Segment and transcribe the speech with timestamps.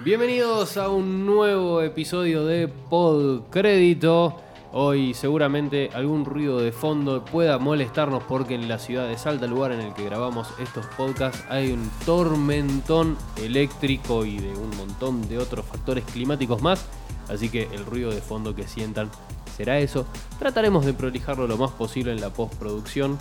[0.00, 4.40] Bienvenidos a un nuevo episodio de Podcrédito.
[4.72, 9.70] Hoy seguramente algún ruido de fondo pueda molestarnos porque en la ciudad de Salta, lugar
[9.70, 15.38] en el que grabamos estos podcasts, hay un tormentón eléctrico y de un montón de
[15.38, 16.84] otros factores climáticos más.
[17.28, 19.12] Así que el ruido de fondo que sientan
[19.56, 20.06] será eso.
[20.40, 23.16] Trataremos de prolijarlo lo más posible en la postproducción,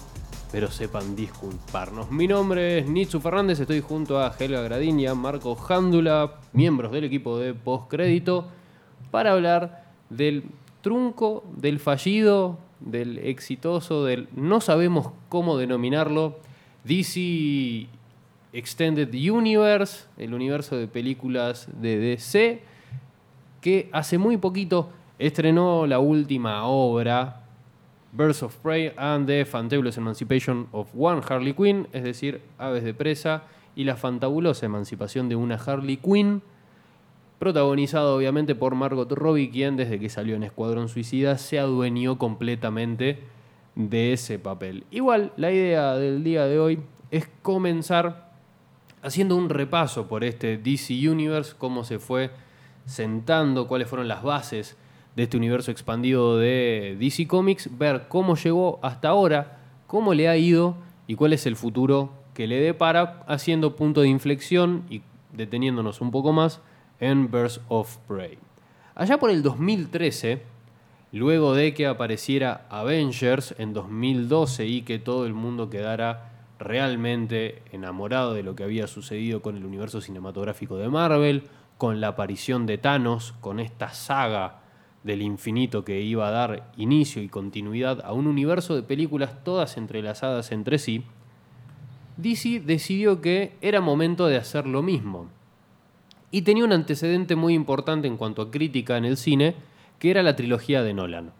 [0.53, 2.11] pero sepan disculparnos.
[2.11, 6.91] Mi nombre es Nitsu Fernández, estoy junto a Helga Gradín y a Marco Jándula, miembros
[6.91, 8.49] del equipo de postcrédito,
[9.09, 10.43] para hablar del
[10.81, 16.37] trunco, del fallido, del exitoso, del no sabemos cómo denominarlo,
[16.83, 17.87] DC
[18.53, 22.61] Extended Universe, el universo de películas de DC,
[23.59, 27.42] que hace muy poquito estrenó la última obra,
[28.13, 32.93] Birds of Prey and the Fantabulous Emancipation of One Harley Quinn, es decir, Aves de
[32.93, 33.43] Presa
[33.75, 36.43] y la fantabulosa emancipación de una Harley Quinn,
[37.39, 43.23] protagonizado obviamente por Margot Robbie, quien desde que salió en Escuadrón Suicida se adueñó completamente
[43.73, 44.85] de ese papel.
[44.91, 48.31] Igual, la idea del día de hoy es comenzar
[49.01, 52.29] haciendo un repaso por este DC Universe, cómo se fue
[52.85, 54.77] sentando, cuáles fueron las bases
[55.15, 60.37] de este universo expandido de DC Comics, ver cómo llegó hasta ahora, cómo le ha
[60.37, 60.75] ido
[61.07, 66.11] y cuál es el futuro que le depara, haciendo punto de inflexión y deteniéndonos un
[66.11, 66.61] poco más
[66.99, 68.37] en Birds of Prey.
[68.95, 70.41] Allá por el 2013,
[71.11, 78.33] luego de que apareciera Avengers en 2012 y que todo el mundo quedara realmente enamorado
[78.33, 81.43] de lo que había sucedido con el universo cinematográfico de Marvel,
[81.77, 84.62] con la aparición de Thanos, con esta saga
[85.03, 89.77] del infinito que iba a dar inicio y continuidad a un universo de películas todas
[89.77, 91.03] entrelazadas entre sí,
[92.17, 95.29] DC decidió que era momento de hacer lo mismo.
[96.31, 99.55] Y tenía un antecedente muy importante en cuanto a crítica en el cine,
[99.99, 101.31] que era la trilogía de Nolan.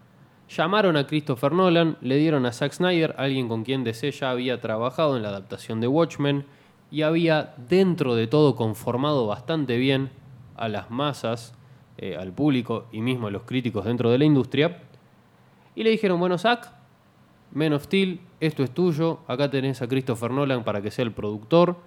[0.50, 4.62] Llamaron a Christopher Nolan, le dieron a Zack Snyder, alguien con quien DC ya había
[4.62, 6.46] trabajado en la adaptación de Watchmen,
[6.92, 10.12] y había dentro de todo conformado bastante bien
[10.56, 11.56] a las masas
[11.98, 14.82] eh, al público y mismo a los críticos dentro de la industria.
[15.76, 16.72] Y le dijeron, bueno, Zack,
[17.52, 21.12] Men of Steel, esto es tuyo, acá tenés a Christopher Nolan para que sea el
[21.12, 21.78] productor,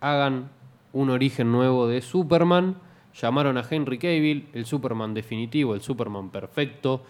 [0.00, 0.50] hagan
[0.92, 2.76] un origen nuevo de Superman,
[3.20, 7.02] llamaron a Henry Cavill, el Superman definitivo, el Superman perfecto.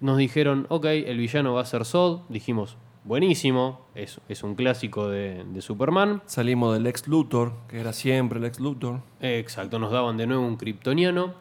[0.00, 5.08] Nos dijeron, ok, el villano va a ser Zod, dijimos, buenísimo, es, es un clásico
[5.08, 6.22] de, de Superman.
[6.26, 9.00] Salimos del ex Luthor, que era siempre el ex Luthor.
[9.20, 11.34] Exacto, nos daban de nuevo un kryptoniano.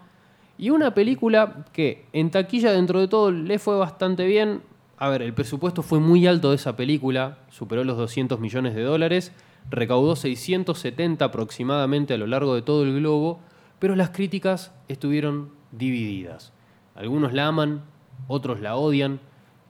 [0.58, 4.62] Y una película que en taquilla dentro de todo le fue bastante bien.
[4.98, 8.84] A ver, el presupuesto fue muy alto de esa película, superó los 200 millones de
[8.84, 9.34] dólares,
[9.70, 13.42] recaudó 670 aproximadamente a lo largo de todo el globo,
[13.80, 16.54] pero las críticas estuvieron divididas.
[16.96, 17.82] Algunos la aman,
[18.30, 19.20] otros la odian,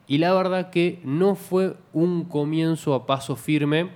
[0.07, 3.89] y la verdad que no fue un comienzo a paso firme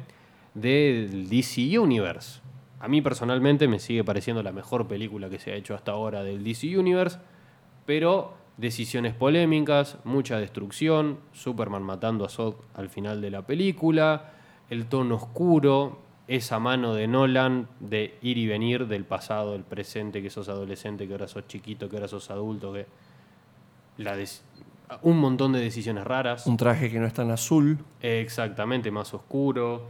[0.53, 2.41] del DC Universe.
[2.79, 6.23] A mí personalmente me sigue pareciendo la mejor película que se ha hecho hasta ahora
[6.23, 7.19] del DC Universe,
[7.85, 14.33] pero decisiones polémicas, mucha destrucción, Superman matando a Zod al final de la película,
[14.69, 20.21] el tono oscuro, esa mano de Nolan de ir y venir del pasado, del presente,
[20.21, 22.85] que sos adolescente, que ahora sos chiquito, que ahora sos adulto, que
[23.97, 24.15] la
[25.01, 26.45] un montón de decisiones raras.
[26.47, 27.79] Un traje que no es tan azul.
[28.01, 29.87] Exactamente, más oscuro.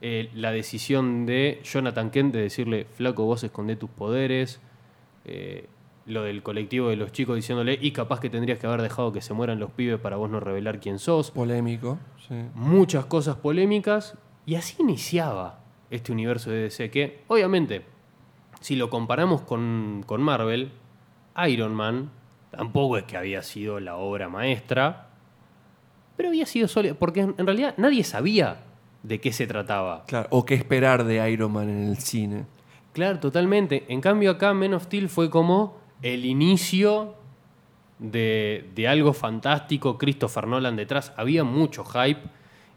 [0.00, 4.60] Eh, la decisión de Jonathan Kent de decirle, flaco, vos escondé tus poderes.
[5.24, 5.68] Eh,
[6.06, 9.20] lo del colectivo de los chicos diciéndole, y capaz que tendrías que haber dejado que
[9.20, 11.30] se mueran los pibes para vos no revelar quién sos.
[11.30, 11.98] Polémico.
[12.26, 12.34] Sí.
[12.54, 14.16] Muchas cosas polémicas.
[14.46, 15.60] Y así iniciaba
[15.90, 17.84] este universo de DC que, obviamente,
[18.60, 20.72] si lo comparamos con, con Marvel,
[21.46, 22.10] Iron Man
[22.50, 25.08] tampoco es que había sido la obra maestra,
[26.16, 28.58] pero había sido sólida, porque en realidad nadie sabía
[29.02, 30.04] de qué se trataba.
[30.06, 30.28] Claro.
[30.30, 32.44] O qué esperar de Iron Man en el cine.
[32.92, 33.84] Claro, totalmente.
[33.88, 37.14] En cambio acá Men of Steel fue como el inicio
[37.98, 42.22] de, de algo fantástico, Christopher Nolan detrás, había mucho hype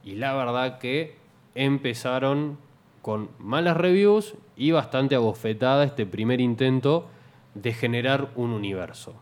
[0.03, 1.17] y la verdad que
[1.55, 2.57] empezaron
[3.01, 7.07] con malas reviews y bastante abofetada este primer intento
[7.55, 9.15] de generar un universo.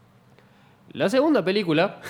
[0.93, 2.01] La segunda película,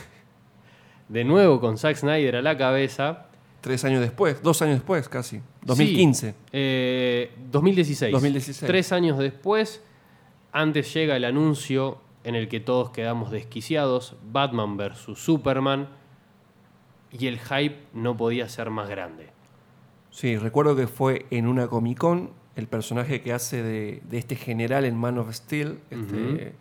[1.10, 3.28] de nuevo con Zack Snyder a la cabeza,
[3.62, 5.40] Tres años después, dos años después casi.
[5.62, 6.32] 2015.
[6.32, 8.12] Sí, eh, 2016.
[8.12, 8.68] 2016.
[8.68, 9.84] Tres años después,
[10.52, 15.12] antes llega el anuncio en el que todos quedamos desquiciados, Batman vs.
[15.16, 15.90] Superman,
[17.12, 19.30] y el hype no podía ser más grande.
[20.10, 24.36] Sí, recuerdo que fue en una Comic Con el personaje que hace de, de este
[24.36, 26.56] general en Man of Steel, este.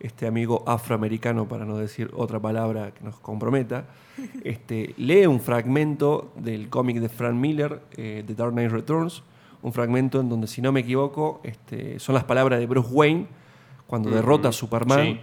[0.00, 3.86] Este amigo afroamericano, para no decir otra palabra que nos comprometa,
[4.44, 9.22] este, lee un fragmento del cómic de Frank Miller, eh, The Dark Knight Returns,
[9.62, 13.26] un fragmento en donde, si no me equivoco, este, son las palabras de Bruce Wayne
[13.86, 15.04] cuando derrota a Superman.
[15.06, 15.20] Sí.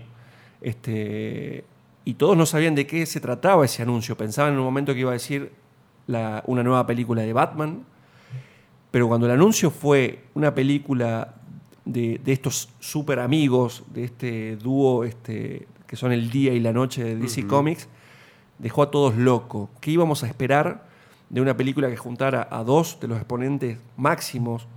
[0.61, 1.63] Este,
[2.05, 4.17] y todos no sabían de qué se trataba ese anuncio.
[4.17, 5.51] Pensaban en un momento que iba a decir
[6.07, 7.83] la- una nueva película de Batman.
[8.91, 11.35] Pero cuando el anuncio fue una película
[11.85, 16.71] de, de estos super amigos, de este dúo este, que son el día y la
[16.73, 17.45] noche de DC.
[17.47, 17.87] Comics,
[18.59, 19.69] dejó a todos locos.
[19.81, 20.87] ¿Qué íbamos a esperar
[21.29, 24.67] de una película que juntara a dos de los exponentes máximos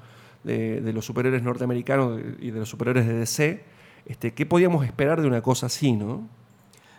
[0.44, 3.64] de, de los superhéroes norteamericanos y de los superhéroes de DC?
[4.06, 6.28] Este, ¿Qué podíamos esperar de una cosa así, no?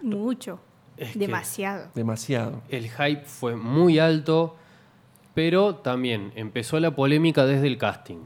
[0.01, 0.59] Mucho.
[0.97, 1.89] Es que- Demasiado.
[1.95, 2.61] Demasiado.
[2.69, 4.55] El hype fue muy alto,
[5.33, 8.17] pero también empezó la polémica desde el casting.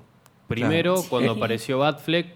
[0.52, 1.10] Primero, Claro.
[1.10, 2.28] cuando apareció Batfleck,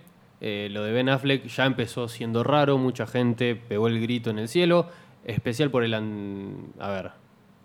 [0.41, 4.39] eh, lo de Ben Affleck ya empezó siendo raro, mucha gente pegó el grito en
[4.39, 4.89] el cielo,
[5.25, 5.93] especial por el...
[5.93, 7.11] an- A ver,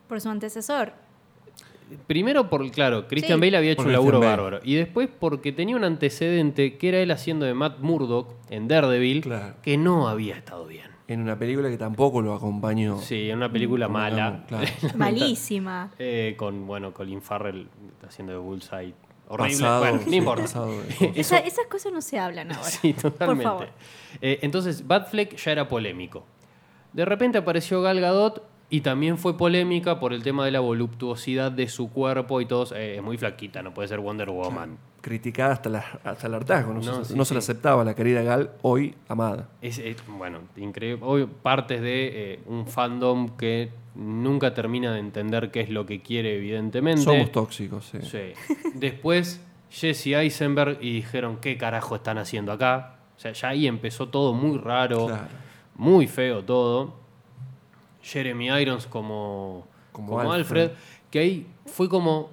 [0.08, 0.92] Por su antecesor.
[2.06, 3.46] Primero por, claro, Christian Sí.
[3.46, 4.30] Bale había hecho Por un laburo Bale.
[4.30, 4.60] bárbaro.
[4.62, 9.22] Y después porque tenía un antecedente que era él haciendo de Matt Murdock en Daredevil,
[9.22, 9.54] Claro.
[9.62, 10.86] que no había estado bien.
[11.08, 12.98] En una película que tampoco lo acompañó.
[13.00, 14.44] Sí, en una película mala.
[14.46, 14.68] Claro.
[14.96, 15.90] Malísima.
[15.98, 17.66] Eh, con, bueno, Colin Farrell
[18.06, 18.94] haciendo de Bullseye.
[19.32, 19.52] Horrible.
[19.54, 20.42] Pasado, bueno, sí, no importa.
[20.42, 20.74] pasado
[21.14, 22.64] Esa- esas cosas no se hablan ahora.
[22.68, 23.42] Sí, totalmente.
[23.44, 23.68] Por favor.
[24.20, 26.24] Eh, entonces, Batfleck ya era polémico.
[26.92, 31.50] De repente apareció Gal Gadot y también fue polémica por el tema de la voluptuosidad
[31.52, 32.74] de su cuerpo y todo.
[32.76, 34.78] eh, es muy flaquita, no puede ser Wonder Woman.
[35.00, 36.74] Criticada hasta, la- hasta el hartazgo.
[36.74, 39.48] No, No, se, sí, no se la aceptaba la querida Gal, hoy amada.
[39.62, 41.02] Es, es, bueno, increíble.
[41.04, 46.00] Hoy partes de eh, un fandom que nunca termina de entender qué es lo que
[46.02, 47.02] quiere, evidentemente.
[47.02, 47.98] Somos tóxicos, sí.
[48.02, 48.32] Sí.
[48.74, 49.40] Después
[49.70, 52.96] Jesse Eisenberg y dijeron, ¿qué carajo están haciendo acá?
[53.16, 55.28] O sea, ya ahí empezó todo muy raro, Claro.
[55.76, 56.99] muy feo todo.
[58.02, 60.62] Jeremy Irons como, Como como, Alfred.
[60.70, 60.78] Alfred.
[61.10, 62.30] que ahí fue como,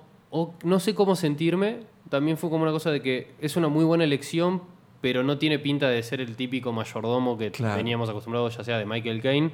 [0.64, 4.04] no sé cómo sentirme, también fue como una cosa de que es una muy buena
[4.04, 4.62] elección,
[5.02, 7.76] pero no tiene pinta de ser el típico mayordomo que Claro.
[7.78, 9.52] teníamos acostumbrados ya sea de Michael Caine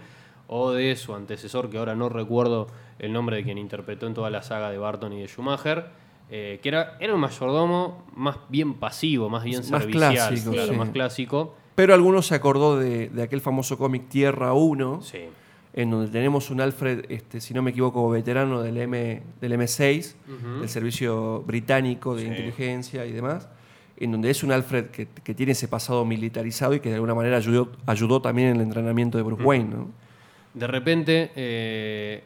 [0.48, 2.68] o de su antecesor, que ahora no recuerdo
[3.00, 5.86] el nombre de quien interpretó en toda la saga de Barton y de Schumacher,
[6.30, 10.72] eh, que era, era un mayordomo más bien pasivo, más bien Más servicial, clásico, claro,
[10.74, 10.78] sí.
[10.80, 11.56] más clásico.
[11.76, 15.20] Pero algunos se acordó de, de aquel famoso cómic Tierra 1, Sí.
[15.74, 20.16] En donde tenemos un Alfred, este, si no me equivoco, veterano del, M, del M6,
[20.28, 20.60] Ujú.
[20.60, 22.28] del servicio británico de Sí.
[22.28, 23.50] inteligencia y demás,
[23.98, 27.16] en donde es un Alfred que, que tiene ese pasado militarizado y que de alguna
[27.16, 29.70] manera ayudó, ayudó también en el entrenamiento de Bruce Wayne.
[29.70, 29.88] ¿no?
[30.54, 32.24] De repente, eh,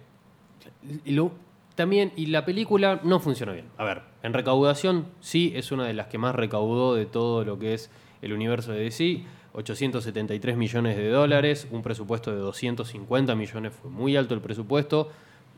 [1.06, 1.32] lo-
[1.76, 3.66] también, y la película no funcionó bien.
[3.78, 7.60] A ver, en recaudación, sí, es una de las que más recaudó de todo lo
[7.60, 7.92] que es
[8.22, 9.24] el universo de DC.
[9.58, 15.10] 873 millones de dólares, un presupuesto de 250 millones, fue muy alto el presupuesto,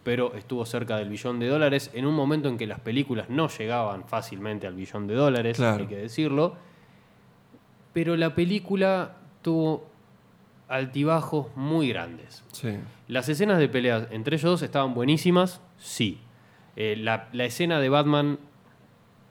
[0.03, 3.49] pero estuvo cerca del billón de dólares en un momento en que las películas no
[3.49, 5.81] llegaban fácilmente al billón de dólares, Claro.
[5.81, 6.55] hay que decirlo.
[7.91, 9.85] Pero la película tuvo
[10.69, 12.43] altibajos muy grandes.
[12.53, 12.77] Sí.
[13.09, 16.19] Las escenas de peleas entre ellos dos estaban buenísimas, sí.
[16.77, 18.39] Eh, la, la escena de Batman,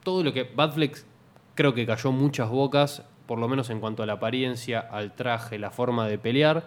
[0.03, 0.43] todo lo que.
[0.43, 1.03] Batfleck
[1.55, 5.59] creo que cayó muchas bocas, por lo menos en cuanto a la apariencia, al traje,
[5.59, 6.63] la forma de pelear,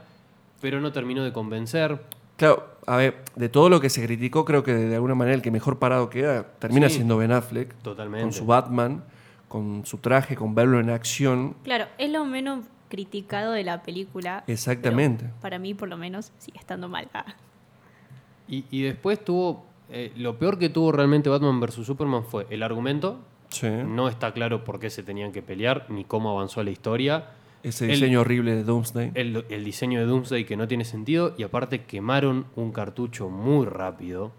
[0.60, 2.00] pero no terminó de convencer.
[2.36, 5.42] Claro, a ver, de todo lo que se criticó, creo que de alguna manera el
[5.42, 6.94] que mejor parado queda termina Sí.
[6.96, 8.22] siendo Ben Affleck, Totalmente.
[8.22, 9.02] con su Batman,
[9.48, 11.56] con su traje, con verlo en acción.
[11.64, 14.44] Claro, es lo menos criticado de la película.
[14.46, 15.24] Exactamente.
[15.24, 17.08] pero Para mí, por lo menos, sigue estando mal.
[17.12, 17.24] Ah.
[18.46, 19.66] Y, y después tuvo.
[19.90, 21.84] eh, lo peor que tuvo realmente Batman vs.
[21.84, 23.18] Superman fue el argumento.
[23.52, 23.68] Sí.
[23.68, 27.26] No está claro por qué se tenían que pelear ni cómo avanzó la historia.
[27.62, 29.12] Ese El- diseño horrible de Doomsday.
[29.14, 33.66] el, el diseño de Doomsday que no tiene sentido y aparte quemaron un cartucho muy
[33.66, 34.32] rápido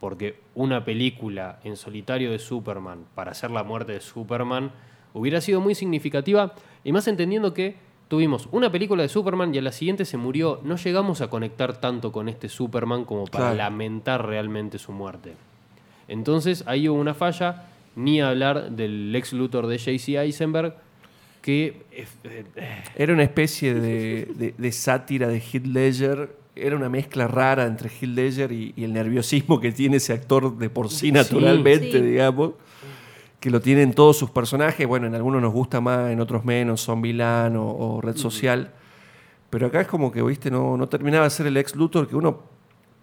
[0.00, 4.72] porque una película en solitario de Superman para hacer la muerte de Superman
[5.14, 7.76] hubiera sido muy significativa y más entendiendo que
[8.08, 11.76] tuvimos una película de Superman y a la siguiente se murió, no llegamos a conectar
[11.78, 13.56] tanto con este Superman como para Claro.
[13.58, 15.34] lamentar realmente su muerte.
[16.08, 17.64] Entonces ahí hubo una falla,
[17.96, 20.16] ni hablar del ex Luthor de J.C.
[20.18, 20.76] Eisenberg
[21.42, 22.06] que eh,
[22.96, 26.36] Era una especie de, de- de sátira de Heath Ledger.
[26.56, 30.56] Era una mezcla rara entre Heath Ledger y, y el nerviosismo que tiene ese actor
[30.58, 32.00] de por sí naturalmente, Sí.
[32.00, 32.52] digamos.
[33.38, 34.86] Que lo tienen todos sus personajes.
[34.88, 36.80] Bueno, en algunos nos gusta más, en otros menos.
[36.80, 38.72] Son Vilán o, o Red Social.
[39.50, 42.16] Pero acá es como que, viste, no, no terminaba de ser el ex Luthor que
[42.16, 42.40] uno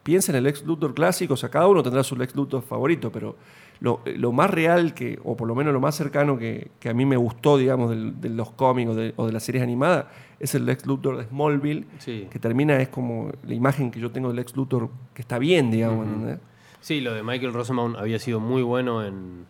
[0.03, 3.09] piensa en el Lex Luthor clásico, o sea, cada uno tendrá su Lex Luthor favorito,
[3.09, 3.37] pero
[3.79, 6.93] lo, lo más real, que, o por lo menos lo más cercano que, que a
[6.93, 10.05] mí me gustó, digamos, del- de, los cómics o de, o de las series animadas,
[10.39, 12.27] es el Lex Luthor de Smallville, Sí.
[12.31, 15.69] que termina, es como la imagen que yo tengo del Lex Luthor, que está bien,
[15.71, 16.39] digamos, ¿entendés?
[16.81, 19.45] Sí, lo de Michael Rosenbaum había sido muy bueno en,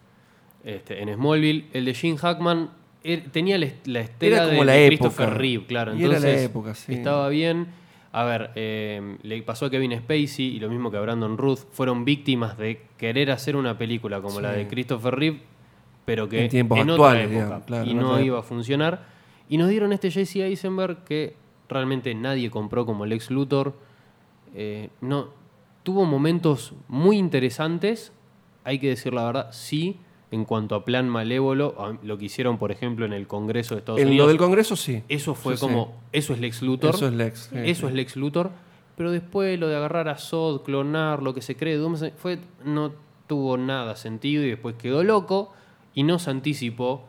[0.64, 1.66] este, en Smallville.
[1.74, 2.70] El de Gene Hackman
[3.04, 5.38] er- tenía la, est- la estela Era como de la Christopher época.
[5.40, 5.96] Reeve, claro.
[5.96, 6.94] Y era la Entonces, época, sí.
[6.94, 7.68] estaba bien.
[8.14, 11.62] A ver, eh, le pasó a Kevin Spacey y lo mismo que a Brandon Ruth.
[11.72, 15.42] Fueron víctimas de querer hacer una película como la de Christopher Reeve,
[16.06, 19.08] pero que En tiempos otra actuales, época, digamos, claro, y no otra iba a funcionar.
[19.50, 21.36] Y nos dieron este Jesse Eisenberg que
[21.68, 23.74] realmente nadie compró como Lex Luthor.
[24.54, 25.30] Eh, no,
[25.82, 28.14] tuvo momentos muy interesantes,
[28.64, 29.98] hay que decir la verdad, sí,
[30.34, 34.00] en cuanto a plan malévolo, lo que hicieron, por ejemplo, en el Congreso de Estados
[34.02, 34.28] En lo Unidos.
[34.30, 35.04] del Congreso sí.
[35.08, 35.66] Eso fue Sí, sí.
[35.68, 36.96] como, eso es Lex Luthor.
[36.96, 37.40] Eso es Lex.
[37.52, 38.50] sí, Eso es Lex Luthor.
[38.98, 41.80] Pero después lo de agarrar a Sod, clonar, lo que se cree,
[42.18, 42.92] fue, no
[43.28, 45.54] tuvo nada sentido y después quedó loco
[45.94, 47.06] y no se anticipó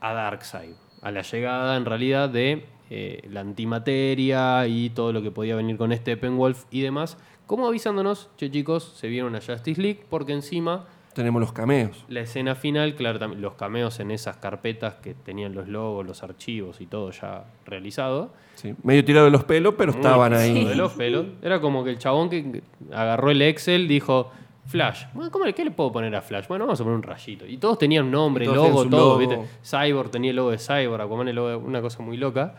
[0.00, 5.30] a Darkseid, a la llegada en realidad de eh, la antimateria y todo lo que
[5.30, 10.04] podía venir con Steppenwolf y demás, como avisándonos, che chicos, se vieron a Justice League
[10.08, 12.04] porque encima Tenemos los cameos.
[12.08, 16.22] la escena final, claro, también los cameos en esas carpetas que tenían los logos, los
[16.22, 18.30] archivos y todo ya realizado.
[18.54, 20.64] Sí, medio tirado de los pelos, pero Muy estaban ahí.
[20.64, 21.26] De los pelos.
[21.42, 22.62] Era como que el chabón que
[22.92, 24.30] agarró el Excel dijo,
[24.68, 25.06] Flash.
[25.14, 26.46] Bueno, ¿cómo, ¿Qué le puedo poner a Flash?
[26.46, 27.46] Bueno, vamos a poner un rayito.
[27.46, 29.18] Y todos tenían nombre, todos logo, todo.
[29.18, 29.18] logo.
[29.18, 29.38] ¿viste?
[29.64, 32.54] Cyborg tenía el logo de Cyborg, Aquaman el logo de una cosa muy loca.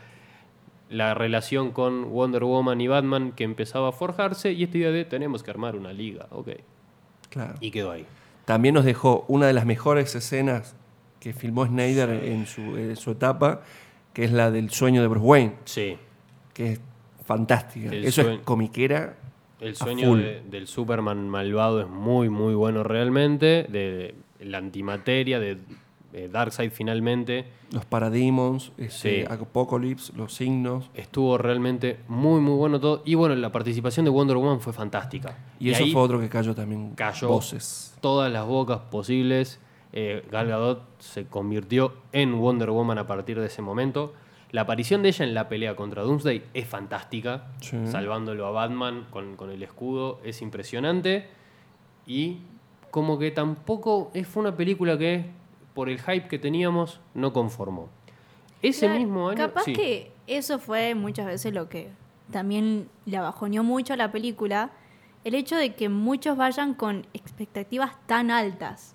[0.89, 5.05] La relación con Wonder Woman y Batman que empezaba a forjarse y esta idea de
[5.05, 6.25] tenemos que armar una liga.
[6.31, 6.49] Ok.
[7.29, 7.53] Claro.
[7.59, 8.07] Y quedó ahí.
[8.49, 10.75] También nos dejó una de las mejores escenas
[11.19, 13.61] que filmó Snyder en su, en su etapa,
[14.11, 15.97] que es la del sueño de Bruce Wayne, Sí.
[16.55, 16.81] que es
[17.25, 17.91] fantástica.
[17.91, 19.17] El Eso es comiquera.
[19.59, 23.67] El sueño de- del Superman malvado es muy, muy bueno realmente.
[23.69, 25.59] De, de la antimateria, de,
[26.11, 27.45] de Darkseid finalmente.
[27.71, 29.31] Los Parademons, este, Sí.
[29.31, 30.89] Apocalypse, los signos.
[30.93, 33.01] Estuvo realmente muy, muy bueno todo.
[33.05, 35.37] Y bueno, la participación de Wonder Woman fue fantástica.
[35.59, 36.93] Y, eso fue otro que cayó también.
[36.95, 37.95] cayó Voces.
[38.01, 39.59] todas las bocas posibles.
[39.91, 44.13] Eh, Gal Gadot se convirtió en Wonder Woman a partir de ese momento.
[44.51, 47.51] La aparición de ella en la pelea contra Doomsday es fantástica.
[47.59, 47.77] Sí.
[47.85, 51.27] Salvándolo a Batman con, con el escudo es impresionante.
[52.07, 52.39] Y
[52.89, 55.25] como que tampoco es, fue una película que,
[55.79, 57.87] por el hype que teníamos, no conformó.
[58.61, 59.37] Ese Claro, mismo año.
[59.37, 59.71] Capaz sí.
[59.71, 61.87] que eso fue muchas veces lo que
[62.33, 64.71] también le bajoneó mucho a la película.
[65.23, 68.93] El hecho de que muchos vayan con expectativas tan altas.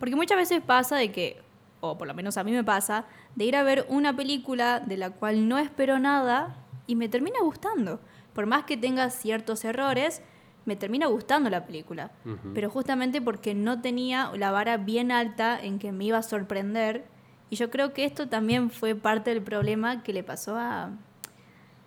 [0.00, 1.40] Porque muchas veces pasa de que,
[1.80, 3.04] o por lo menos a mí me pasa,
[3.36, 6.56] de ir a ver una película de la cual no espero nada
[6.88, 8.00] y me termina gustando.
[8.32, 10.20] Por más que tenga ciertos errores,
[10.66, 12.10] me termina gustando la película.
[12.54, 17.04] Pero justamente porque no tenía la vara bien alta en que me iba a sorprender.
[17.50, 20.90] Y yo creo que esto también fue parte del problema que le pasó a...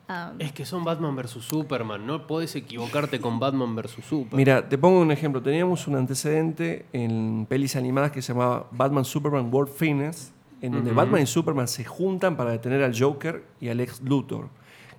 [0.08, 4.38] a- Es que son Batman vs Superman, no podés equivocarte con Batman vs Superman.
[4.38, 5.42] Mira, te pongo un ejemplo.
[5.42, 10.32] Teníamos un antecedente en pelis animadas que se llamaba Batman Superman World Finest,
[10.62, 10.92] en donde.
[10.92, 14.50] Batman y Superman se juntan para detener al Joker y al ex Luthor.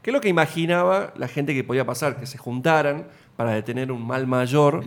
[0.02, 2.18] ¿Qué es lo que imaginaba la gente que podía pasar?
[2.20, 3.08] Que se juntaran
[3.38, 4.85] para detener un mal mayor,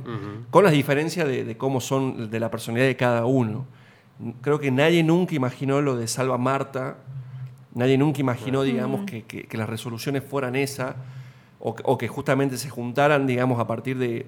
[0.50, 3.66] con las diferencias de, de cómo son, de la personalidad de cada uno.
[4.42, 6.98] Creo que nadie nunca imaginó lo de Salva Marta,
[7.74, 10.96] nadie nunca imaginó, digamos, que, que- que las resoluciones fueran esas,
[11.62, 14.26] o, que- o que justamente se juntaran, digamos, a partir de,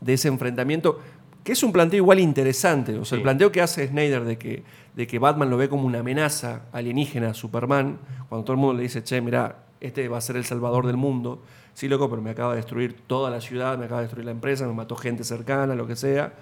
[0.00, 0.98] de ese enfrentamiento,
[1.44, 2.96] que es un planteo igual interesante.
[2.96, 3.24] O sea, el Sí.
[3.24, 4.62] planteo que hace Snyder de que,
[4.96, 7.98] de que Batman lo ve como una amenaza alienígena a Superman,
[8.30, 10.96] cuando todo el mundo le dice, che, mira, este va a ser el salvador del
[10.96, 11.42] mundo.
[11.74, 14.32] Sí, loco, pero me acaba de destruir toda la ciudad, me acaba de destruir la
[14.32, 16.32] empresa, me mató gente cercana, lo que sea.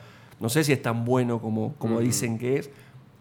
[0.41, 2.71] No sé si es tan bueno como, como dicen que es.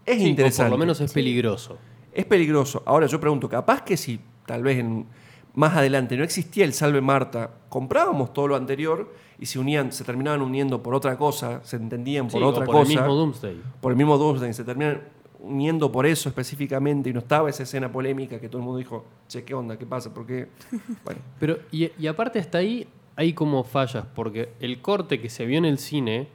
[0.05, 0.69] Es Sí, o interesante.
[0.69, 1.77] por lo menos es peligroso.
[2.13, 2.81] Es peligroso.
[2.85, 5.05] Ahora yo pregunto, capaz que si tal vez en-
[5.53, 10.03] más adelante no existía el Salve Marta, comprábamos todo lo anterior y se unían, se
[10.03, 13.15] terminaban uniendo por otra cosa, se entendían por Sí, o otra por cosa, el mismo
[13.15, 13.61] Doomsday.
[13.81, 15.01] por el mismo Doomsday, se terminan
[15.39, 19.06] uniendo por eso específicamente y no estaba esa escena polémica que todo el mundo dijo,
[19.27, 19.77] che, ¿qué onda?
[19.77, 20.13] ¿Qué pasa?
[20.13, 20.48] ¿Por qué?
[21.06, 25.46] Bueno, Pero, y, y aparte hasta ahí hay como fallas, porque el corte que se
[25.46, 26.27] vio en el cine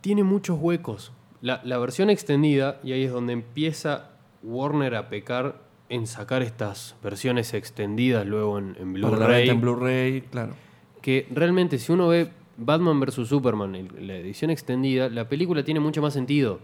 [0.00, 1.12] tiene muchos huecos.
[1.40, 4.10] La, la versión extendida, y ahí es donde empieza
[4.42, 10.54] Warner a pecar en sacar estas versiones extendidas luego en, en Blu-ray, en Blu-ray, claro.
[11.02, 13.28] que realmente si uno ve Batman vs.
[13.28, 16.58] Superman, el- la edición extendida, la película tiene mucho más sentido.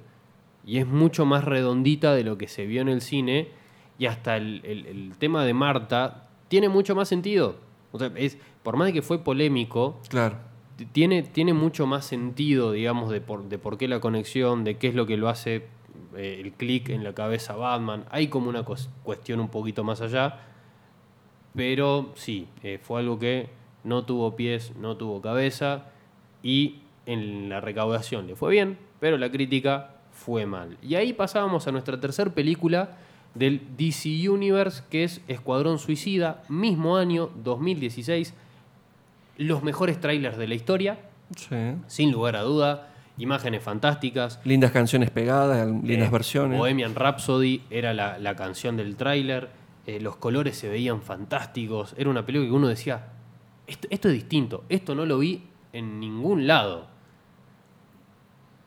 [0.65, 3.49] Y es mucho más redondita de lo que se vio en el cine.
[3.99, 7.57] Y hasta el, el- el tema de Marta tiene mucho más sentido.
[7.93, 10.37] O sea, es, por más de que fue polémico, Claro.
[10.93, 14.89] tiene, tiene mucho más sentido, digamos, de por, de por qué la conexión, de qué
[14.89, 15.67] es lo que lo hace
[16.17, 18.05] eh, el clic en la cabeza Batman.
[18.11, 20.39] Hay como una cuestión un poquito más allá,
[21.55, 23.49] pero sí, eh, fue algo que
[23.85, 25.87] no tuvo pies, no tuvo cabeza
[26.43, 30.77] y en la recaudación le fue bien, pero la crítica fue mal.
[30.83, 32.97] Y ahí pasábamos a nuestra tercera película
[33.35, 38.35] del DC Universe, que es Escuadrón Suicida, mismo año, 2016.
[39.39, 40.99] Los mejores trailers de la historia,
[41.37, 41.57] Sí.
[41.87, 42.89] sin lugar a duda.
[43.19, 44.41] Imágenes fantásticas.
[44.45, 46.59] Lindas canciones pegadas, lindas Eh, versiones.
[46.59, 49.49] Bohemian Rhapsody era la, la canción del tráiler.
[49.87, 51.95] eh, los colores se veían fantásticos.
[51.99, 53.09] Era una película que uno decía,
[53.67, 54.63] esto, esto es distinto.
[54.69, 56.87] Esto no lo vi en ningún lado.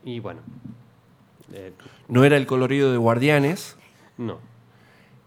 [0.04, 0.42] Y bueno.
[1.54, 1.72] Eh,
[2.08, 3.78] No era el colorido de Guardianes.
[4.18, 4.40] no.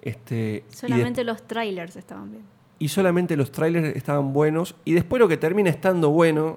[0.01, 2.45] Este, de- Solamente los trailers estaban bien.
[2.79, 4.77] y solamente los trailers estaban buenos.
[4.85, 6.57] Y después lo que termina estando bueno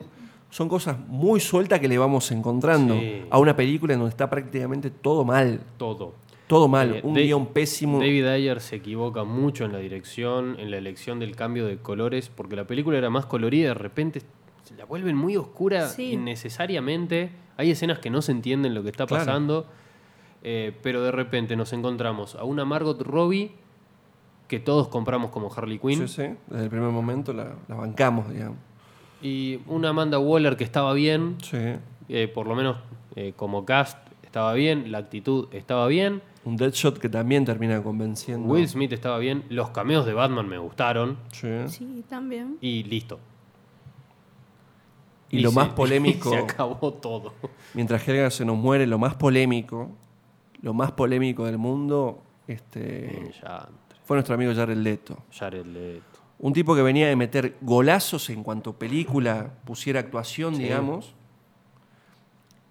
[0.51, 3.23] son cosas muy sueltas que le vamos encontrando Sí.
[3.29, 5.61] a una película en donde está prácticamente todo mal.
[5.77, 6.13] Todo.
[6.45, 6.95] Todo mal.
[6.97, 7.97] Eh, un guion pésimo.
[7.99, 12.29] David Ayer se equivoca mucho en la dirección, en la elección del cambio de colores,
[12.29, 14.21] porque la película era más colorida y de repente
[14.77, 16.13] la vuelven muy oscura Sí.
[16.13, 17.31] innecesariamente.
[17.57, 19.25] Hay escenas que no se entienden lo que está Claro.
[19.25, 19.65] pasando,
[20.43, 23.51] eh, pero de repente nos encontramos a una Margot Robbie
[24.47, 26.35] que todos compramos como Harley Quinn Sí, sí.
[26.47, 28.57] Desde el primer momento la, la bancamos, digamos.
[29.21, 31.57] y una Amanda Waller que estaba bien, Sí.
[32.09, 32.77] eh, por lo menos
[33.15, 36.21] eh, como cast estaba bien, la actitud estaba bien.
[36.43, 38.47] Un Deadshot que también termina convenciendo.
[38.47, 41.49] Will Smith estaba bien, los cameos de Batman me gustaron Sí.
[41.67, 42.57] Sí, también.
[42.61, 43.19] y listo.
[45.31, 47.33] Y, lo se- más polémico, se acabó todo.
[47.73, 49.89] mientras Helga se nos muere, lo más polémico,
[50.61, 53.67] lo más polémico del mundo, este, Ya,
[54.05, 55.17] fue nuestro amigo Jared Leto.
[55.31, 56.03] Jared Leto.
[56.39, 60.63] Un tipo que venía de meter golazos en cuanto película pusiera actuación, Sí.
[60.63, 61.13] digamos.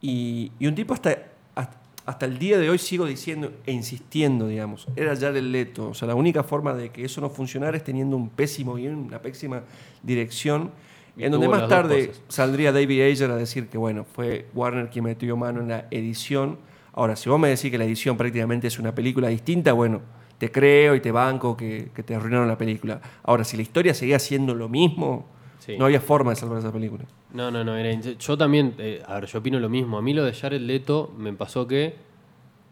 [0.00, 1.16] Y, y un tipo hasta,
[1.54, 1.76] hasta,
[2.06, 5.90] hasta el día de hoy sigo diciendo e insistiendo, digamos, era Jared Leto.
[5.90, 8.94] O sea, la única forma de que eso no funcionara es teniendo un pésimo guion,
[8.96, 9.62] una pésima
[10.02, 10.70] dirección.
[11.16, 15.04] Y En donde más tarde saldría David Ayer a decir que, bueno, fue Warner quien
[15.04, 16.58] metió mano en la edición.
[16.92, 20.00] Ahora, si vos me decís que la edición prácticamente es una película distinta, bueno,
[20.38, 23.00] te creo y te banco que, que te arruinaron la película.
[23.22, 25.26] Ahora, si la historia seguía siendo lo mismo,
[25.58, 25.76] Sí.
[25.76, 27.04] no había forma de salvar esa película.
[27.34, 27.76] No, no, no.
[27.76, 29.98] Era, yo también, eh, a ver, yo opino lo mismo.
[29.98, 31.96] A mí lo de Jared Leto me pasó que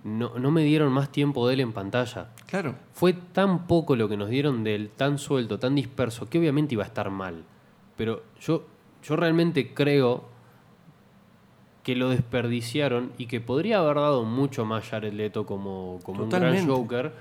[0.04, 2.28] no, no me dieron más tiempo de él en pantalla.
[2.46, 2.76] Claro.
[2.94, 6.74] Fue tan poco lo que nos dieron de él, tan suelto, tan disperso, que obviamente
[6.76, 7.44] iba a estar mal.
[7.98, 8.64] Pero yo,
[9.02, 10.24] yo realmente creo
[11.82, 16.30] que lo desperdiciaron y que podría haber dado mucho más Jared Leto como, como un
[16.30, 16.66] gran.
[16.66, 17.12] Joker,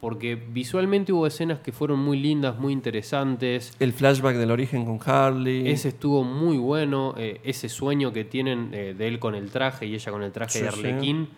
[0.00, 3.74] porque visualmente hubo escenas que fueron muy lindas, muy interesantes.
[3.80, 5.68] El flashback del origen con Harley.
[5.68, 9.86] Ese estuvo muy bueno, eh, ese sueño que tienen eh, de él con el traje
[9.86, 10.78] y ella con el traje Sí, de sí.
[10.78, 11.28] Arlequín,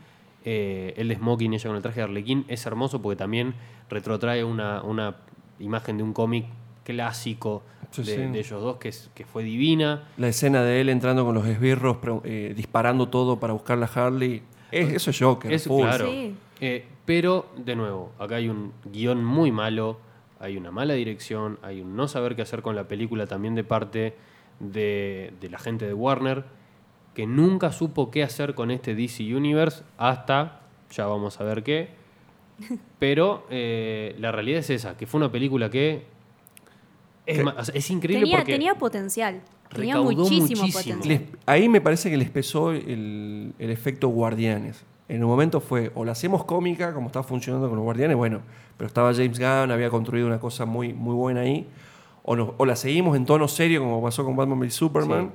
[0.44, 3.54] eh, él de smoking y ella con el traje de Arlequín, es hermoso porque también
[3.88, 5.16] retrotrae una, una
[5.60, 6.46] imagen de un cómic
[6.84, 8.32] clásico Sí, de, sí.
[8.32, 10.08] de ellos dos que, es- que fue divina.
[10.16, 14.42] La escena de él entrando con los esbirros, eh, disparando todo para buscar la Harley.
[14.70, 15.52] Es, eso es Joker.
[15.52, 15.82] Es full.
[15.82, 16.06] claro.
[16.10, 16.34] Sí.
[16.60, 19.98] Eh, pero, de nuevo, acá hay un guion muy malo,
[20.40, 23.64] hay una mala dirección, hay un no saber qué hacer con la película también de
[23.64, 24.14] parte
[24.60, 26.44] de, de la gente de Warner,
[27.14, 30.60] que nunca supo qué hacer con este DC Universe hasta,
[30.92, 31.90] ya vamos a ver qué.
[32.98, 36.04] Pero eh, la realidad es esa, que fue una película que
[37.26, 39.40] es, Que- ma- o sea, es increíble Tenía, porque tenía potencial.
[39.74, 40.72] Tenía muchísimo, muchísimo.
[40.72, 41.00] potencial.
[41.08, 44.84] Les- ahí me parece que les pesó el, el efecto Guardianes.
[45.08, 48.40] En un momento fue, o la hacemos cómica, como está funcionando con los Guardianes, bueno,
[48.76, 51.66] pero estaba James Gunn, había construido una cosa muy, muy buena ahí,
[52.22, 55.32] o, no- o la seguimos en tono serio, como pasó con Batman y Superman, Sí.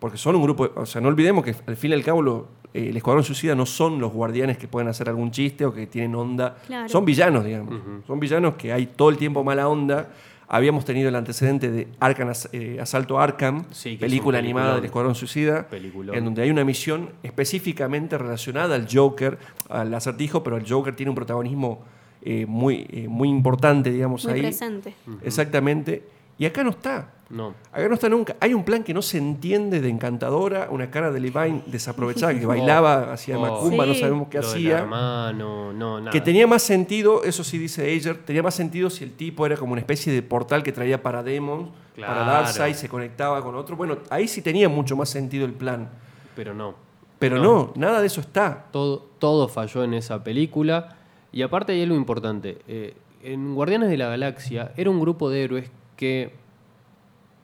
[0.00, 2.48] porque son un grupo, o sea, no olvidemos que al fin y al cabo lo-
[2.74, 5.86] eh, el Escuadrón Suicida no son los Guardianes que pueden hacer algún chiste o que
[5.86, 6.88] tienen onda, Claro.
[6.88, 8.02] son villanos, digamos, Ujú.
[8.06, 10.08] son villanos que hay todo el tiempo mala onda.
[10.54, 15.14] Habíamos tenido el antecedente de Arkham, eh, Asalto a Arkham, Sí, película animada del Escuadrón
[15.14, 16.14] Suicida, Peliculón.
[16.14, 19.38] en donde hay una misión específicamente relacionada al Joker,
[19.70, 21.80] al acertijo, pero el Joker tiene un protagonismo
[22.20, 24.40] eh, muy, eh, muy importante, digamos, Muy ahí.
[24.42, 24.94] presente.
[25.22, 26.02] Exactamente.
[26.38, 27.08] Y acá no está.
[27.32, 27.54] No.
[27.72, 28.36] Acá no está nunca.
[28.40, 32.46] Hay un plan que no se entiende de encantadora, una cara de Levine desaprovechada que
[32.54, 33.40] bailaba, hacía Oh.
[33.40, 34.78] macumba, no sabemos qué Lo hacía.
[34.80, 36.10] hermano, no, nada.
[36.12, 39.56] Que tenía más sentido, eso sí dice Ayer, tenía más sentido si el tipo era
[39.56, 42.24] como una especie de portal que traía para Demon, para Claro.
[42.30, 43.76] Darkseid, se conectaba con otro.
[43.76, 45.88] Bueno, ahí sí tenía mucho más sentido el plan.
[46.36, 46.74] Pero no.
[47.18, 47.42] Pero No.
[47.42, 48.66] no, nada de eso está.
[48.72, 50.96] Todo, todo falló en esa película.
[51.32, 52.58] Y aparte hay algo importante.
[52.68, 56.34] eh, en Guardianes de la Galaxia era un grupo de héroes que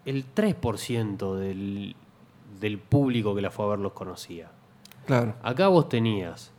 [0.08, 1.94] el 3% del
[2.60, 4.50] del público que la fue a ver los conocía.
[5.06, 5.34] Claro.
[5.42, 6.52] Acá vos tenías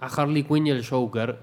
[0.00, 1.38] a Harley Quinn y el Joker.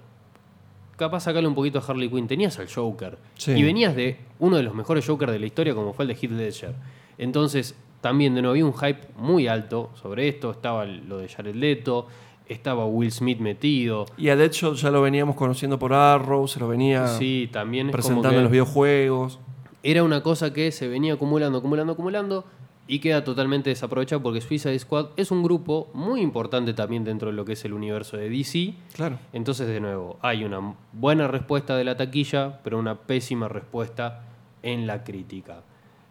[0.98, 2.28] Capaz sacarle un poquito a Harley Quinn.
[2.28, 3.18] Tenías al Joker.
[3.36, 3.52] Sí.
[3.52, 6.16] Y venías de uno de los mejores Jokers de la historia, como fue el de
[6.16, 6.76] Heath Ledger.
[7.18, 10.52] Entonces, también de nuevo había un hype muy alto sobre esto.
[10.52, 12.08] Estaba lo de Jared Leto.
[12.48, 14.06] Estaba Will Smith metido.
[14.18, 17.94] Y a Deadshot ya lo veníamos conociendo por Arrow, se lo venía Sí, también como
[17.94, 19.40] presentando que en los videojuegos.
[19.84, 22.46] Era una cosa que se venía acumulando, acumulando, acumulando
[22.88, 27.34] y queda totalmente desaprovechado porque Suicide Squad es un grupo muy importante también dentro de
[27.34, 28.74] lo que es el universo de DC.
[28.94, 29.18] Claro.
[29.34, 34.24] Entonces, de nuevo, hay una buena respuesta de la taquilla, pero una pésima respuesta
[34.62, 35.64] en la crítica.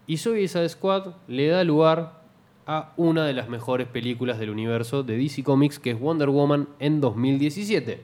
[0.07, 2.21] Y Suicide Squad le da lugar
[2.67, 6.69] a una de las mejores películas del universo de DC Comics, que es Wonder Woman
[6.79, 8.03] en 2017.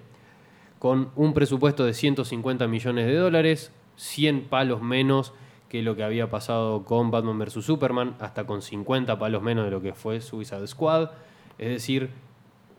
[0.78, 5.32] Con un presupuesto de 150 millones de dólares, 100 palos menos
[5.68, 7.64] que lo que había pasado con Batman vs.
[7.64, 11.10] Superman, hasta con 50 palos menos de lo que fue Suicide Squad.
[11.58, 12.10] Es decir,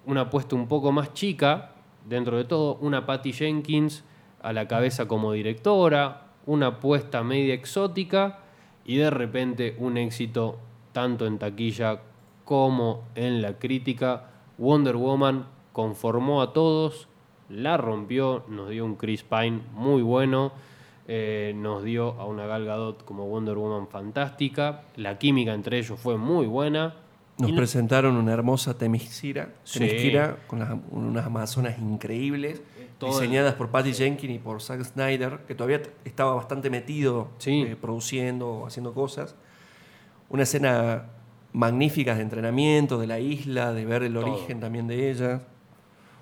[0.06, 1.72] una apuesta un poco más chica,
[2.08, 4.04] dentro de todo, una Patty Jenkins
[4.42, 8.40] a la cabeza como directora, una apuesta media exótica
[8.86, 10.58] y de repente un éxito
[10.94, 12.00] tanto en taquilla
[12.46, 14.30] como en la crítica.
[14.58, 17.10] Wonder Woman conformó a todos,
[17.50, 20.54] la rompió, nos dio un Chris Pine muy bueno,
[21.08, 26.00] eh, nos dio a una Gal Gadot como Wonder Woman fantástica, la química entre ellos
[26.00, 26.96] fue muy buena.
[27.40, 29.88] Nos Y presentaron una hermosa Temisquira, Sí.
[30.48, 32.62] Con las- unas amazonas increíbles,
[32.98, 37.62] Todo diseñadas por Patty Jenkins y por Zack Snyder, que todavía estaba bastante metido Sí.
[37.62, 39.36] eh, produciendo, haciendo cosas.
[40.30, 41.04] Una escena
[41.54, 44.26] magnífica de entrenamiento de la isla, de ver el Todo.
[44.34, 45.42] origen también de ella.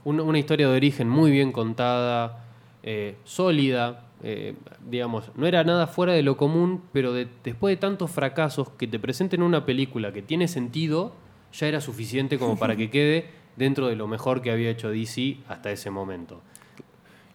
[0.04, 2.44] Una, una historia de origen muy bien contada,
[2.84, 4.56] eh, sólida, eh,
[4.90, 8.88] digamos, no era nada fuera de lo común, pero de- después de tantos fracasos que
[8.88, 11.14] te presenten una película que tiene sentido,
[11.54, 15.38] ya era suficiente como para que quede dentro de lo mejor que había hecho DC
[15.48, 16.42] hasta ese momento.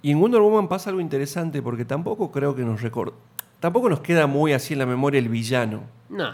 [0.02, 3.12] Y en Wonder Woman pasa algo interesante porque tampoco creo que nos record...
[3.60, 5.82] Tampoco nos queda muy así en la memoria el villano.
[6.08, 6.32] Nah,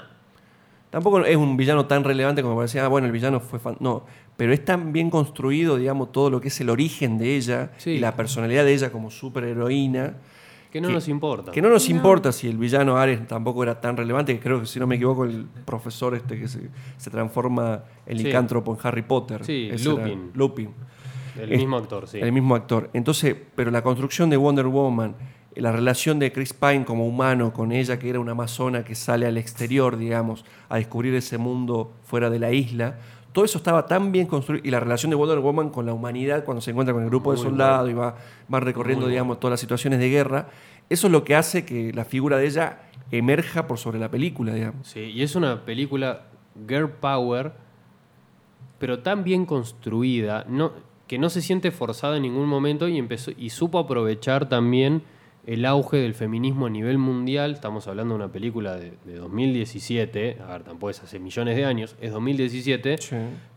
[0.91, 3.77] Tampoco es un villano tan relevante como parecía, ah, bueno, el villano fue fan.
[3.81, 4.05] No,
[4.37, 7.91] pero es tan bien construido, digamos, todo lo que es el origen de ella Sí.
[7.91, 10.15] y la personalidad de ella como superheroína.
[10.71, 11.53] Que no Que- nos importa.
[11.53, 11.97] Que no nos No.
[11.97, 14.97] importa si el villano Ares tampoco era tan relevante, que creo que si no me
[14.97, 18.25] equivoco, el profesor este que se, se transforma en Sí.
[18.25, 19.45] licántropo en Harry Potter.
[19.45, 20.31] Sí, Lupin.
[20.35, 20.71] Lupin.
[21.41, 22.19] El es- mismo actor, sí.
[22.19, 22.91] El mismo actor.
[22.93, 25.15] Entonces, pero la construcción de Wonder Woman,
[25.55, 29.27] la relación de Chris Pine como humano con ella, que era una amazona que sale
[29.27, 32.99] al exterior, digamos, a descubrir ese mundo fuera de la isla,
[33.37, 34.67] todo eso estaba tan bien construido.
[34.67, 37.33] Y la relación de Wonder Woman con la humanidad cuando se encuentra con el grupo
[37.33, 38.17] de soldados y va,
[38.53, 40.49] va recorriendo, Muy digamos, todas las situaciones de guerra,
[40.89, 42.79] eso es lo que hace que la figura de ella
[43.11, 44.89] emerja por sobre la película, digamos.
[44.89, 46.29] Sí, y es una película
[46.67, 47.53] girl power,
[48.79, 50.73] pero tan bien construida, no,
[51.07, 55.03] que no se siente forzada en ningún momento y empezó y supo aprovechar también
[55.47, 57.53] el auge del feminismo a nivel mundial.
[57.53, 61.65] Estamos hablando de una película de, de 2017, a ver, tampoco es hace millones de
[61.65, 62.97] años, es 2017,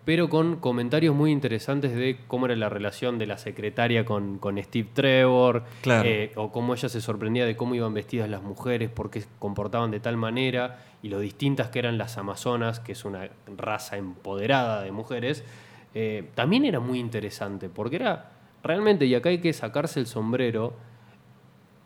[0.06, 4.62] pero con comentarios muy interesantes de cómo era la relación de la secretaria con, con
[4.62, 6.08] Steve Trevor, Claro.
[6.08, 9.28] eh, o cómo ella se sorprendía de cómo iban vestidas las mujeres, por qué se
[9.39, 13.97] comportaban de tal manera, y lo distintas que eran las amazonas, que es una raza
[13.97, 15.43] empoderada de mujeres,
[15.95, 18.32] eh, también era muy interesante, porque era
[18.63, 20.73] realmente, y acá hay que sacarse el sombrero,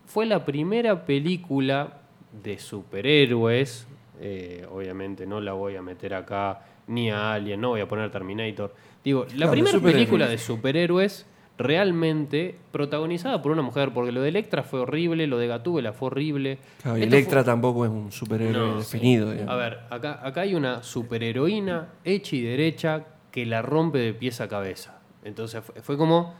[0.05, 2.01] fue la primera película
[2.43, 3.87] de superhéroes,
[4.19, 8.11] eh, obviamente no la voy a meter acá ni a Alien, no voy a poner
[8.11, 8.73] Terminator.
[9.03, 11.25] Digo, la primera película de superhéroes
[11.57, 16.07] realmente protagonizada por una mujer, porque lo de Electra fue horrible, lo de Gatúbela fue
[16.07, 16.57] horrible.
[16.81, 19.33] Claro, y Electra tampoco es un superhéroe No, definido.
[19.47, 24.41] A ver, acá, acá hay una superheroína hecha y derecha que la rompe de pies
[24.41, 24.99] a cabeza.
[25.23, 26.33] Entonces fue, fue como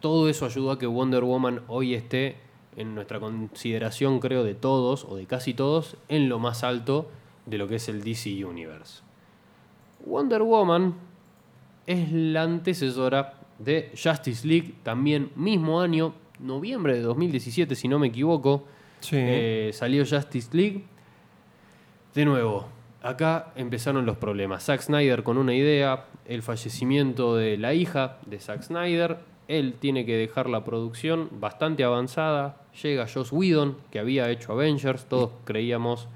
[0.00, 2.36] todo eso ayudó a que Wonder Woman hoy esté
[2.76, 7.08] en nuestra consideración, creo, de todos o de casi todos, en lo más alto
[7.46, 9.02] de lo que es el DC Universe.
[10.04, 10.94] Wonder Woman
[11.86, 18.08] es la antecesora de Justice League, también mismo año, noviembre de 2017, si no me
[18.08, 18.64] equivoco.
[19.00, 19.16] Sí.
[19.18, 20.84] Eh, salió Justice League.
[22.14, 22.66] De nuevo,
[23.02, 24.64] acá empezaron los problemas.
[24.64, 29.18] Zack Snyder con una idea, el fallecimiento de la hija de Zack Snyder.
[29.48, 32.62] Él tiene que dejar la producción bastante avanzada.
[32.82, 35.06] Llega Joss Whedon, que había hecho Avengers.
[35.06, 36.08] Todos creíamos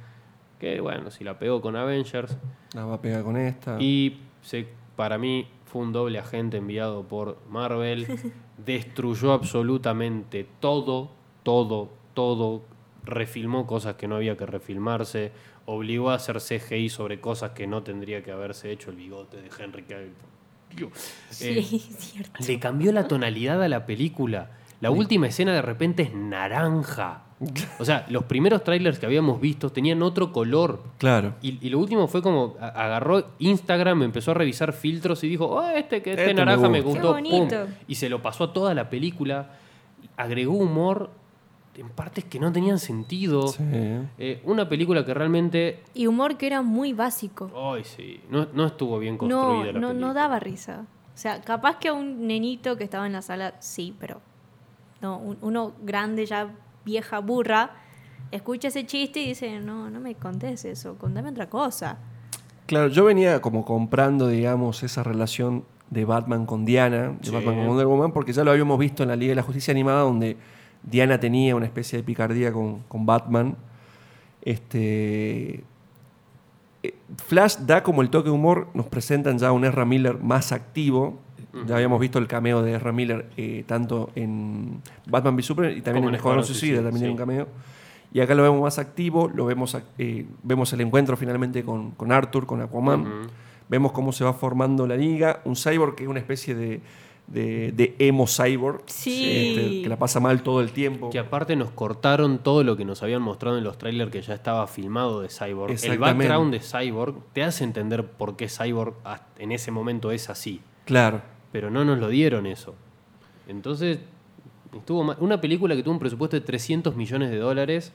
[0.59, 2.37] que, bueno, si la pegó con Avengers.
[2.75, 3.81] La va a pegar con esta.
[3.81, 4.67] Y se,
[4.97, 8.07] para mí fue un doble agente enviado por Marvel.
[8.59, 11.11] Destruyó absolutamente todo,
[11.45, 12.63] todo, todo.
[13.05, 15.33] Refilmó cosas que no había que refilmarse.
[15.67, 19.51] obligó a hacer CGI sobre cosas que no tendría que haberse hecho el bigote de
[19.57, 20.13] Henry Cavill.
[20.77, 20.91] Dios.
[21.41, 22.33] Eh, Sí, cierto.
[22.47, 24.51] le cambió la tonalidad a la película.
[24.81, 27.25] La última escena de repente es naranja.
[27.79, 30.83] O sea, los primeros trailers que habíamos visto tenían otro color.
[30.99, 31.35] Claro.
[31.43, 35.47] Y, y lo último fue como a- agarró Instagram, empezó a revisar filtros y dijo,
[35.47, 37.01] oh, este que este, Este me naranja me gusta".
[37.03, 37.17] gustó.
[37.17, 37.39] Qué pum.
[37.39, 37.67] bonito.
[37.89, 39.51] Y se lo pasó a toda la película.
[40.17, 41.11] Agregó humor
[41.77, 43.49] en partes que no tenían sentido.
[43.49, 43.63] Sí.
[44.19, 45.83] Eh, una película que realmente.
[45.95, 47.51] Y humor que era muy básico.
[47.75, 48.21] Ay, sí.
[48.31, 50.85] No, no estuvo bien No, construida la no, no daba risa.
[51.15, 54.21] O sea, capaz que a un nenito que estaba en la sala, sí, pero
[55.01, 56.49] no, un- uno grande, ya
[56.85, 57.71] vieja burra,
[58.31, 61.99] escucha ese chiste y dice, no, no me contés eso, contame otra cosa.
[62.67, 67.31] Claro, yo venía como comprando, digamos, esa relación de Batman con Diana, de Sí.
[67.33, 69.73] Batman con Wonder Woman, porque ya lo habíamos visto en la Liga de la Justicia
[69.73, 70.37] Animada, donde
[70.83, 73.57] Diana tenía una especie de picardía con, con Batman.
[74.43, 75.63] Este.
[76.83, 76.95] eh,
[77.27, 80.53] Flash da como el toque de humor, nos presentan ya a un Ezra Miller más
[80.53, 81.19] activo.
[81.67, 85.81] Ya habíamos visto el cameo de Ezra Miller eh, tanto en Batman v Superman y
[85.81, 87.19] también Como en Escuadrón Suicida, Suicida, también tiene un sí.
[87.19, 87.49] cameo.
[88.13, 92.13] Y acá lo vemos más activo, lo vemos, eh, vemos el encuentro finalmente con, con
[92.13, 93.29] Arthur, con Aquaman.
[93.69, 95.41] Vemos cómo se va formando la liga.
[95.45, 96.81] Un cyborg que es una especie de,
[97.31, 98.83] de, de emo cyborg.
[98.87, 99.57] Sí.
[99.57, 101.11] este, que la pasa mal todo el tiempo.
[101.11, 104.35] Que aparte nos cortaron todo lo que nos habían mostrado en los trailers que ya
[104.35, 105.77] estaba filmado de Cyborg.
[105.83, 108.95] El background de Cyborg te hace entender por qué Cyborg
[109.39, 110.61] en ese momento es así.
[110.85, 111.23] Claro.
[111.53, 112.75] Pero no nos lo dieron eso.
[113.49, 114.01] Entonces,
[114.77, 115.17] estuvo mal.
[115.21, 117.93] Una película que tuvo un presupuesto de 300 millones de dólares,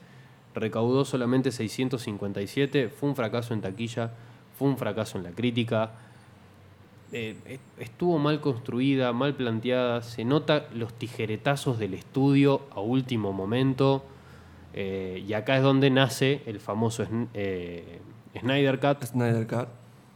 [0.54, 4.12] recaudó solamente 657, fue un fracaso en taquilla,
[4.58, 5.92] fue un fracaso en la crítica.
[7.12, 13.32] Eh, est- estuvo mal construida, mal planteada, se nota los tijeretazos del estudio a último
[13.32, 14.04] momento.
[14.78, 17.98] eh, y acá es donde nace el famoso eh,
[18.38, 19.68] Snyder Cut, Snyder Cut.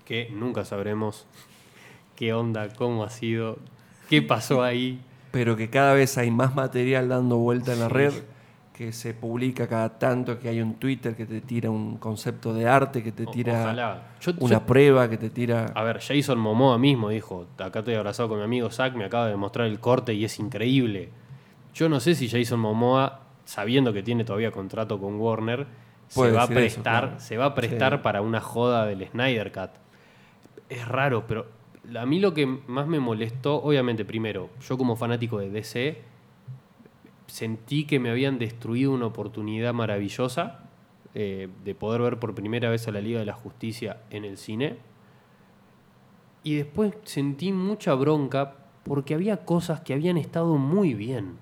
[0.05, 1.25] que nunca sabremos
[2.17, 3.57] qué onda, cómo ha sido,
[4.11, 5.01] qué pasó ahí.
[5.31, 8.13] Pero que cada vez hay más material dando vuelta en la red.
[8.81, 10.39] Que se publica cada tanto.
[10.39, 13.03] Que hay un Twitter que te tira un concepto de arte.
[13.03, 14.01] Que te tira.
[14.23, 15.11] Yo- una yo- prueba.
[15.11, 15.67] Que te tira.
[15.75, 19.29] A ver, Jason Momoa mismo dijo, acá estoy abrazado con mi amigo Zack, me acaba
[19.29, 21.11] de mostrar el corte y es increíble.
[21.75, 25.67] Yo no sé si Jason Momoa, sabiendo que tiene todavía contrato con Warner,
[26.09, 27.21] se va a eso, prestar, claro.
[27.21, 28.01] se va a prestar Sí.
[28.03, 29.71] para una joda del Snyder Cut.
[30.71, 31.47] Es raro, pero
[31.99, 36.01] a mí lo que más me molestó, obviamente, primero, yo como fanático de DC,
[37.31, 40.61] sentí que me habían destruido una oportunidad maravillosa
[41.15, 44.37] eh, de poder ver por primera vez a la Liga de la Justicia en el
[44.37, 44.77] cine.
[46.43, 51.37] Y después sentí mucha bronca porque había cosas que habían estado muy bien.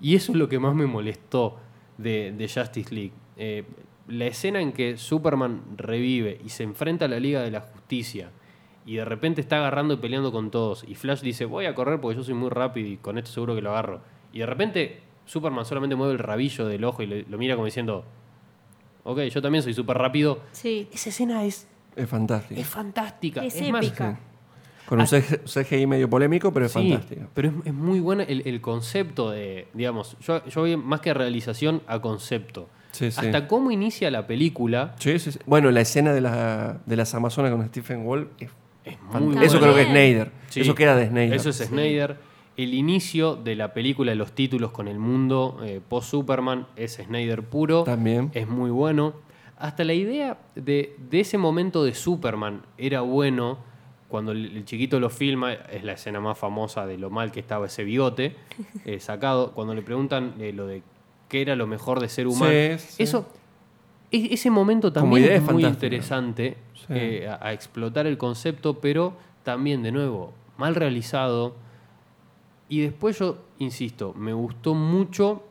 [0.00, 1.58] Y eso es lo que más me molestó
[1.98, 3.12] de, Justice League.
[3.36, 3.64] Eh,
[4.08, 8.30] la escena en que Superman revive y se enfrenta a la Liga de la Justicia
[8.84, 12.00] y de repente está agarrando y peleando con todos y Flash dice voy a correr
[12.00, 14.00] porque yo soy muy rápido y con esto seguro que lo agarro.
[14.32, 17.66] Y de repente Superman solamente mueve el rabillo del ojo y le- lo mira como
[17.66, 18.04] diciendo
[19.04, 20.40] ok, yo también soy súper rápido.
[20.52, 20.88] Sí.
[20.92, 21.66] Esa escena es,
[21.96, 22.60] Es fantástico.
[22.60, 23.44] es fantástica.
[23.44, 24.18] Es más, épica.
[24.86, 27.28] Con un CG CGI medio polémico, pero es Sí, fantástico.
[27.34, 31.10] Pero es, es muy buena el, el concepto de, digamos, yo, yo voy más que
[31.10, 32.68] a realización a concepto.
[32.90, 33.20] Sí, sí.
[33.20, 35.38] Hasta cómo inicia la película Sí, sí, sí.
[35.46, 38.50] Bueno, la escena de, la, de las Amazonas con Stephen Wolf es
[38.84, 39.44] es muy buena.
[39.44, 39.88] Eso creo que es.
[39.88, 40.30] Snyder.
[40.48, 40.60] Sí.
[40.60, 41.34] Eso queda de Snyder.
[41.34, 42.16] Eso es Snyder.
[42.56, 47.84] El inicio de la película, los títulos con el mundo eh, post-Superman es Snyder puro.
[47.84, 48.30] También.
[48.34, 49.14] Es muy bueno.
[49.58, 53.58] Hasta la idea de, de ese momento de Superman era bueno.
[54.08, 57.40] Cuando el, el chiquito lo filma, es la escena más famosa de lo mal que
[57.40, 58.36] estaba ese bigote
[58.84, 59.52] eh, sacado.
[59.52, 60.82] Cuando le preguntan eh, lo de
[61.28, 62.52] qué era lo mejor de ser humano.
[62.76, 63.02] Sí, sí.
[63.04, 63.26] Eso,
[64.10, 65.86] e- ese momento también idea es es muy fantástica.
[65.86, 66.84] interesante Sí.
[66.90, 71.54] eh, a, a explotar el concepto, pero también, de nuevo, mal realizado.
[72.72, 75.42] Y después yo, insisto, me gustó mucho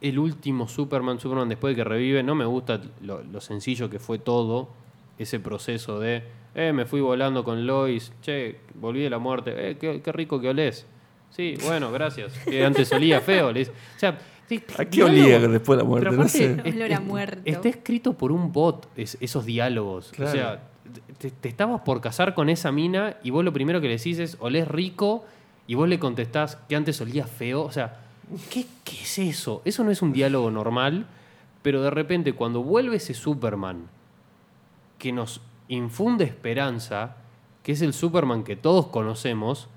[0.00, 2.22] el último Superman, Superman después de que revive.
[2.22, 4.68] No me gusta lo, lo sencillo que fue todo,
[5.18, 6.22] ese proceso de,
[6.54, 10.40] eh, me fui volando con Lois, che, volví de la muerte, eh, qué, qué rico
[10.40, 10.86] que olés.
[11.30, 12.38] Sí, bueno, gracias.
[12.44, 13.50] Que antes olía feo.
[13.50, 13.72] le dice.
[13.72, 14.16] O sea,
[14.48, 16.08] sí, ¿A qué diálogo- olía después de la muerte?
[16.10, 16.56] pero No sé.
[16.64, 17.40] es- es- muerto.
[17.44, 20.12] Está escrito por un bot es- esos diálogos.
[20.14, 20.30] Claro.
[20.30, 20.62] O sea,
[21.18, 24.20] te, te estabas por casar con esa mina y vos lo primero que le decís
[24.20, 25.24] es olés rico
[25.66, 27.62] y vos le contestás que antes olía feo.
[27.62, 28.00] O sea,
[28.50, 29.62] ¿qué, qué es eso?
[29.64, 31.06] Eso no es un diálogo normal,
[31.62, 33.88] pero de repente cuando vuelve ese Superman
[34.98, 37.16] que nos infunde esperanza,
[37.62, 39.68] que es el Superman que todos conocemos,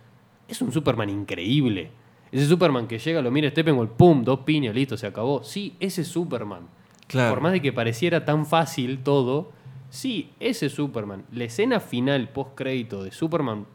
[0.48, 1.92] es un Superman increíble.
[2.32, 5.44] Ese Superman que llega, lo mira Steppenwolf, pum, dos piñas, listo, se acabó.
[5.44, 6.68] Sí, ese Superman.
[7.08, 7.34] Claro.
[7.34, 9.52] Por más de que pareciera tan fácil todo,
[9.90, 13.66] sí, ese Superman, la escena final post crédito de Superman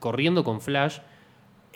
[0.00, 0.98] corriendo con Flash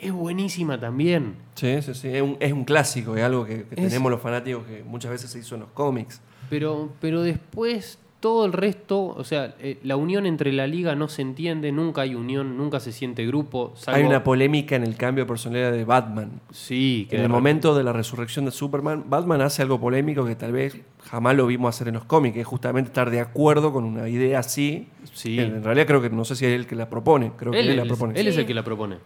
[0.01, 1.35] es buenísima también.
[1.55, 2.07] Sí, sí, sí.
[2.09, 5.11] Es un, es un clásico, es algo que, que Es- tenemos los fanáticos que muchas
[5.11, 6.21] veces se hizo en los cómics.
[6.49, 11.07] Pero, pero después todo el resto, o sea, eh, la unión entre la liga no
[11.07, 13.71] se entiende, nunca hay unión, nunca se siente grupo.
[13.77, 16.41] salvo- Hay una polémica en el cambio de personalidad de Batman.
[16.51, 20.35] Sí, que En el momento de la resurrección de Superman, Batman hace algo polémico que
[20.35, 23.71] tal vez jamás lo vimos hacer en los cómics, que es justamente estar de acuerdo
[23.71, 24.89] con una idea así.
[25.13, 25.39] Sí.
[25.39, 27.69] En realidad creo que no sé si es él que la propone, creo que Él,
[27.69, 28.19] él, la es- propone.
[28.19, 28.97] él es el que la propone.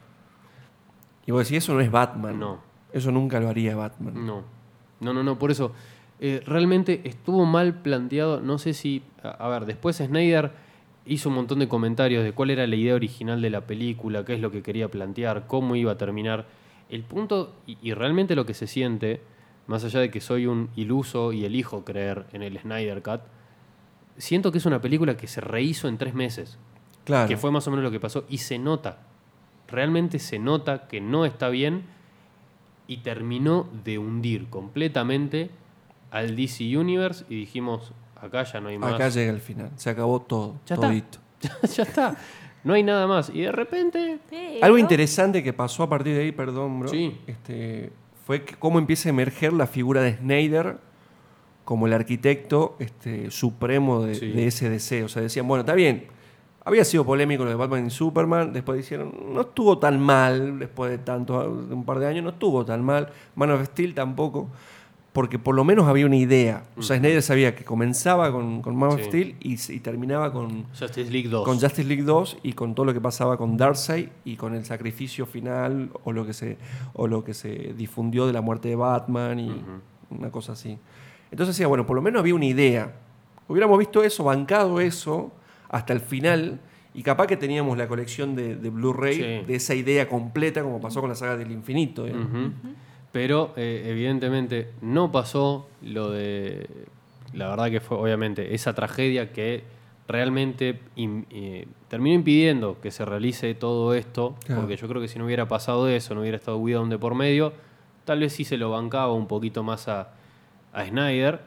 [1.26, 2.40] Y vos decís, eso no es Batman.
[2.40, 2.60] No.
[2.92, 4.26] Eso nunca lo haría Batman.
[4.26, 4.44] No,
[5.00, 5.72] no, no, no, por eso
[6.20, 10.52] eh, realmente estuvo mal planteado, no sé si, a, a ver, después Snyder
[11.06, 14.36] hizo un montón de comentarios de cuál era la idea original de la película, qué
[14.36, 16.46] es lo que quería plantear, cómo iba a terminar.
[16.90, 19.22] El punto, y, y realmente lo que se siente,
[19.68, 23.22] más allá de que soy un iluso y elijo creer en el Snyder Cut,
[24.18, 26.58] siento que es una película que se rehizo en tres meses
[27.06, 27.28] Claro.
[27.28, 29.00] que fue más o menos lo que pasó, y se nota,
[29.74, 31.84] realmente se nota que no está bien
[32.88, 35.50] y terminó de hundir completamente
[36.12, 38.94] al DC Universe y dijimos, acá ya no hay más.
[38.94, 39.72] Acá llega el final.
[39.76, 40.56] Se acabó todo.
[40.68, 40.88] Ya está.
[40.88, 41.18] todito.
[41.76, 42.16] ya está,
[42.64, 43.30] no hay nada más.
[43.34, 47.18] Y de repente, Pero- Algo interesante que pasó a partir de ahí, perdón, bro, Sí.
[47.28, 47.92] este,
[48.26, 50.78] fue que cómo empieza a emerger la figura de Snyder
[51.66, 54.28] como el arquitecto este, supremo de, Sí.
[54.28, 55.06] de ese deseo.
[55.06, 56.08] O sea, decían, bueno, está bien,
[56.66, 60.92] había sido polémico lo de Batman y Superman, después dijeron, no estuvo tan mal, después
[60.92, 64.48] de tanto, de un par de años, no estuvo tan mal, Man of Steel tampoco,
[65.12, 66.64] porque por lo menos había una idea.
[66.76, 69.06] O sea, Snyder sabía que comenzaba con, con Man of Sí.
[69.06, 71.46] Steel y, y terminaba con, Justice League 2.
[71.46, 74.66] con Justice League 2 y con todo lo que pasaba con Darkseid y con el
[74.66, 76.58] sacrificio final o lo que se
[76.94, 79.62] o lo que se difundió de la muerte de Batman y
[80.10, 80.80] una cosa así.
[81.30, 82.94] Entonces decía, bueno, por lo menos había una idea.
[83.48, 85.32] Hubiéramos visto eso, bancado eso
[85.74, 86.60] hasta el final
[86.94, 89.22] y capaz que teníamos la colección de, de Blu-ray Sí.
[89.48, 92.06] de esa idea completa como pasó con la saga del infinito.
[92.08, 92.14] ¿eh?
[93.12, 96.68] Pero eh, evidentemente no pasó lo de...
[97.34, 99.64] La verdad que fue obviamente esa tragedia que
[100.08, 104.62] realmente eh, terminó impidiendo que se realice todo esto, Claro.
[104.62, 107.16] porque yo creo que si no hubiera pasado eso, no hubiera estado Whedon de por
[107.16, 107.54] medio,
[108.06, 110.10] tal vez sí se lo bancaba un poquito más a,
[110.74, 111.40] a Snyder,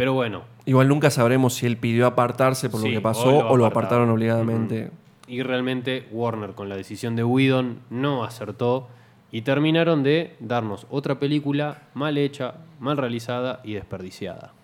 [0.00, 3.30] pero bueno, Igual nunca sabremos si él pidió apartarse por Sí, lo que o pasó
[3.30, 4.08] lo o lo, apartaron.
[4.08, 4.90] obligadamente.
[5.28, 8.88] Y realmente Warner con la decisión de Whedon no acertó
[9.30, 14.54] y terminaron de darnos otra película mal hecha, mal realizada y desperdiciada.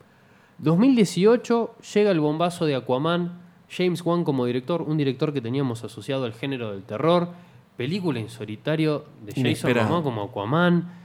[0.56, 6.24] 2018 llega el bombazo de Aquaman, James Wan como director, un director que teníamos asociado
[6.24, 7.28] al género del terror,
[7.76, 9.74] película en solitario de Jason.
[9.74, 11.04] Momoa como Aquaman.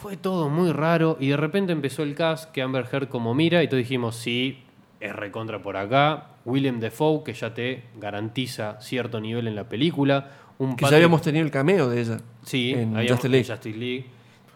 [0.00, 3.62] Fue todo muy raro y de repente empezó el cast que Amber Heard como mira
[3.62, 4.58] y todos dijimos, sí,
[5.00, 6.28] es recontra por acá.
[6.44, 10.30] William Defoe, que ya te garantiza cierto nivel en la película.
[10.58, 12.18] Un Que ya habíamos tenido el cameo de ella.
[12.44, 13.46] Sí, en Justice League.
[13.46, 14.06] en Justice League.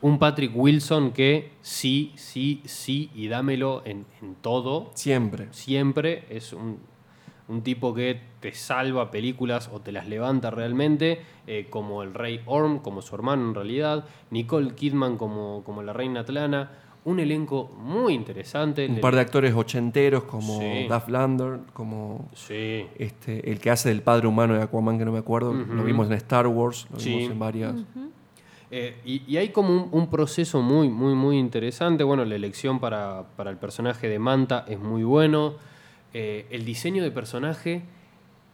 [0.03, 4.91] Un Patrick Wilson que sí, sí, sí y dámelo en, en todo.
[4.95, 5.49] Siempre.
[5.53, 6.79] Siempre es un,
[7.51, 12.41] un tipo que te salva películas o te las levanta realmente, eh, como el Rey
[12.47, 16.71] Orm, como su hermano en realidad, Nicole Kidman como, como la Reina Atlana.
[17.03, 18.87] Un elenco muy interesante.
[18.87, 20.87] Un par de actores ochenteros como Sí.
[20.87, 25.13] Duff Lander, como Sí, este, el que hace del padre humano de Aquaman, que no
[25.13, 25.55] me acuerdo.
[25.55, 27.09] Lo vimos en Star Wars, lo Sí.
[27.17, 27.75] vimos en varias.
[28.71, 32.05] Eh, y, y hay como un, un proceso muy, muy, muy interesante.
[32.05, 35.55] Bueno, la elección para, para el personaje de Manta es muy bueno.
[36.15, 37.83] Eh, el diseño de personaje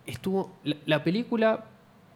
[0.07, 0.53] estuvo.
[0.65, 1.67] La, la película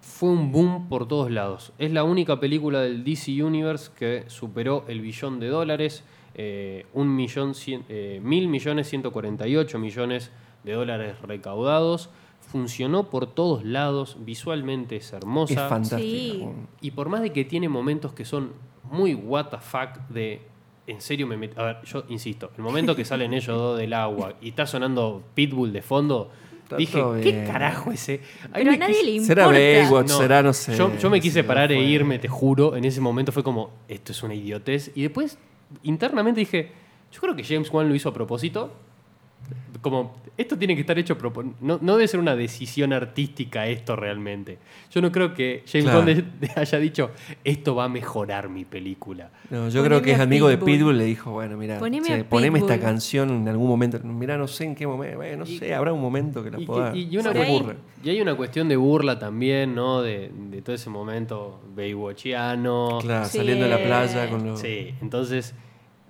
[0.00, 1.72] fue un boom por todos lados.
[1.79, 6.05] Es la única película del DC Universe que superó el billón de dólares.
[6.35, 10.31] Eh, un millón cien- eh, mil millones 148 millones
[10.64, 12.11] de dólares recaudados.
[12.40, 14.16] Funcionó por todos lados.
[14.20, 15.53] Visualmente es hermosa.
[15.55, 16.55] Es fantástico.
[16.81, 16.87] Sí.
[16.87, 18.53] Y por más de que tiene momentos que son
[18.90, 20.40] muy what the fuck de.
[20.90, 23.92] En serio me met- A ver, yo insisto, el momento que salen ellos dos del
[23.92, 26.31] agua y está sonando Pitbull de fondo,
[26.64, 27.47] Está dije, ¿qué bien.
[27.47, 28.20] carajo ese?
[28.53, 29.26] Ahí Pero a nadie quise- le importa.
[29.34, 30.09] ¿Será Baywatch?
[30.09, 30.43] No, ¿Será?
[30.43, 30.76] No sé.
[30.76, 32.76] Yo, yo me quise parar e irme, te juro.
[32.76, 34.93] En ese momento fue como, esto es una idiotez.
[34.95, 35.38] Y después,
[35.82, 36.70] internamente dije,
[37.12, 38.72] yo creo que James Wan lo hizo a propósito.
[39.82, 41.43] Como, esto tiene que estar hecho a.
[41.62, 44.59] No, no debe ser una decisión artística esto realmente.
[44.91, 46.03] Yo no creo que James Claro.
[46.05, 46.24] De-
[46.57, 47.11] haya dicho,
[47.45, 49.30] esto va a mejorar mi película.
[49.49, 50.99] No, yo Poneme creo que es a amigo de Pitbull.
[50.99, 53.99] Le dijo, bueno, mira, Poneme che, a poneme esta canción en algún momento.
[54.05, 56.61] Mira, no sé en qué momento, bueno, no Y- sé, habrá un momento que la
[56.61, 56.95] Y, pueda.
[56.95, 57.30] y- y una
[58.05, 60.03] y hay una cuestión de burla también, ¿no?
[60.03, 62.99] De, de todo ese momento baywatchiano.
[63.01, 63.38] Claro, Sí.
[63.38, 64.61] saliendo de la playa con los.
[64.61, 65.55] Sí, entonces,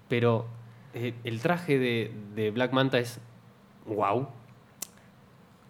[0.08, 0.46] pero
[0.94, 3.20] Eh, el traje de, de Black Manta es
[3.86, 4.26] wow.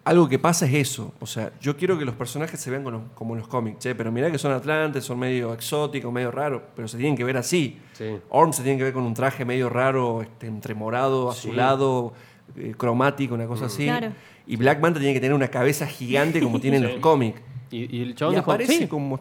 [0.03, 1.13] Algo que pasa es eso.
[1.19, 4.31] O sea, yo quiero que los personajes se vean como, los cómics, che, pero mirá
[4.31, 7.79] que son atlantes, son medio exóticos, medio raros, pero se tienen que ver así.
[7.93, 8.17] Sí.
[8.29, 11.49] Orm se tiene que ver con un traje medio raro, este, entre morado, Sí.
[11.49, 12.13] azulado,
[12.55, 13.83] eh, cromático, una cosa así.
[13.85, 14.11] Claro.
[14.47, 16.91] Y Black Manta tiene que tener una cabeza gigante como tiene en Sí.
[16.93, 17.39] los cómics.
[17.69, 18.87] Y, y el Y chabón dijo, aparece "Sí".
[18.87, 19.19] como...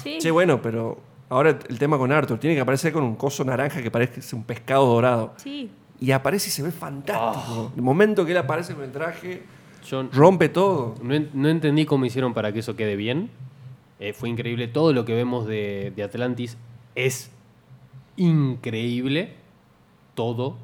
[0.00, 0.18] Sí.
[0.20, 3.82] Che, bueno, pero ahora el tema con Arthur, tiene que aparecer con un coso naranja
[3.82, 5.34] que parece que es un pescado dorado.
[5.36, 5.70] Sí.
[6.00, 7.72] Y aparece y se ve fantástico.
[7.76, 9.42] El momento que él aparece con el traje,
[9.88, 10.94] Yo rompe todo.
[11.02, 13.30] no, no entendí cómo hicieron para que eso quede bien.
[14.00, 14.66] Eh, fue increíble.
[14.68, 16.58] Todo lo que vemos de, de Atlantis
[16.94, 17.30] es
[18.16, 19.34] increíble.
[20.14, 20.56] Todo.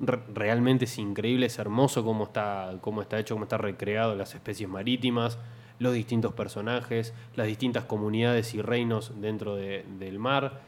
[0.00, 1.46] Re- realmente es increíble.
[1.46, 5.38] Es hermoso cómo está, cómo está hecho, cómo está recreado las especies marítimas,
[5.78, 10.60] los distintos personajes, las distintas comunidades y reinos dentro de- del mar.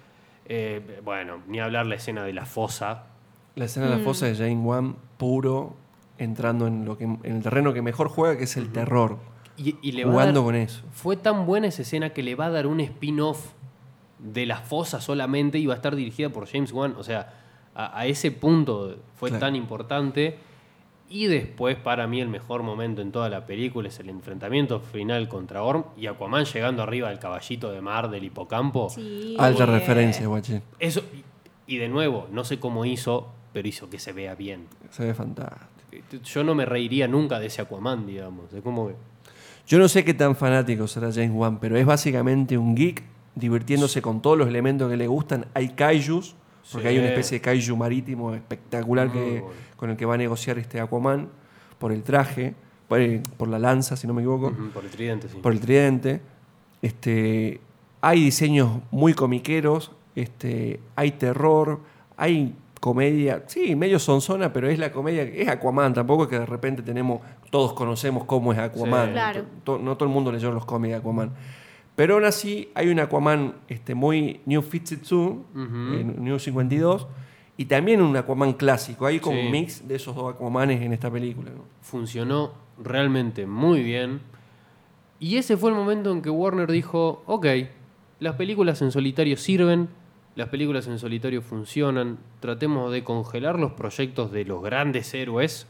[0.47, 3.05] Eh, bueno, ni hablar la escena de la fosa.
[3.57, 5.75] La escena de la fosa de Jane Wan, puro,
[6.19, 9.19] entrando en, lo que, en el terreno que mejor juega, que es el terror.
[9.57, 10.83] Y, le Jugando dar- con eso.
[10.93, 13.53] Fue tan buena esa escena que le va a dar un spin-off
[14.19, 16.95] de la fosa solamente y va a estar dirigida por James Wan.
[16.99, 17.35] O sea,
[17.75, 19.47] a, a ese punto fue Claro.
[19.47, 20.39] tan importante.
[21.13, 25.29] Y después, para mí, el mejor momento en toda la película es el enfrentamiento final
[25.29, 28.89] contra Orm y Aquaman llegando arriba del caballito de mar del hipocampo.
[28.91, 29.35] Sí.
[29.39, 30.63] Alta Eh, referencia, guachín.
[30.79, 31.03] Eso,
[31.67, 34.69] y, y de nuevo, no sé cómo hizo, pero hizo que se vea bien.
[34.91, 35.67] Se ve fantástico.
[36.25, 38.53] Yo no me reiría nunca de ese Aquaman, digamos.
[38.53, 38.95] Es como que.
[39.67, 43.03] Yo no sé qué tan fanático será James Wan, pero es básicamente un geek
[43.35, 45.47] divirtiéndose con todos los elementos que le gustan.
[45.55, 46.37] Hay kaijus,
[46.73, 46.89] porque Sí.
[46.95, 49.47] hay una especie de kaiju marítimo espectacular Muy que, bueno.
[49.77, 51.29] con el que va a negociar este Aquaman
[51.79, 52.55] por el traje,
[52.89, 54.53] por, el- por la lanza, si no me equivoco.
[54.75, 55.39] Por el tridente, sí.
[55.43, 56.21] por el tridente.
[56.83, 57.61] Este,
[58.01, 61.81] hay diseños muy comiqueros, este, hay terror,
[62.17, 66.47] hay comedia, sí, medio sonzona, pero es la comedia, es Aquaman, tampoco es que de
[66.47, 69.09] repente tenemos, todos conocemos cómo es Aquaman.
[69.09, 69.13] Sí.
[69.13, 69.45] Claro.
[69.65, 71.31] To- no todo el mundo leyó los cómics de Aquaman.
[71.97, 75.45] Pero aún así hay un Aquaman este, muy New 52, Ujú.
[75.55, 77.07] eh, New 52,
[77.57, 79.05] y también un Aquaman clásico.
[79.07, 79.47] Hay como Sí.
[79.47, 81.51] un mix de esos dos Aquamanes en esta película.
[81.51, 81.65] ¿no?
[81.83, 84.21] funcionó realmente muy bien.
[85.19, 87.47] Y ese fue el momento en que Warner dijo, ok,
[88.21, 89.89] las películas en solitario sirven,
[90.37, 95.67] las películas en solitario funcionan, tratemos de congelar los proyectos de los grandes héroes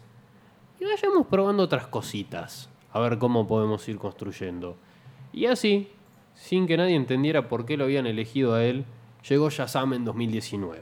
[0.78, 4.76] y vayamos probando otras cositas, a ver cómo podemos ir construyendo.
[5.32, 5.88] Y así,
[6.41, 8.84] sin que nadie entendiera por qué lo habían elegido a él,
[9.28, 10.80] llegó Shazam en 2019.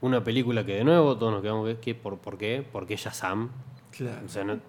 [0.00, 1.94] Una película que de nuevo todos nos quedamos, ¿qué?
[1.94, 2.62] ¿Por, ¿por qué?
[2.70, 3.50] ¿Por qué Shazam?
[4.24, 4.60] O sea, no- un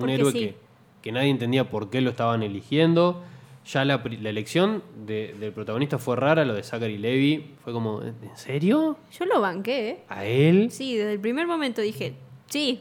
[0.00, 0.38] Porque héroe sí.
[0.38, 0.56] que,
[1.02, 3.22] que nadie entendía por qué lo estaban eligiendo.
[3.66, 7.54] Ya la, la elección de- del protagonista fue rara, lo de Zachary Levy.
[7.64, 8.96] Fue como, ¿en serio?
[9.12, 10.04] Yo lo banqué, ¿eh?
[10.08, 10.70] ¿A él?
[10.70, 12.14] Sí, desde el primer momento dije,
[12.46, 12.80] sí.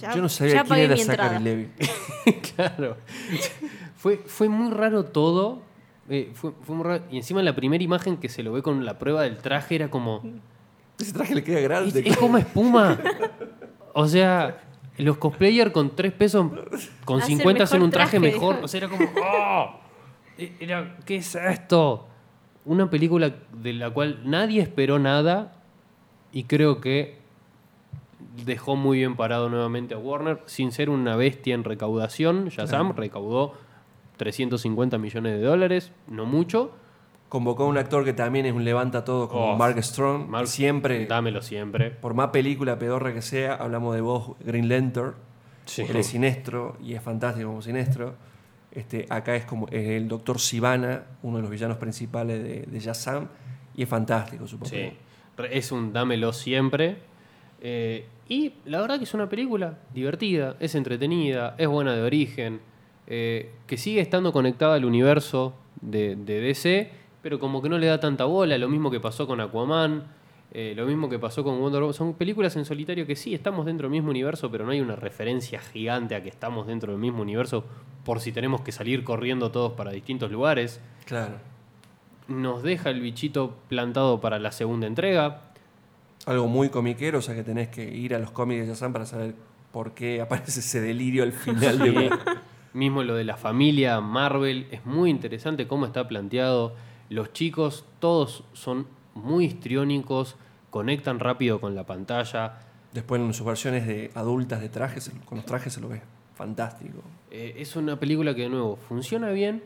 [0.00, 0.96] Ya, Yo no sabía ya quién era.
[0.98, 1.68] Zachary Levi.
[2.56, 2.96] claro.
[4.02, 5.60] Fue, fue muy raro todo.
[6.08, 7.04] Eh, fue, fue muy raro.
[7.08, 9.90] Y encima la primera imagen que se lo ve con la prueba del traje era
[9.90, 10.20] como...
[10.98, 12.02] Ese traje le queda grande.
[12.04, 12.98] es como espuma.
[13.92, 14.60] O sea,
[14.98, 16.50] los cosplayers con 3 pesos,
[17.04, 18.54] con Hacen 50 hacen un traje, traje, mejor.
[18.56, 18.64] dijo.
[18.64, 19.04] O sea, era como.
[19.24, 19.76] ¡Oh!
[20.36, 22.08] E- Era, ¿Qué es esto?
[22.64, 25.52] Una película de la cual nadie esperó nada
[26.32, 27.18] y creo que
[28.44, 32.48] dejó muy bien parado nuevamente a Warner sin ser una bestia en recaudación.
[32.48, 33.54] Shazam recaudó
[34.22, 36.70] 350 millones de dólares, no mucho.
[37.28, 40.28] Convocó a un actor que también es un levanta todo como Oh, Mark Strong.
[40.28, 41.90] Mark- siempre, Dámelo siempre.
[41.90, 45.14] por más película pedorra que sea, hablamos de vos, Green Lantern.
[45.64, 45.82] Sí.
[45.88, 48.14] Él es sinestro y es fantástico como sinestro.
[48.70, 52.80] Este, acá es como es el doctor Sivana, uno de los villanos principales de, de
[52.80, 53.28] Shazam,
[53.76, 54.92] y es fantástico su papel.
[55.38, 56.96] Sí, es un dámelo siempre.
[57.60, 62.60] Eh, y la verdad que es una película divertida, es entretenida, es buena de origen,
[63.14, 65.52] eh, que sigue estando conectada al universo
[65.82, 66.90] de, de DC,
[67.20, 70.04] pero como que no le da tanta bola, lo mismo que pasó con Aquaman,
[70.54, 71.92] eh, lo mismo que pasó con Wonder Woman.
[71.94, 74.96] Son películas en solitario que sí, estamos dentro del mismo universo, pero no hay una
[74.96, 77.64] referencia gigante a que estamos dentro del mismo universo
[78.02, 81.34] por si tenemos que salir corriendo todos para distintos lugares Claro.
[82.28, 85.42] nos deja el bichito plantado para la segunda entrega.
[86.24, 89.06] Algo muy comiquero, o sea que tenés que ir a los cómics de Shazam para
[89.06, 89.34] saber
[89.70, 92.10] por qué aparece ese delirio al final de
[92.74, 96.74] Mismo lo de la familia Marvel, es muy interesante cómo está planteado.
[97.10, 100.36] Los chicos, todos son muy histriónicos,
[100.70, 102.60] conectan rápido con la pantalla.
[102.92, 106.02] Después en sus versiones de adultas de trajes, con los trajes se lo ve
[106.34, 107.02] fantástico.
[107.30, 109.62] Eh, es una película que de nuevo funciona bien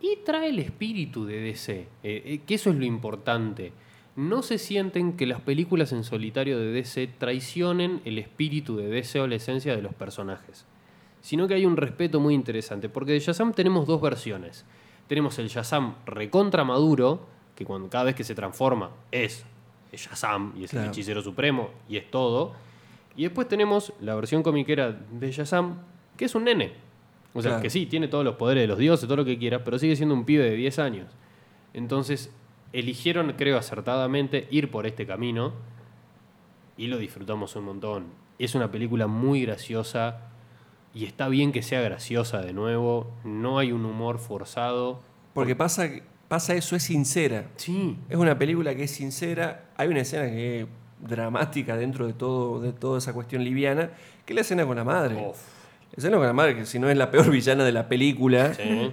[0.00, 3.72] y trae el espíritu de DC, eh, eh, que eso es lo importante.
[4.16, 9.20] no se sienten que las películas en solitario de DC traicionen el espíritu de DC
[9.20, 10.64] o la esencia de los personajes,
[11.26, 14.64] sino que hay un respeto muy interesante, porque de Shazam tenemos dos versiones.
[15.08, 19.44] Tenemos el Shazam recontra maduro, que cuando cada vez que se transforma es
[19.92, 22.52] Shazam y es el hechicero supremo y es todo.
[23.16, 25.78] Y después tenemos la versión comiquera de Shazam,
[26.16, 26.74] que es un nene.
[27.34, 27.62] O sea, Claro.
[27.64, 29.96] que sí, tiene todos los poderes de los dioses, todo lo que quiera, pero sigue
[29.96, 31.08] siendo un pibe de 10 años.
[31.74, 32.32] Entonces,
[32.72, 35.54] eligieron, creo acertadamente, ir por este camino
[36.76, 38.04] y lo disfrutamos un montón.
[38.38, 40.30] Es una película muy graciosa
[40.96, 43.10] y está bien que sea graciosa de nuevo.
[43.24, 45.00] No hay un humor forzado.
[45.34, 45.88] Porque pasa,
[46.28, 47.44] pasa eso, es sincera.
[47.56, 49.66] Sí, Es una película que es sincera.
[49.76, 50.66] Hay una escena que es
[51.00, 53.90] dramática dentro de todo de toda esa cuestión liviana,
[54.24, 55.14] que es la escena con la madre.
[55.16, 55.36] Uf,
[55.92, 58.54] La escena con la madre, que si no es la peor villana de la película.
[58.54, 58.92] sí.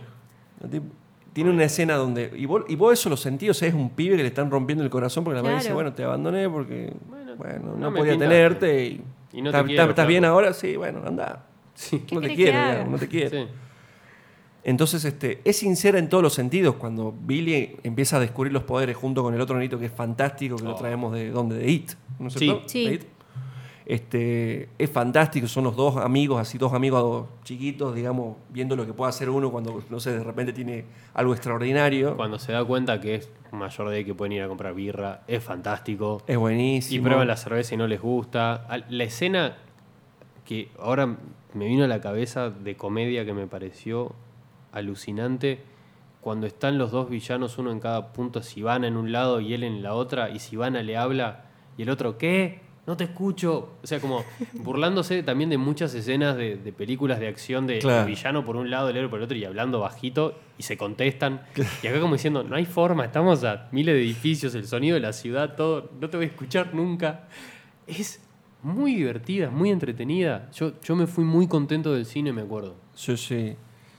[1.33, 2.31] Tiene una escena donde.
[2.35, 4.51] Y vos, y vos eso lo sentís, o sea, es un pibe que le están
[4.51, 6.93] rompiendo el corazón porque la madre dice, bueno, te abandoné porque.
[7.09, 8.35] Bueno, Bueno, no podía pintaste.
[8.35, 9.03] tenerte y.
[9.31, 10.07] Y no te ¿Estás- quiero, ¿Estás flaco.
[10.09, 10.53] bien ahora?
[10.53, 11.45] Sí, bueno, anda.
[11.75, 12.03] Sí.
[12.11, 13.29] No te quiere, digamos, no te quiere.
[13.29, 13.51] Sí.
[14.65, 16.75] Entonces, este, es sincera en todos los sentidos.
[16.75, 20.55] Cuando Billy empieza a descubrir los poderes junto con el otro nenito que es fantástico,
[20.55, 20.75] que lo Oh.
[20.79, 22.39] traemos de donde, de It, ¿no es Sí.
[22.39, 22.63] cierto?
[22.69, 22.87] Sí.
[22.87, 23.03] De It.
[23.85, 28.93] Este, es fantástico, son los dos amigos, así dos amigos chiquitos, digamos, viendo lo que
[28.93, 32.15] puede hacer uno cuando, no sé, de repente tiene algo extraordinario.
[32.15, 34.73] Cuando se da cuenta que es mayor de edad y que pueden ir a comprar
[34.73, 36.23] birra, es fantástico.
[36.27, 37.03] Es Y buenísimo.
[37.03, 38.65] prueban la cerveza y no les gusta.
[38.87, 39.57] La escena
[40.45, 41.17] que ahora
[41.57, 44.13] me vino a la cabeza de comedia que me pareció
[44.71, 45.59] alucinante,
[46.21, 49.63] cuando están los dos villanos, uno en cada punto, Sivana en un lado y él
[49.63, 51.45] en la otra, y Sivana le habla
[51.77, 52.61] y el otro, ¿qué?
[52.85, 53.73] No te escucho.
[53.81, 54.23] O sea, como
[54.53, 58.01] burlándose también de muchas escenas de, de películas de acción de Claro.
[58.01, 60.77] el villano por un lado, el héroe por el otro, y hablando bajito, y se
[60.77, 61.41] contestan.
[61.81, 65.01] Y acá como diciendo, no hay forma, estamos a miles de edificios, el sonido de
[65.01, 67.27] la ciudad, todo, no te voy a escuchar nunca.
[67.85, 68.22] Es
[68.63, 70.49] muy divertida, muy entretenida.
[70.53, 72.75] Yo, yo me fui muy contento del cine, me acuerdo.
[72.95, 73.55] Sí, sí.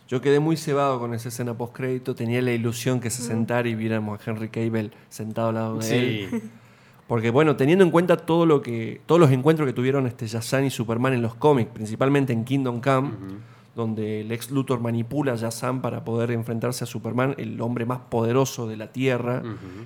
[0.08, 2.14] Yo quedé muy cebado con esa escena post-crédito.
[2.14, 5.98] Tenía la ilusión que se sentara y viéramos a Henry Cable sentado al lado de
[5.98, 6.28] él.
[6.30, 6.42] Sí,
[7.06, 10.64] Porque bueno, teniendo en cuenta todo lo que, todos los encuentros que tuvieron este Shazam
[10.64, 13.10] y Superman en los cómics, principalmente en Kingdom Come,
[13.74, 17.98] donde el ex Luthor manipula a Shazam para poder enfrentarse a Superman, el hombre más
[18.08, 19.42] poderoso de la Tierra,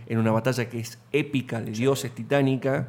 [0.07, 2.89] en una batalla que es épica, de dioses, titánica.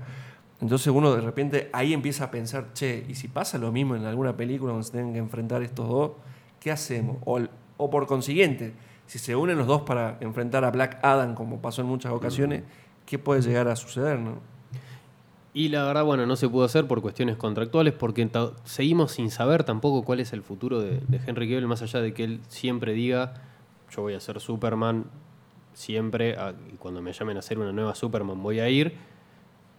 [0.62, 4.05] Entonces uno de repente ahí empieza a pensar, che, ¿y si pasa lo mismo en
[4.05, 6.12] alguna película donde se tengan que enfrentar estos dos?
[6.60, 7.18] ¿Qué hacemos?
[7.26, 7.39] O,
[7.78, 8.74] o por consiguiente,
[9.07, 12.64] si se unen los dos para enfrentar a Black Adam, como pasó en muchas ocasiones,
[13.05, 14.20] ¿qué puede llegar a suceder?
[14.20, 14.39] ¿no?
[15.53, 18.30] Y la verdad, bueno, no se pudo hacer por cuestiones contractuales porque
[18.66, 22.14] seguimos sin saber tampoco cuál es el futuro de, de Henry Cavill, más allá de
[22.14, 23.34] que él siempre diga,
[23.89, 25.05] yo voy a ser Superman,
[25.74, 26.36] siempre,
[26.72, 28.95] y cuando me llamen a hacer una nueva Superman voy a ir.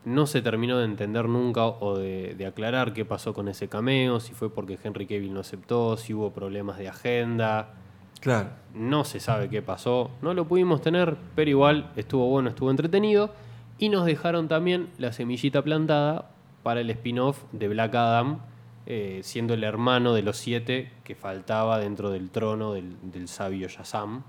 [0.04, 4.18] No se terminó de entender nunca o de, de aclarar qué pasó con ese cameo,
[4.20, 7.74] si fue porque Henry Cavill no aceptó, si hubo problemas de agenda.
[8.20, 8.48] Claro.
[8.74, 13.32] No se sabe qué pasó, no lo pudimos tener, pero igual estuvo bueno, estuvo entretenido.
[13.78, 16.30] Y nos dejaron también la semillita plantada
[16.62, 18.38] para el spin-off de Black Adam,
[18.86, 23.68] eh, siendo el hermano de los siete que faltaba dentro del trono del, del sabio
[23.68, 24.22] Shazam.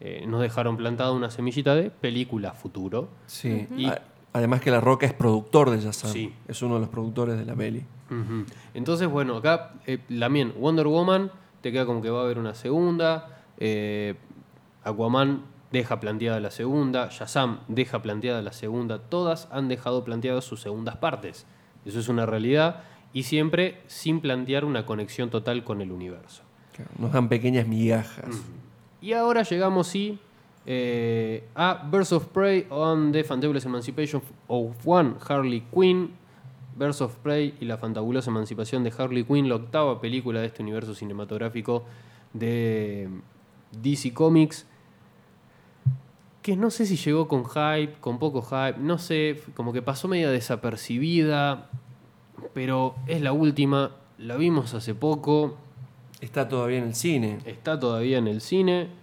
[0.00, 3.08] Eh, nos dejaron plantada una semillita de película futuro.
[3.26, 3.66] Sí.
[3.76, 4.02] Y- A-
[4.32, 6.12] Además que La Roca es productor de Shazam.
[6.12, 6.32] Sí.
[6.46, 7.84] Es uno de los productores de la peli.
[8.74, 12.54] Entonces, bueno, acá eh, también Wonder Woman te queda como que va a haber una
[12.54, 13.40] segunda.
[13.58, 14.14] eh,
[14.82, 17.08] Aquaman deja planteada la segunda.
[17.10, 18.98] Shazam deja planteada la segunda.
[18.98, 21.46] Todas han dejado planteadas sus segundas partes.
[21.84, 22.82] Eso es una realidad.
[23.12, 26.42] Y siempre sin plantear una conexión total con el universo.
[26.98, 28.42] Nos dan pequeñas migajas.
[29.02, 30.18] Y ahora llegamos, sí,
[30.72, 36.12] eh, a Birds of Prey on the Fantabulous Emancipation of One Harley Quinn.
[36.76, 40.62] Birds of Prey y la fantabulosa emancipación de Harley Quinn, la octava película de este
[40.62, 41.82] universo cinematográfico
[42.32, 43.08] de
[43.82, 44.64] DC Comics.
[46.40, 50.06] Que no sé si llegó con hype, con poco hype, no sé, como que pasó
[50.06, 51.68] media desapercibida,
[52.54, 55.56] pero es la última, la vimos hace poco,
[56.20, 57.38] Está todavía en el cine.
[57.46, 58.99] Está todavía en el cine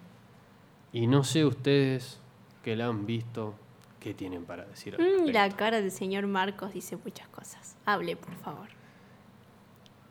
[0.97, 2.19] y no sé ustedes
[2.63, 3.53] que la han visto,
[3.99, 4.95] qué tienen para decir.
[4.95, 5.31] al Mm, respecto.
[5.31, 7.75] la cara del señor Marcos dice muchas cosas.
[7.85, 8.67] Hable, por favor.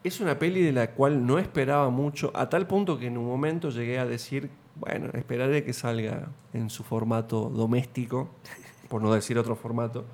[0.05, 3.27] Es una peli de la cual no esperaba mucho, a tal punto que en un
[3.27, 8.29] momento llegué a decir, bueno, esperaré que salga en su formato doméstico,
[8.89, 10.05] por no decir otro formato.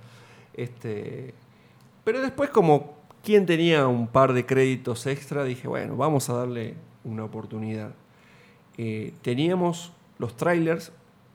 [0.54, 1.34] Este,
[2.04, 6.74] pero después como quien tenía un par de créditos extra, dije, bueno, vamos a darle
[7.04, 7.92] una oportunidad.
[8.78, 9.92] Eh, teníamos
[10.22, 10.92] los trailers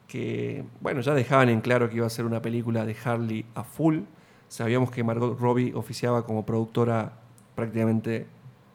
[0.08, 3.66] que, bueno, ya dejaban en claro que iba a ser una película de Harley a
[3.66, 4.00] full.
[4.48, 7.12] Sabíamos que Margot Robbie oficiaba como productora
[7.54, 8.28] prácticamente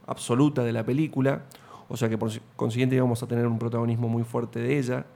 [0.06, 1.44] absoluta de la película,
[1.88, 5.06] o sea que por consiguiente íbamos a tener un protagonismo muy fuerte de ella.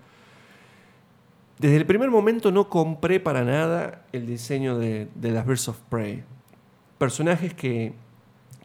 [1.59, 5.79] Desde el primer momento no compré para nada el diseño de, de las Birds of
[5.91, 6.25] Prey.
[6.97, 7.93] Personajes que,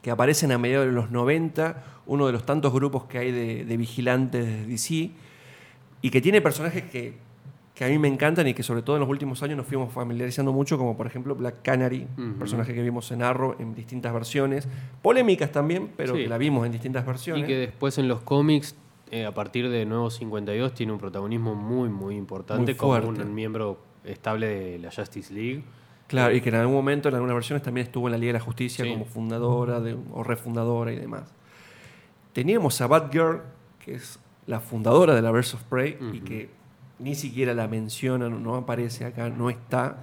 [0.02, 3.66] que, aparecen a mediados de los 90, uno de los tantos grupos que hay de,
[3.66, 5.12] de vigilantes de DC,
[6.02, 7.16] y que tiene personajes que,
[7.76, 9.94] que, a mí me encantan y que sobre todo en los últimos años nos fuimos
[9.94, 12.38] familiarizando mucho, como por ejemplo Black Canary, uh -huh.
[12.38, 14.68] personaje que vimos en Arrow en distintas versiones,
[15.02, 16.24] polémicas también, pero sí.
[16.24, 17.44] que la vimos en distintas versiones.
[17.44, 18.76] Y que después en los cómics
[19.12, 23.36] eh, a partir de Nuevos 52 tiene un protagonismo muy, muy importante muy como un
[23.36, 25.64] miembro estable de la Justice League.
[26.08, 28.40] Claro, y que en algún momento, en algunas versiones, también estuvo en la Liga de
[28.40, 28.92] la Justicia sí.
[28.92, 31.24] como fundadora de, o refundadora y demás.
[32.32, 33.42] Teníamos a Batgirl,
[33.84, 34.18] que es
[34.48, 36.16] la fundadora de la Birds of Prey, uh -huh.
[36.16, 36.50] y que
[37.00, 39.98] ni siquiera la mencionan, no aparece acá, no está.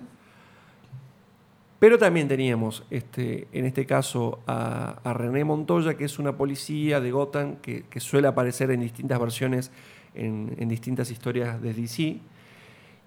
[1.79, 7.01] Pero también teníamos, este, en este caso, a, a, René Montoya, que es una policía
[7.01, 9.71] de Gotham que, que suele aparecer en distintas versiones,
[10.15, 12.19] en, en, distintas historias de DC.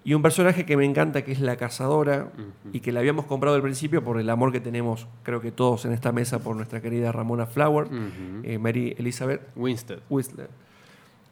[0.04, 2.70] Y un personaje que me encanta, que es la cazadora, uh -huh.
[2.72, 5.84] y que la habíamos comprado al principio por el amor que tenemos, creo que todos
[5.84, 8.40] en esta mesa, por nuestra querida Ramona Flower, uh -huh.
[8.44, 10.00] eh, Mary Elizabeth Winstead.
[10.08, 10.48] Winstead.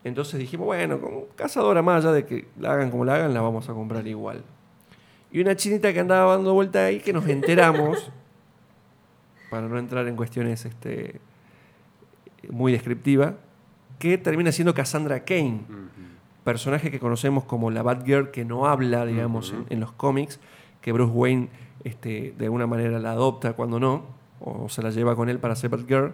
[0.03, 3.41] Entonces dijimos, bueno, como cazadora más allá de que la hagan como la hagan, la
[3.41, 4.43] vamos a comprar igual
[5.33, 8.11] y una chinita que andaba dando vuelta ahí que nos enteramos,
[9.51, 11.21] para no entrar en cuestiones este,
[12.51, 13.35] muy descriptivas,
[13.99, 16.45] que termina siendo Cassandra Kane, uh -huh.
[16.45, 19.59] personaje que conocemos como la Batgirl que no habla, digamos, uh -huh.
[19.59, 20.41] en, en, los cómics,
[20.81, 21.49] que Bruce Wayne
[21.85, 24.05] este, de alguna manera la adopta cuando no,
[24.41, 26.13] o se la lleva con él para ser Batgirl,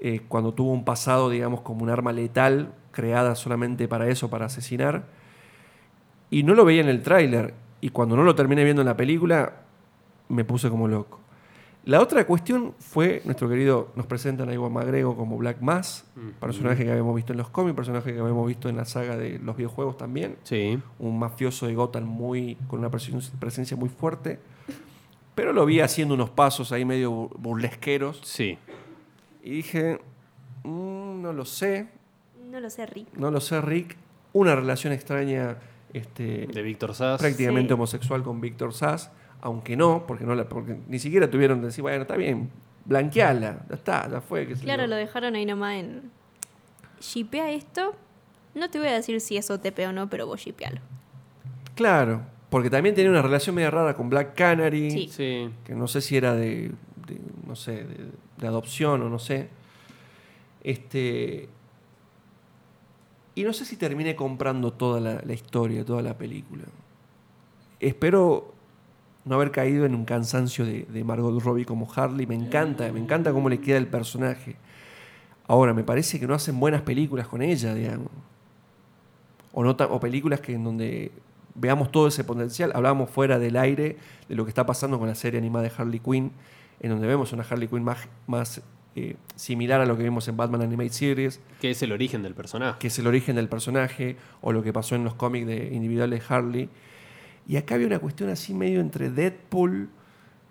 [0.00, 4.46] eh, cuando tuvo un pasado, digamos, como un arma letal, creada solamente para eso, para
[4.46, 5.06] asesinar,
[6.30, 8.96] y no lo veía en el tráiler y cuando no lo terminé viendo en la
[8.96, 9.62] película,
[10.28, 11.20] me puse como loco.
[11.84, 16.32] La otra cuestión fue, nuestro querido, nos presentan a Iwan McGregor como Black Mass, -huh.
[16.34, 19.40] personaje que habíamos visto en los cómics, personaje que habíamos visto en la saga de
[19.40, 20.36] los videojuegos también.
[20.44, 20.80] Sí.
[21.00, 24.38] Un mafioso de Gotham muy, con una presencia muy fuerte.
[25.34, 28.20] Pero lo vi haciendo unos pasos ahí medio burlesqueros.
[28.22, 28.58] Sí.
[29.42, 29.98] Y dije,
[30.62, 31.88] mmm, no lo sé.
[32.52, 33.08] No lo sé, Rick.
[33.16, 33.96] No lo sé, Rick.
[34.34, 35.56] Una relación extraña
[35.94, 37.18] este, de Víctor Sass.
[37.18, 37.72] Prácticamente sí.
[37.72, 41.80] homosexual con Víctor Sass, aunque no, porque, no la, porque ni siquiera tuvieron que decir,
[41.80, 42.50] bueno, está bien,
[42.84, 44.46] blanqueala, ya está, ya fue.
[44.46, 46.10] Que claro, lo dejaron ahí nomás en.
[47.00, 47.94] Shipea esto.
[48.54, 50.82] No te voy a decir si es OTP o no, pero vos shipealo.
[51.74, 55.08] Claro, porque también tenía una relación media rara con Black Canary, sí.
[55.10, 55.50] sí.
[55.64, 56.70] que no sé si era de,
[57.06, 57.96] de no sé, de,
[58.36, 59.48] de, adopción o no sé.
[60.62, 61.48] Este,
[63.34, 66.64] y no sé si terminé comprando toda la, historia, toda la película.
[67.80, 68.52] Espero
[69.24, 72.26] no haber caído en un cansancio de, Margot Robbie como Harley.
[72.26, 74.56] Me encanta, me encanta cómo le queda el personaje.
[75.46, 78.08] Ahora, me parece que no hacen buenas películas con ella, digamos.
[79.52, 81.12] O, no o películas que en donde
[81.54, 82.72] veamos todo ese potencial.
[82.74, 83.96] Hablábamos fuera del aire
[84.28, 86.32] de lo que está pasando con la serie animada de Harley Quinn,
[86.80, 87.84] en donde vemos una Harley Quinn
[88.26, 88.62] más
[88.94, 91.40] eh, similar a lo que vimos en Batman Animated Series.
[91.60, 92.78] Que es el origen del personaje.
[92.78, 96.20] Que es el origen del personaje, o lo que pasó en los cómics de individuales
[96.20, 96.68] de Harley.
[97.46, 99.88] Y acá había una cuestión así medio entre Deadpool,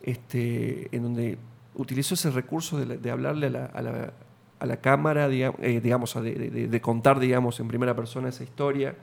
[0.02, 1.38] este, en donde
[1.76, 4.14] utilizó ese recurso de, de hablarle a la, a la,
[4.62, 8.44] a la cámara, digamos, eh, digamos de, de, de, contar digamos, en primera persona esa
[8.44, 8.96] historia,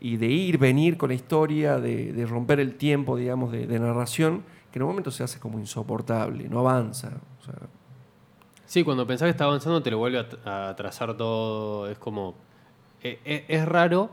[0.00, 4.78] y de ir, venir con la historia, de, romper el tiempo digamos, de, narración, que
[4.78, 7.12] en un momento se hace como insoportable, no avanza.
[7.40, 7.54] O sea,
[8.76, 11.88] Sí, cuando pensás que está avanzando te lo vuelve a, a trazar todo.
[11.88, 12.34] Es como.
[13.02, 14.10] Es, es, es, raro.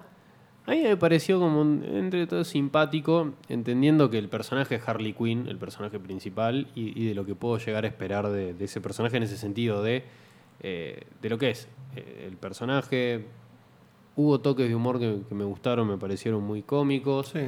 [0.65, 5.49] A mí me pareció como entre todo simpático, entendiendo que el personaje es Harley Quinn,
[5.49, 9.23] el personaje principal, y, de lo que puedo llegar a esperar de, ese personaje en
[9.23, 10.05] ese sentido de,
[10.61, 11.67] eh, de lo que es.
[11.97, 13.25] Eh, el personaje.
[14.15, 17.31] Hubo toques de humor que, que, me gustaron, me parecieron muy cómicos.
[17.33, 17.41] Sí.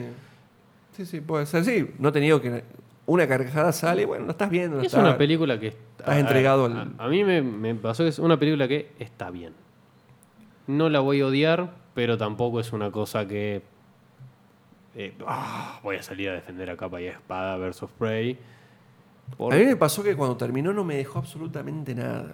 [0.91, 1.63] Sí, sí, puede ser.
[1.63, 2.65] Sí, no he tenido que
[3.05, 4.79] una carcajada sale, bueno, lo estás viendo.
[4.79, 6.95] es está, una película que estás entregado a, al...
[6.97, 9.53] a, a, mí me, me, pasó que es una película que está bien.
[10.67, 13.61] No la voy a odiar, pero tampoco es una cosa que
[14.95, 18.39] eh, oh, voy a salir a defender a capa y espada versus Prey.
[19.39, 22.33] A mí me pasó que cuando terminó no me dejó absolutamente nada.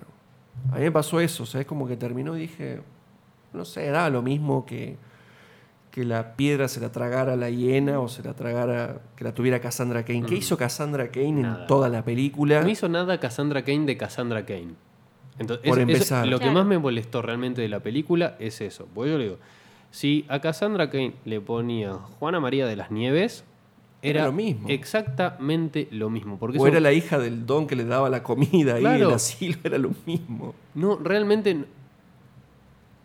[0.71, 2.81] A mí me pasó eso, o sea, es como que terminó y dije,
[3.53, 4.97] no sé, daba lo mismo que
[5.91, 9.59] que la piedra se la tragara la hiena o se la tragara, que la tuviera
[9.59, 10.21] Cassandra Kane.
[10.21, 10.25] Mm.
[10.25, 11.61] ¿Qué hizo Cassandra Kane nada.
[11.61, 12.61] en toda la película?
[12.61, 14.73] No hizo nada Cassandra Kane de Cassandra Kane.
[15.37, 16.23] Entonces, Por eso, empezar.
[16.23, 16.51] Eso, lo claro.
[16.51, 18.87] que más me molestó realmente de la película es eso.
[18.93, 19.37] Porque yo le digo,
[19.89, 23.43] Si a Cassandra Kane le ponía Juana María de las Nieves,
[24.01, 24.69] Era era, lo mismo.
[24.69, 26.39] exactamente lo mismo.
[26.39, 29.09] Porque O eso- era la hija del don que le daba la comida Claro.
[29.09, 30.55] el asilo, era lo mismo.
[30.73, 31.65] No, realmente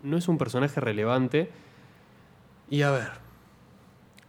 [0.05, 1.51] no es un personaje relevante.
[2.71, 3.09] Y a ver,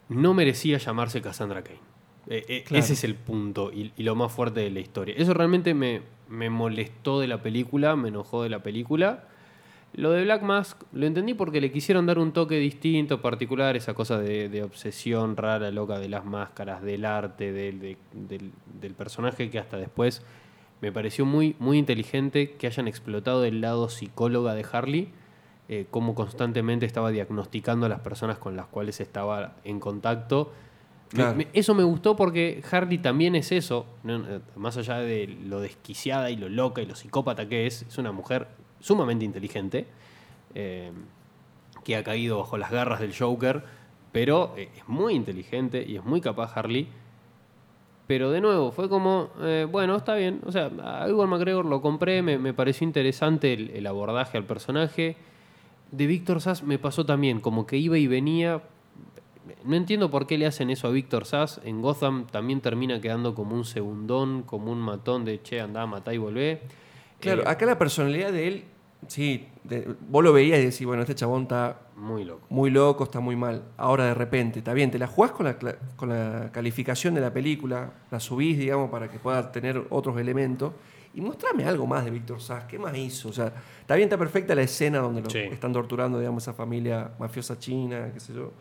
[0.09, 1.79] no merecía llamarse Cassandra Kane.
[2.29, 2.83] Eh, eh, Claro.
[2.83, 5.15] Ese es el punto y, y lo más fuerte de la historia.
[5.17, 9.23] Eso realmente me, me molestó de la película, me enojó de la película.
[9.93, 13.93] Lo de Black Mask lo entendí porque le quisieron dar un toque distinto, particular, esa
[13.93, 18.93] cosa de, de obsesión rara, loca de las máscaras, del arte, del, de- del- del
[18.93, 20.21] personaje que hasta después
[20.81, 25.09] me pareció muy, muy inteligente que hayan explotado el lado psicóloga de Harley,
[25.69, 30.51] eh, cómo constantemente estaba diagnosticando a las personas con las cuales estaba en contacto.
[31.11, 31.35] Me- Claro.
[31.37, 34.15] me- eso me gustó porque Harley también es eso, ¿no?
[34.27, 37.97] Eh, más allá de lo desquiciada y lo loca y lo psicópata que es, es
[37.97, 38.47] una mujer
[38.79, 39.87] sumamente inteligente,
[40.55, 40.91] eh,
[41.83, 43.63] que ha caído bajo las garras del Joker,
[44.11, 46.87] pero eh, es muy inteligente y es muy capaz Harley.
[48.07, 49.29] Pero de nuevo, fue como,
[49.69, 50.39] bueno, está bien.
[50.45, 54.45] O sea, a Ewan McGregor lo compré, me, me pareció interesante el, el abordaje al
[54.45, 55.17] personaje.
[55.91, 58.61] De Víctor Sass me pasó también, como que iba y venía.
[59.63, 61.61] No entiendo por qué le hacen eso a Víctor Sass.
[61.63, 66.13] En Gotham también termina quedando como un segundón, como un matón de che, andá, matá
[66.13, 66.61] y volvé.
[67.19, 68.63] Claro, Eh, acá la personalidad de él,
[69.07, 72.45] sí, de- vos lo veías y decís, bueno, este chabón está muy loco.
[72.49, 73.63] muy loco, está muy mal.
[73.77, 75.57] Ahora de repente, está bien, te la jugás con la,
[75.95, 80.73] con la calificación de la película, la subís, digamos, para que pueda tener otros elementos.
[81.17, 83.29] Y mostrame algo más de Víctor Sass, ¿qué más hizo?
[83.29, 83.51] O sea,
[83.81, 85.39] está bien, está perfecta la escena donde lo Sí.
[85.39, 88.51] están torturando, digamos, esa familia mafiosa china, qué sé yo.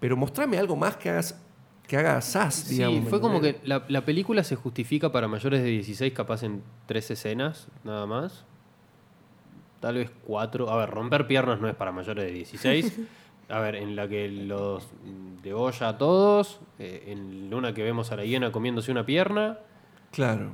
[0.00, 1.40] Pero mostrame algo más que hagas
[1.86, 2.96] que haga Sass, digamos.
[2.96, 6.42] Sí, ¿me fue como que la, la película se justifica para mayores de 16, capaz
[6.42, 8.44] en tres escenas, nada más.
[9.78, 10.68] Tal vez cuatro.
[10.70, 12.98] A ver, romper piernas no es para mayores de 16.
[13.48, 14.88] A ver, en la que los
[15.44, 16.58] degolla a todos.
[16.80, 19.60] eh, en una que vemos a la hiena comiéndose una pierna.
[20.10, 20.50] Claro.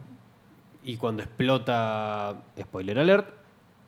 [0.84, 2.42] Y cuando explota.
[2.60, 3.28] Spoiler alert.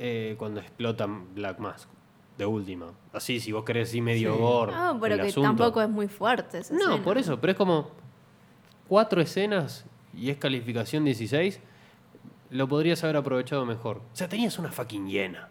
[0.01, 1.89] eh, cuando explota Black Mask.
[2.37, 2.87] De última.
[3.13, 4.39] Así, si vos querés ir medio Sí.
[4.41, 4.73] gore.
[4.75, 5.49] Ah, pero el que asunto.
[5.49, 6.59] tampoco es muy fuerte.
[6.59, 7.03] esa No, escena.
[7.05, 7.91] por eso, pero es como
[8.89, 11.61] cuatro escenas y es calificación 16,
[12.51, 13.99] lo podrías haber aprovechado mejor.
[13.99, 15.49] O sea, tenías una fucking hiena.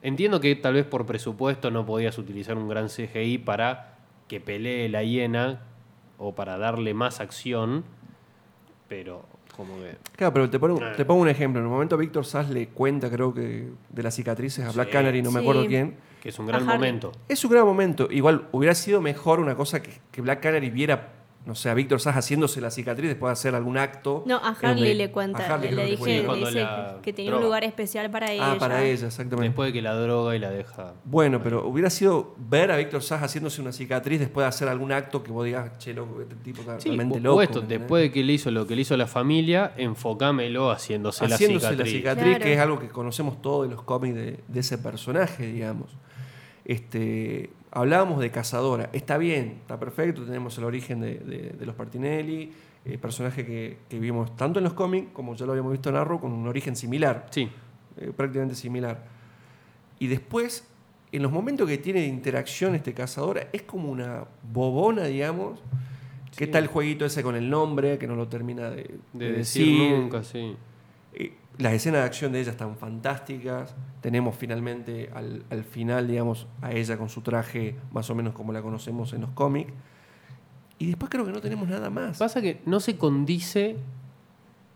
[0.00, 4.88] Entiendo que tal vez por presupuesto no podías utilizar un gran CGI para que pelee
[4.88, 5.60] la hiena
[6.16, 7.84] o para darle más acción,
[8.88, 9.26] pero
[9.60, 9.96] como que...
[10.16, 11.60] Claro, pero te pongo, te pongo un ejemplo.
[11.60, 14.92] En un momento Víctor Sass le cuenta, creo que, de las cicatrices a Black Sí.
[14.92, 15.44] Canary, no me Sí.
[15.46, 15.96] acuerdo quién.
[16.22, 17.12] que es un gran momento.
[17.28, 18.06] Es un gran momento.
[18.10, 21.12] Igual hubiera sido mejor una cosa que, que Black Canary viera,
[21.46, 24.22] no sé, a Víctor Sass haciéndose la cicatriz después de hacer algún acto.
[24.26, 26.08] No, a Harley le cuenta, Harley le, que dije, fue.
[26.10, 28.52] Sí, le cuando dice la que tenía un lugar especial para ella.
[28.52, 29.48] Ah, para ella, exactamente.
[29.48, 30.92] Después de que la droga y la deja...
[31.04, 34.92] Bueno, pero hubiera sido ver a Víctor Sass haciéndose una cicatriz después de hacer algún
[34.92, 37.38] acto que vos digas, che, loco, este tipo está Sí, realmente loco.
[37.38, 37.80] o esto, ¿me entendés?
[37.80, 41.72] después de que le hizo lo que le hizo la familia, enfocámelo haciéndose, haciéndose la
[41.72, 41.92] la cicatriz.
[41.96, 42.44] cicatriz, Claro.
[42.44, 45.90] que es algo que conocemos todos de los cómics de, de ese personaje, digamos.
[46.64, 48.90] Este, hablábamos de Cazadora.
[48.92, 52.52] Está bien, está perfecto, tenemos el origen de, de- de los Partinelli,
[52.84, 55.96] eh, personaje que, que vimos tanto en los cómics como ya lo habíamos visto en
[55.96, 57.48] Arrow, con un origen similar, Sí,
[57.98, 59.04] eh, prácticamente similar.
[59.98, 60.66] Y después,
[61.12, 65.60] en los momentos que tiene de interacción este Cazadora, es como una bobona, digamos.
[66.36, 66.50] ¿Qué Sí.
[66.52, 69.90] tal el jueguito ese con el nombre, que no lo termina de, de, de decir,
[69.98, 70.56] nunca, sí.
[71.12, 73.74] eh, Las escenas de acción de ella están fantásticas.
[74.00, 78.52] Tenemos finalmente al, al final, digamos, a ella con su traje más o menos como
[78.52, 79.72] la conocemos en los cómics.
[80.78, 82.18] Y después creo que no tenemos nada más.
[82.18, 83.76] Pasa que no se condice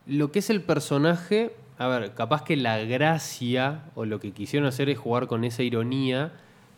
[0.07, 1.57] lo que es el personaje.
[1.79, 5.63] A ver, capaz que la gracia o lo que quisieron hacer es jugar con esa
[5.63, 6.33] ironía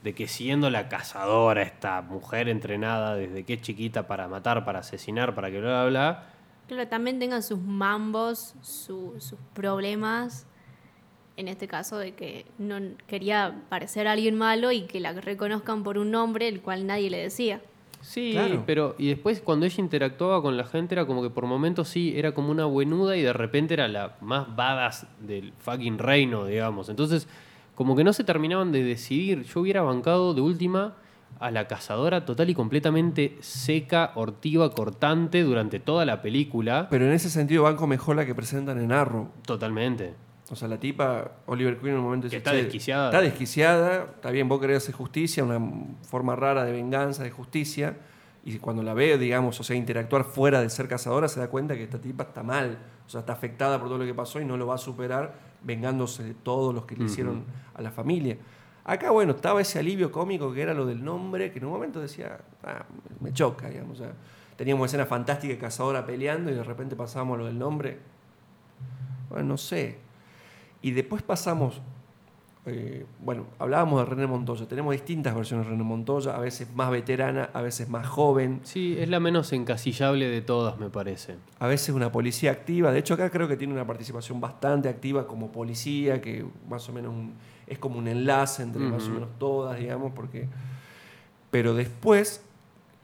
[0.04, 4.78] de que siendo la cazadora, esta mujer entrenada desde que es chiquita para matar, para
[4.78, 6.22] asesinar, para que bla, bla, bla,
[6.68, 10.46] Claro, también tengan sus mambos, su- sus problemas.
[11.36, 15.98] En este caso de que no quería parecer alguien malo y que la reconozcan por
[15.98, 17.60] un nombre el cual nadie le decía.
[18.00, 18.62] Sí, Claro.
[18.66, 22.14] pero y después cuando ella interactuaba con la gente era como que por momentos sí,
[22.16, 26.88] era como una buenuda y de repente era la más badass del fucking reino, digamos.
[26.88, 27.26] Entonces,
[27.74, 29.42] como que no se terminaban de decidir.
[29.44, 30.94] Yo hubiera bancado de última
[31.38, 36.88] a la cazadora total y completamente seca, hortiva, cortante durante toda la película.
[36.90, 39.28] Pero en ese sentido, banco mejor la que presentan en Arrow.
[39.44, 40.14] Totalmente.
[40.48, 43.06] O sea, la tipa, Oliver Queen en un momento dice, está "Che, desquiciada".
[43.06, 45.60] Está desquiciada, está bien, vos querés hacer justicia, una
[46.02, 47.96] forma rara de venganza, de justicia.
[48.44, 51.74] Y cuando la ve, digamos, o sea, interactuar fuera de ser cazadora, se da cuenta
[51.74, 52.78] que esta tipa está mal.
[53.04, 55.34] O sea, está afectada por todo lo que pasó y no lo va a superar
[55.62, 58.36] vengándose de todos los que le hicieron a la familia.
[58.88, 62.00] Acá, bueno, estaba ese alivio cómico que era lo del nombre, que en un momento
[62.00, 62.84] decía, ah,
[63.20, 63.98] me choca, digamos.
[63.98, 64.12] o sea,
[64.56, 67.98] teníamos escena fantástica de cazadora peleando y de repente pasábamos a lo del nombre.
[69.28, 69.98] Bueno, no sé.
[70.82, 71.80] Y después pasamos,
[72.64, 76.88] eh, bueno, hablábamos de René Montoya, tenemos distintas versiones de René Montoya, a veces más
[76.92, 81.34] veterana, a veces más joven, Sí, es la menos encasillable de todas, me parece.
[81.58, 82.92] a veces una policía activa.
[82.92, 86.92] De hecho, acá creo que tiene una participación bastante activa como policía, que más o
[86.92, 87.34] menos un-
[87.66, 90.46] es como un enlace entre más o menos todas, digamos, porque.
[91.50, 92.42] Pero después.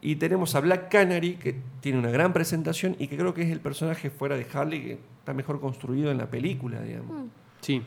[0.04, 3.50] Y tenemos a Black Canary, que tiene una gran presentación y que creo que es
[3.52, 7.26] el personaje fuera de Harley que está mejor construido en la película, digamos.
[7.60, 7.82] Sí,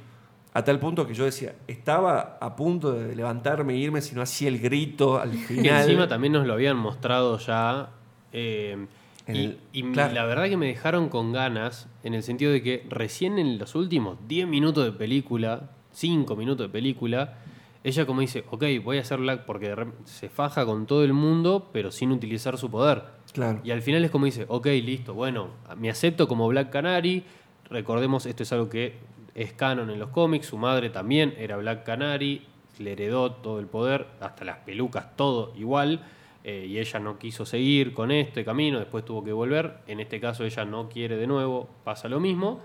[0.54, 4.22] A tal punto que yo decía, estaba a punto de levantarme e irme si no
[4.22, 5.82] hacía el grito al final.
[5.82, 7.90] encima también nos lo habían mostrado ya.
[8.32, 8.86] eh,
[9.28, 10.14] y y claro.
[10.14, 13.76] la verdad que me dejaron con ganas, en el sentido de que recién en los
[13.76, 17.38] últimos 10 minutos de película, 5 minutos de película,
[17.84, 19.76] ella como dice, ok, voy a hacer Black porque
[20.06, 23.04] se faja con todo el mundo, pero sin utilizar su poder.
[23.32, 23.62] Claro.
[23.64, 27.24] Y al final es como dice, ok, listo, bueno, me acepto como Black Canary.
[27.70, 28.96] Recordemos, esto es algo que
[29.36, 30.48] es canon en los cómics.
[30.48, 32.42] Su madre también era Black Canary,
[32.80, 36.04] le heredó todo el poder, hasta las pelucas, todo igual.
[36.48, 39.80] eh, y ella no quiso seguir con este camino, después tuvo que volver.
[39.88, 42.62] En este caso ella no quiere de nuevo, pasa lo mismo.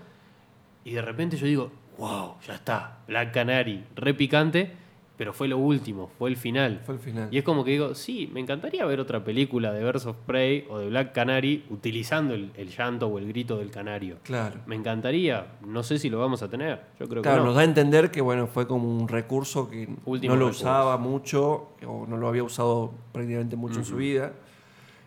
[0.83, 1.71] Y de repente yo digo,
[2.01, 4.71] wow, ya está, Black Canary, re picante,
[5.17, 6.81] pero fue lo último, fue el final.
[6.83, 7.27] Fue el final.
[7.29, 10.65] Y es como que digo, sí, me encantaría ver otra película de Birds of Prey
[10.67, 14.17] o de Black Canary utilizando el, el llanto o el grito del canario.
[14.23, 14.61] Claro.
[14.65, 16.81] Me encantaría, no sé si lo vamos a tener.
[16.99, 17.45] Yo creo Claro, que no.
[17.49, 20.63] nos da a entender que bueno, fue como un recurso que Último no lo recurso.
[20.63, 24.33] usaba mucho o no lo había usado prácticamente mucho en su vida.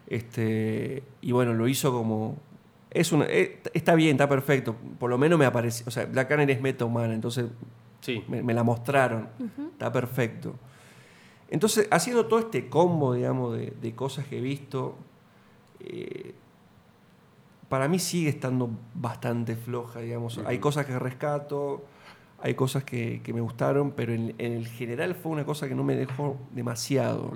[0.07, 2.37] Este, y bueno, lo hizo como
[2.95, 4.75] es una, eh, está bien, está perfecto.
[4.99, 7.47] Por lo menos me apareció, o sea, Black Canary es meta humana, entonces
[8.05, 9.29] Sí, me, me la mostraron.
[9.73, 10.55] Está perfecto.
[11.49, 14.97] Entonces, haciendo todo este combo, digamos, de, de cosas que he visto,
[15.81, 16.35] eh,
[17.71, 20.39] para mí sigue estando bastante floja, digamos.
[20.45, 21.83] Hay cosas que rescato,
[22.43, 25.75] hay cosas que, que me gustaron, pero en, en el general fue una cosa que
[25.75, 27.31] no me dejó demasiado.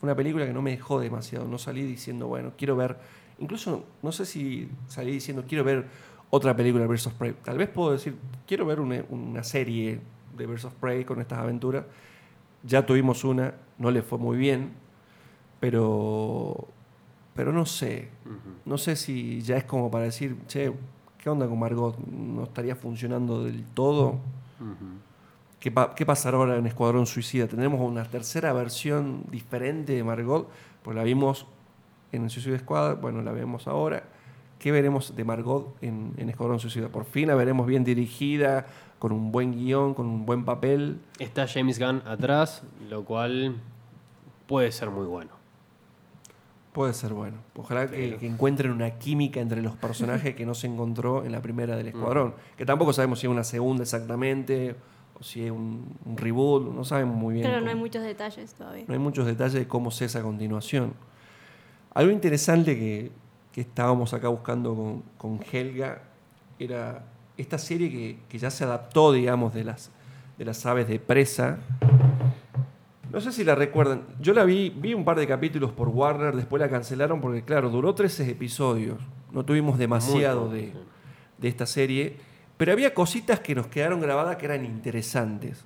[0.00, 1.46] Fue una película que no me dejó demasiado.
[1.46, 2.96] No salí diciendo, bueno, quiero ver.
[3.40, 5.86] Incluso, no sé si salí diciendo, quiero ver
[6.30, 7.34] otra película de Birds of Prey.
[7.42, 8.14] Tal vez puedo decir,
[8.46, 9.98] quiero ver una, una serie
[10.36, 11.84] de Birds of Prey con estas aventuras.
[12.62, 14.70] Ya tuvimos una, no le fue muy bien,
[15.58, 16.68] pero,
[17.34, 18.08] pero no sé.
[18.66, 20.72] No sé si ya es como para decir, che,
[21.18, 21.96] ¿qué onda con Margot?
[21.98, 24.18] ¿No estaría funcionando del todo?
[25.58, 27.46] ¿Qué, pa- qué pasará ahora en Escuadrón Suicida?
[27.46, 30.48] ¿Tendremos una tercera versión diferente de Margot?
[30.82, 31.46] Pues la vimos
[32.12, 34.02] en Suicide Squad, bueno, la vemos ahora.
[34.58, 36.88] ¿Qué veremos de Margot en, en Escuadrón Suicida?
[36.88, 38.66] Por fin la veremos bien dirigida,
[38.98, 41.00] con un buen guion, con un buen papel.
[41.18, 43.56] Está James Gunn atrás, lo cual
[44.46, 45.30] puede ser muy bueno.
[46.72, 47.38] Puede ser bueno.
[47.56, 51.32] Ojalá que, Pero- que encuentren una química entre los personajes que no se encontró en
[51.32, 52.34] la primera del Escuadrón.
[52.56, 54.76] Que tampoco sabemos si es una segunda exactamente,
[55.18, 57.46] o si es un, un reboot, no sabemos muy bien.
[57.46, 58.84] Claro, no hay cómo- muchos detalles todavía.
[58.86, 60.92] No hay muchos detalles de cómo se es a continuación.
[61.94, 63.10] Algo interesante que,
[63.52, 66.02] que estábamos acá buscando con, con Helga
[66.58, 67.04] era
[67.36, 69.90] esta serie que, que ya se adaptó, digamos, de las,
[70.38, 71.58] de las aves de presa.
[73.10, 74.02] No sé si la recuerdan.
[74.20, 77.70] Yo la vi, vi un par de capítulos por Warner, después la cancelaron porque, claro,
[77.70, 78.98] duró 13 episodios.
[79.32, 80.72] No tuvimos demasiado de,
[81.38, 82.16] de esta serie,
[82.56, 85.64] pero había cositas que nos quedaron grabadas que eran interesantes.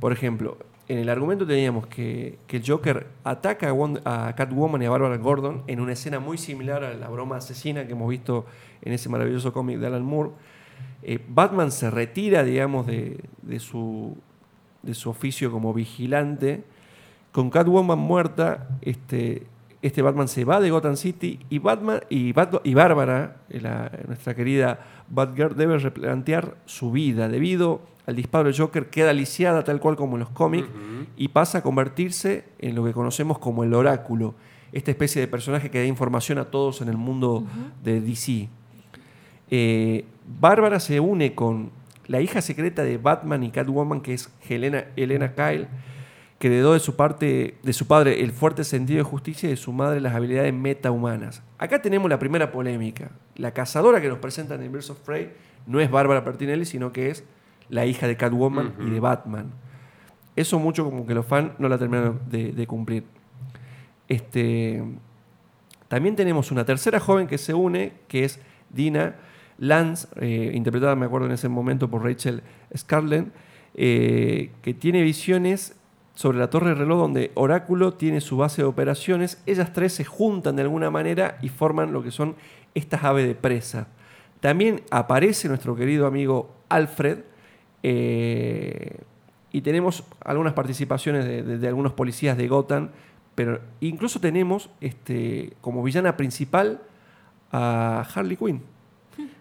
[0.00, 0.58] Por ejemplo,
[0.88, 5.16] en el argumento teníamos que, el Joker ataca a, Won- a Catwoman y a Barbara
[5.16, 8.46] Gordon en una escena muy similar a la broma asesina que hemos visto
[8.82, 10.30] en ese maravilloso cómic de Alan Moore.
[11.02, 13.18] Eh, Batman se retira, digamos, de
[13.58, 14.16] su,
[14.82, 16.62] de su oficio como vigilante.
[17.32, 19.42] Con Catwoman muerta, este,
[19.82, 24.34] este Batman se va de Gotham City y Batman y, Bat- y Bárbara, la- nuestra
[24.34, 29.96] querida Batgirl, debe replantear su vida debido al disparo del Joker, queda lisiada tal cual
[29.96, 30.68] como en los cómics
[31.16, 34.34] y pasa a convertirse en lo que conocemos como el oráculo,
[34.72, 37.44] esta especie de personaje que da información a todos en el mundo
[37.82, 38.48] de DC.
[39.50, 40.04] Eh,
[40.40, 41.70] Bárbara se une con
[42.08, 45.66] la hija secreta de Batman y Catwoman, que es Helena, Helena Kyle,
[46.38, 49.56] que heredó de su, parte, de su padre el fuerte sentido de justicia y de
[49.56, 51.42] su madre las habilidades metahumanas.
[51.58, 53.10] Acá tenemos la primera polémica.
[53.36, 55.32] La cazadora que nos presentan en Birds of Prey
[55.66, 57.24] no es Bárbara Pertinelli, sino que es
[57.68, 59.50] la hija de Catwoman y de Batman.
[60.36, 63.04] Eso mucho como que los fans no la terminaron de, de cumplir.
[64.08, 64.82] Este,
[65.88, 69.16] también tenemos una tercera joven que se une, que es Dina
[69.58, 72.42] Lance, eh, interpretada, me acuerdo en ese momento, por Rachel
[72.76, 73.26] Scarlett,
[73.74, 75.76] eh, que tiene visiones
[76.16, 79.40] sobre la torre de reloj donde Oráculo tiene su base de operaciones.
[79.46, 82.34] Ellas tres se juntan de alguna manera y forman lo que son
[82.74, 83.86] estas aves de presa.
[84.40, 87.18] También aparece nuestro querido amigo Alfred.
[87.90, 88.96] eh,
[89.52, 92.88] y tenemos algunas participaciones de, de- de algunos policías de Gotham.
[93.34, 96.80] Pero incluso tenemos este, como villana principal
[97.52, 98.62] a Harley Quinn.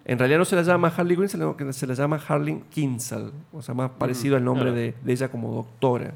[0.06, 3.32] En realidad no se la llama Harley Quinn, sino que se la llama Harley Kinsale.
[3.52, 6.14] O sea, más parecido al nombre de, de ella como doctora.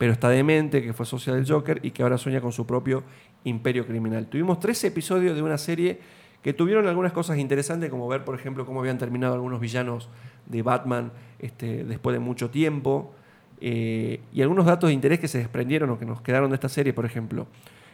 [0.00, 3.02] Pero está demente, que fue socia del Joker y que ahora sueña con su propio
[3.44, 4.28] imperio criminal.
[4.28, 5.98] Tuvimos tres episodios de una serie
[6.42, 10.08] que tuvieron algunas cosas interesantes, como ver, por ejemplo, cómo habían terminado algunos villanos
[10.46, 13.12] de Batman este, después de mucho tiempo.
[13.60, 16.70] eh, y algunos datos de interés que se desprendieron o que nos quedaron de esta
[16.70, 17.46] serie, por ejemplo.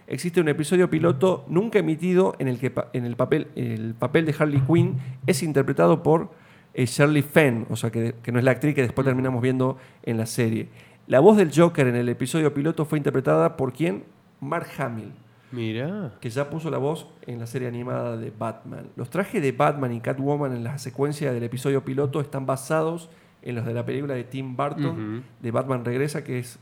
[0.06, 4.34] Existe un episodio piloto nunca emitido en el que en el papel, el papel de
[4.38, 4.94] Harley Quinn
[5.26, 6.30] es interpretado por
[6.72, 10.18] eh, Shirley Fenn, o sea, que no es la actriz que después terminamos viendo en
[10.18, 10.68] la serie.
[11.08, 14.02] La voz del Joker en el episodio piloto fue interpretada por quién?
[14.40, 15.12] Mark Hamill
[15.52, 16.14] Mira.
[16.20, 18.88] que ya puso la voz en la serie animada de Batman.
[18.96, 23.08] Los trajes de Batman y Catwoman en la secuencia del episodio piloto están basados
[23.42, 26.58] en los de la película de Tim Burton, de Batman Regresa, que es,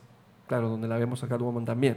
[0.47, 1.97] claro, donde la vemos a Catwoman también.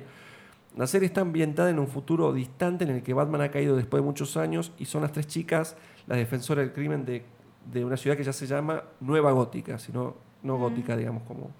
[0.77, 4.01] La serie está ambientada en un futuro distante en el que Batman ha caído después
[4.01, 5.75] de muchos años y son las tres chicas
[6.07, 7.25] las defensoras del crimen de,
[7.73, 11.51] de una ciudad que ya se llama Nueva Gótica, sino no gótica, digamos, como,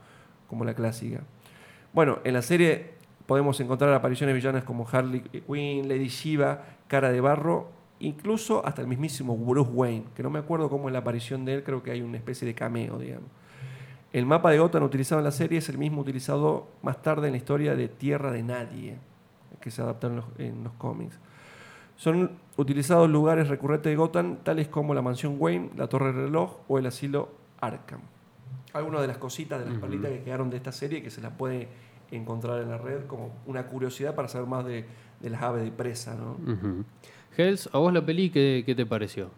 [0.48, 1.22] como la clásica.
[1.94, 2.92] Bueno, en la serie
[3.26, 7.70] podemos encontrar apariciones villanas como Harley Quinn, Lady Shiva, Cara de Barro,
[8.00, 11.56] incluso hasta el mismísimo Bruce Wayne, que no me acuerdo cómo es la aparición de
[11.56, 13.30] él, creo que hay una especie de cameo, digamos.
[14.14, 17.34] El mapa de Gotham utilizado en la serie es el mismo utilizado más tarde en
[17.34, 18.98] la historia de Tierra de Nadie,
[19.60, 21.20] que se los, en los cómics.
[21.98, 26.58] Son utilizados lugares recurrentes de Gotham, tales como la mansión Wayne, la Torre del Reloj
[26.68, 27.30] o el asilo
[27.60, 28.02] Arkham.
[28.74, 29.82] Algunas de las cositas, de las Ujú.
[29.82, 31.68] perlitas que quedaron de esta serie que se las puede
[32.12, 34.86] encontrar en la red como una curiosidad para saber más de,
[35.20, 36.32] de las aves de presa, ¿no?
[36.52, 36.84] Ujú.
[37.38, 39.30] Hells, ¿a vos la peli qué, qué te pareció?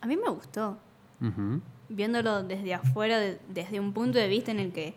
[0.00, 0.78] A mí me gustó.
[1.20, 1.60] Ujú.
[1.88, 4.94] Viéndolo desde afuera, de- desde un punto de vista en el que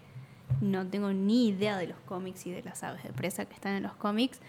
[0.61, 3.73] no tengo ni idea de los cómics y de las aves de presa que están
[3.73, 4.39] en los cómics,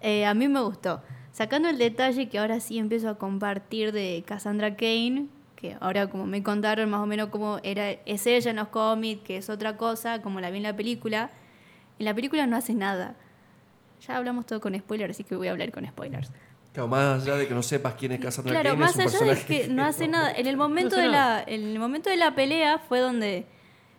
[0.00, 1.00] eh, a mí me gustó.
[1.32, 5.28] Sacando el detalle que ahora sí empiezo a compartir de Cassandra Kane,
[5.62, 9.22] que ahora como me contaron más o menos cómo era, es ella en los cómics,
[9.22, 11.30] que es otra cosa, como la vi en la película,
[12.00, 13.14] en la película no hace nada.
[14.06, 16.32] Ya hablamos todo con spoilers, así que voy a hablar con spoilers.
[16.72, 19.28] Claro, más allá de que no sepas quién es Cassandra Claro, Cain, más es un
[19.28, 20.32] allá de que no hace nada.
[20.32, 21.44] En el momento hace de nada.
[21.46, 23.46] la, en el momento de la pelea fue donde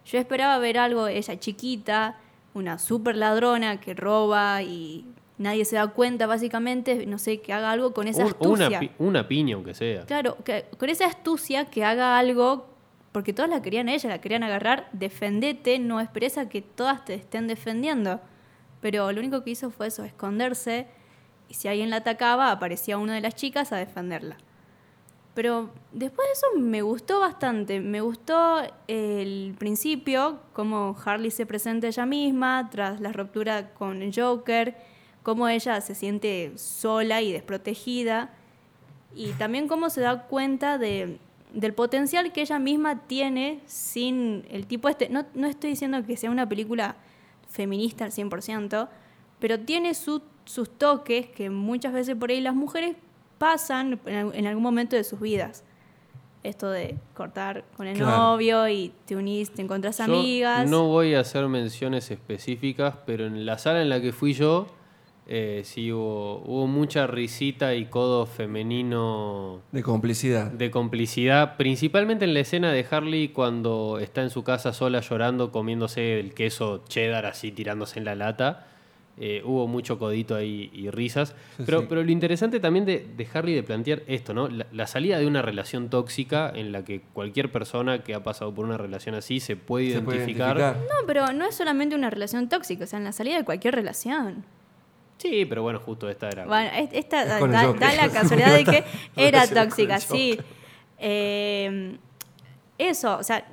[0.05, 2.17] yo esperaba ver algo, ella chiquita,
[2.53, 5.05] una super ladrona que roba y
[5.37, 8.67] nadie se da cuenta básicamente, no sé, que haga algo con esa astucia.
[8.67, 10.05] una, pi- una piña, aunque sea.
[10.05, 12.67] Claro, que, con esa astucia que haga algo,
[13.11, 17.03] porque todas la querían a ella, la querían agarrar, defendete, no esperes a que todas
[17.05, 18.19] te estén defendiendo.
[18.81, 20.87] Pero lo único que hizo fue eso, esconderse,
[21.49, 24.37] y si alguien la atacaba, aparecía una de las chicas a defenderla.
[25.33, 27.79] Pero después de eso me gustó bastante.
[27.79, 34.13] Me gustó el principio, cómo Harley se presenta ella misma tras la ruptura con el
[34.15, 34.75] Joker,
[35.23, 38.29] cómo ella se siente sola y desprotegida,
[39.15, 41.17] y también cómo se da cuenta de,
[41.53, 45.09] del potencial que ella misma tiene sin el tipo este.
[45.09, 46.95] No, no estoy diciendo que sea una película
[47.49, 48.87] feminista al 100%,
[49.39, 52.95] pero tiene su- sus toques que muchas veces por ahí las mujeres
[53.37, 55.63] pasan en, al- en algún momento de sus vidas.
[56.41, 58.17] Esto de cortar con el Claro.
[58.17, 60.69] novio y te unís, te encontrás Yo amigas.
[60.69, 64.67] No voy a hacer menciones específicas, pero en la sala en la que fui yo,
[65.27, 70.51] eh, sí hubo, hubo mucha risita y codo femenino de complicidad.
[70.51, 75.51] de complicidad, principalmente en la escena de Harley cuando está en su casa sola llorando,
[75.51, 78.67] comiéndose el queso cheddar así tirándose en la lata.
[79.15, 81.35] Eh, hubo mucho codito ahí y risas.
[81.57, 81.85] Sí, pero, sí.
[81.87, 84.47] pero lo interesante también de, de Harley de plantear esto, ¿no?
[84.47, 88.51] La, la salida de una relación tóxica en la que cualquier persona que ha pasado
[88.55, 90.57] por una relación así se puede Se puede identificar.
[90.57, 90.87] identificar.
[91.01, 93.75] No, pero no es solamente una relación tóxica, o sea, en la salida de cualquier
[93.75, 94.45] relación.
[95.23, 96.45] Sí, pero bueno, justo esta era.
[96.45, 98.83] Bueno, es- esta Es da, la casualidad de que
[99.15, 100.37] era tóxica, sí.
[100.97, 101.97] Eh,
[102.77, 103.45] eso, o sea,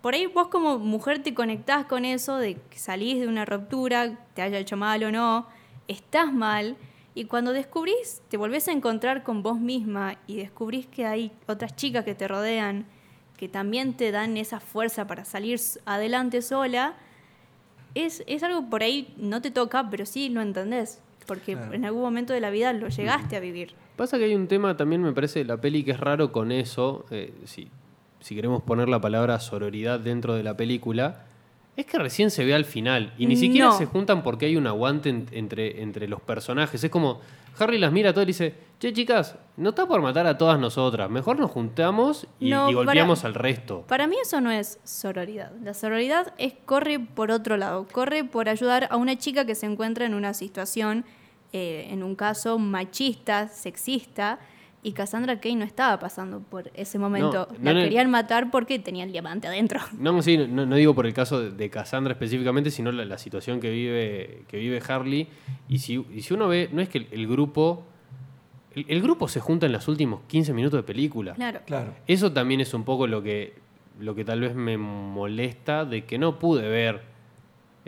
[0.00, 4.16] por ahí vos como mujer te conectás con eso de que salís de una ruptura,
[4.34, 5.48] te haya hecho mal o no,
[5.88, 6.76] estás mal,
[7.16, 11.74] y cuando descubrís, te volvés a encontrar con vos misma y descubrís que hay otras
[11.74, 12.86] chicas que te rodean,
[13.36, 16.94] que también te dan esa fuerza para salir adelante sola,
[17.96, 21.74] es, es algo por ahí no te toca, pero sí lo entendés, porque Claro.
[21.74, 23.74] en algún momento de la vida lo llegaste a vivir.
[23.96, 26.50] Pasa que hay un tema también, me parece, de la peli que es raro con
[26.50, 27.04] eso.
[27.10, 27.68] eh, si,
[28.20, 31.24] si queremos poner la palabra sororidad dentro de la película,
[31.76, 33.12] Es que recién se ve al final.
[33.18, 33.78] Y ni siquiera No.
[33.78, 36.82] se juntan porque hay un aguante en- entre, entre los personajes.
[36.82, 37.20] Es como.
[37.58, 40.58] Harry las mira a todas y dice: Che, chicas, no está por matar a todas
[40.58, 41.10] nosotras.
[41.10, 43.84] Mejor nos juntamos y, No, y golpeamos para- al resto.
[43.88, 45.50] Para mí eso no es sororidad.
[45.62, 49.66] La sororidad es corre por otro lado, corre por ayudar a una chica que se
[49.66, 51.04] encuentra en una situación,
[51.52, 54.38] eh, en un caso machista, sexista,
[54.82, 57.48] y Cassandra Kane no estaba pasando por ese momento.
[57.60, 59.80] no la querían matar porque tenía el diamante adentro.
[59.98, 63.18] No, sí, no, no digo por el caso de, de Cassandra específicamente, sino la, la
[63.18, 65.28] situación que vive, que vive Harley.
[65.68, 67.84] Y si, y si uno ve, no es que el, el grupo.
[68.74, 71.34] El, el grupo se junta en los últimos 15 minutos de película.
[71.34, 71.60] Claro.
[71.66, 71.94] Claro.
[72.06, 73.54] Eso también es un poco lo que,
[73.98, 77.17] lo que tal vez me molesta de que no pude ver.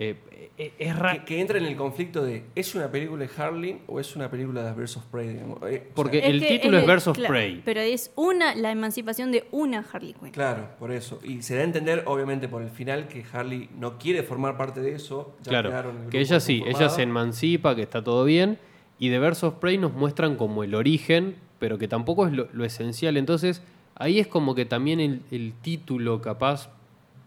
[0.03, 0.17] Eh,
[0.57, 4.17] eh, es Que, entra en el conflicto de ¿es una película de Harley o es
[4.17, 5.29] una película de Birds of Prey?
[5.29, 5.59] digamos?
[5.69, 7.61] Eh, o Porque sea, el título es de- Birds of claro, Prey.
[7.65, 10.31] Pero es una, la emancipación de una Harley Quinn.
[10.31, 11.21] Claro, por eso.
[11.23, 14.81] Y se da a entender, obviamente, por el final que Harley no quiere formar parte
[14.81, 15.37] de eso.
[15.43, 18.59] Ya Claro, el que ella sí, ella se emancipa, que está todo bien.
[18.99, 22.49] Y de Birds of Prey nos muestran como el origen, pero que tampoco es lo,
[22.55, 23.19] lo esencial.
[23.19, 23.63] Entonces,
[23.97, 26.71] ahí es como que también el, el título capaz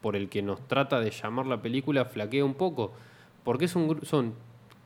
[0.04, 2.92] por el que nos trata de llamar la película flaquea un poco.
[3.44, 4.34] Porque es un, gru- son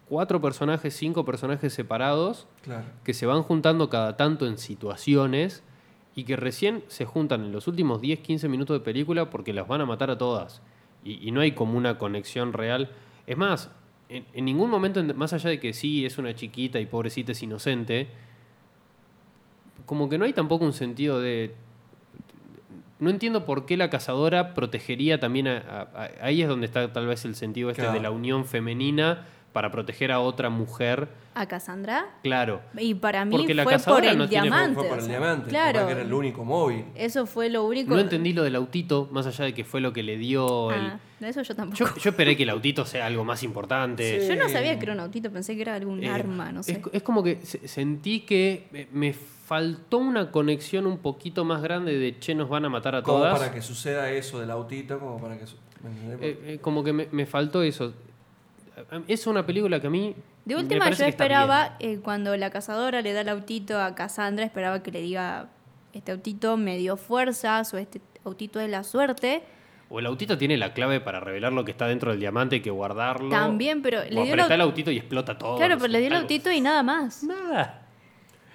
[0.08, 2.86] cuatro personajes, cinco personajes separados Claro.
[3.04, 5.64] que se van juntando cada tanto en situaciones
[6.16, 9.68] y que recién se juntan en los últimos 10, 15 minutos de película porque las
[9.68, 10.62] van a matar a todas.
[11.04, 12.92] Y, y no hay como una conexión real.
[13.28, 13.70] Es más,
[14.10, 17.32] en, en ningún momento, en- más allá de que sí es una chiquita y pobrecita
[17.34, 18.08] es inocente,
[19.86, 21.56] como que no hay tampoco un sentido de...
[23.00, 26.92] No entiendo por qué la cazadora protegería también a, a- a- Ahí es donde está
[26.92, 27.96] tal vez el sentido este Claro.
[27.96, 31.08] de la unión femenina para proteger a otra mujer.
[31.34, 32.08] A Cassandra.
[32.24, 32.62] Claro.
[32.78, 34.76] Y para mí Porque la fue por el no tiene- diamante.
[34.76, 35.50] Fue por o el sea, diamante.
[35.50, 35.86] Claro.
[35.86, 36.86] que era el único móvil.
[36.96, 37.94] Eso fue lo único.
[37.94, 40.82] No entendí lo del autito, más allá de que fue lo que le dio el...
[40.82, 41.78] Ah, eso yo tampoco.
[41.78, 44.22] Yo, yo esperé que el autito sea algo más importante.
[44.22, 44.28] Sí.
[44.28, 46.74] Yo no sabía que era un autito, pensé que era algún Eh, arma, no sé.
[46.74, 49.16] Es, es como que se- sentí que me- me
[49.48, 53.20] faltó una conexión un poquito más grande de che, nos van a matar a Como
[53.20, 53.40] todas.
[53.40, 55.46] para que suceda eso del autito, como para que...
[55.46, 55.48] Eh,
[56.20, 57.94] eh, como que me, me faltó eso.
[59.08, 60.16] Es una película que a mí.
[60.44, 64.84] De última, yo esperaba, eh, cuando la cazadora le da el autito a Cassandra, esperaba
[64.84, 65.48] que le diga,
[65.94, 69.44] este autito me dio fuerzas o este autito es la suerte.
[69.90, 72.62] O el autito tiene la clave para revelar lo que está dentro del diamante, hay
[72.62, 73.30] que guardarlo.
[73.30, 75.56] También, pero o le dio el autito y explota todo.
[75.56, 77.24] Claro, no pero sé, le dio el autito y nada más.
[77.24, 77.87] Nada.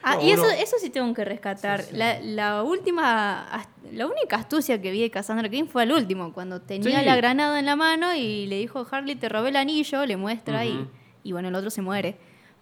[0.02, 1.84] Ah, No, y eso, uno- eso sí tengo que rescatar.
[1.92, 3.46] La, la última,
[3.92, 7.06] la única astucia que vi de Cassandra King fue al último, cuando tenía Sí.
[7.06, 10.64] la granada en la mano y le dijo Harley, te robé el anillo, le muestra
[10.66, 10.88] Ujú.
[11.24, 12.16] y, y bueno, el otro se muere.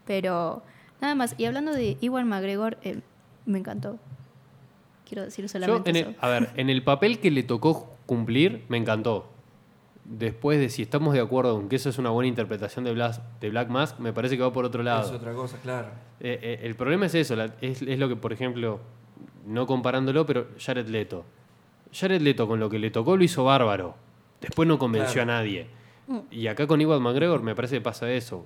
[0.07, 0.63] Pero
[1.01, 1.35] nada más.
[1.39, 3.01] Y hablando de Iwan McGregor, eh,
[3.47, 3.99] me encantó.
[5.09, 6.09] Quiero decir Yo, solamente en eso.
[6.11, 9.30] el- a ver, en el papel que le tocó cumplir, me encantó.
[10.13, 13.21] Después de si estamos de acuerdo con que eso es una buena interpretación de Black,
[13.41, 15.05] de Black Mask, me parece que va por otro lado.
[15.09, 15.87] Es otra cosa, claro.
[16.19, 18.81] Eh, eh, el problema es eso, la- es, es lo que, por ejemplo,
[19.47, 21.25] no comparándolo, pero Jared Leto.
[21.93, 23.95] Jared Leto con lo que le tocó lo hizo bárbaro.
[24.41, 25.33] Después no convenció Claro.
[25.33, 25.67] a nadie.
[26.33, 28.45] Y acá con Iwan McGregor me parece que pasa eso.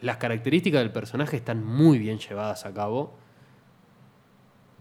[0.00, 3.14] Las características del personaje están muy bien llevadas a cabo,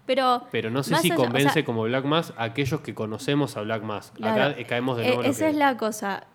[0.06, 2.94] Pero, pero no sé si allá- o convence sea, como Black Mask a aquellos que
[2.94, 4.14] conocemos a Black Mask.
[4.16, 4.44] Claro.
[4.52, 6.28] Acá eh, caemos de Eh, nuevo lo esa que- es la cosa.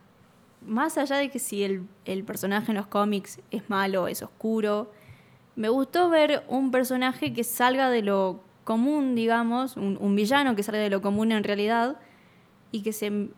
[0.67, 4.91] Más allá de que si el, el personaje en los cómics es malo, es oscuro,
[5.55, 10.63] me gustó ver un personaje que salga de lo común, digamos, un, un villano que
[10.63, 11.97] salga de lo común en realidad
[12.73, 13.29] y que se,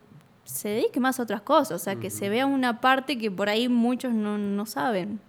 [0.44, 3.48] se dedique más a otras cosas, o sea, que se vea una parte que por
[3.48, 5.20] ahí muchos no, no saben.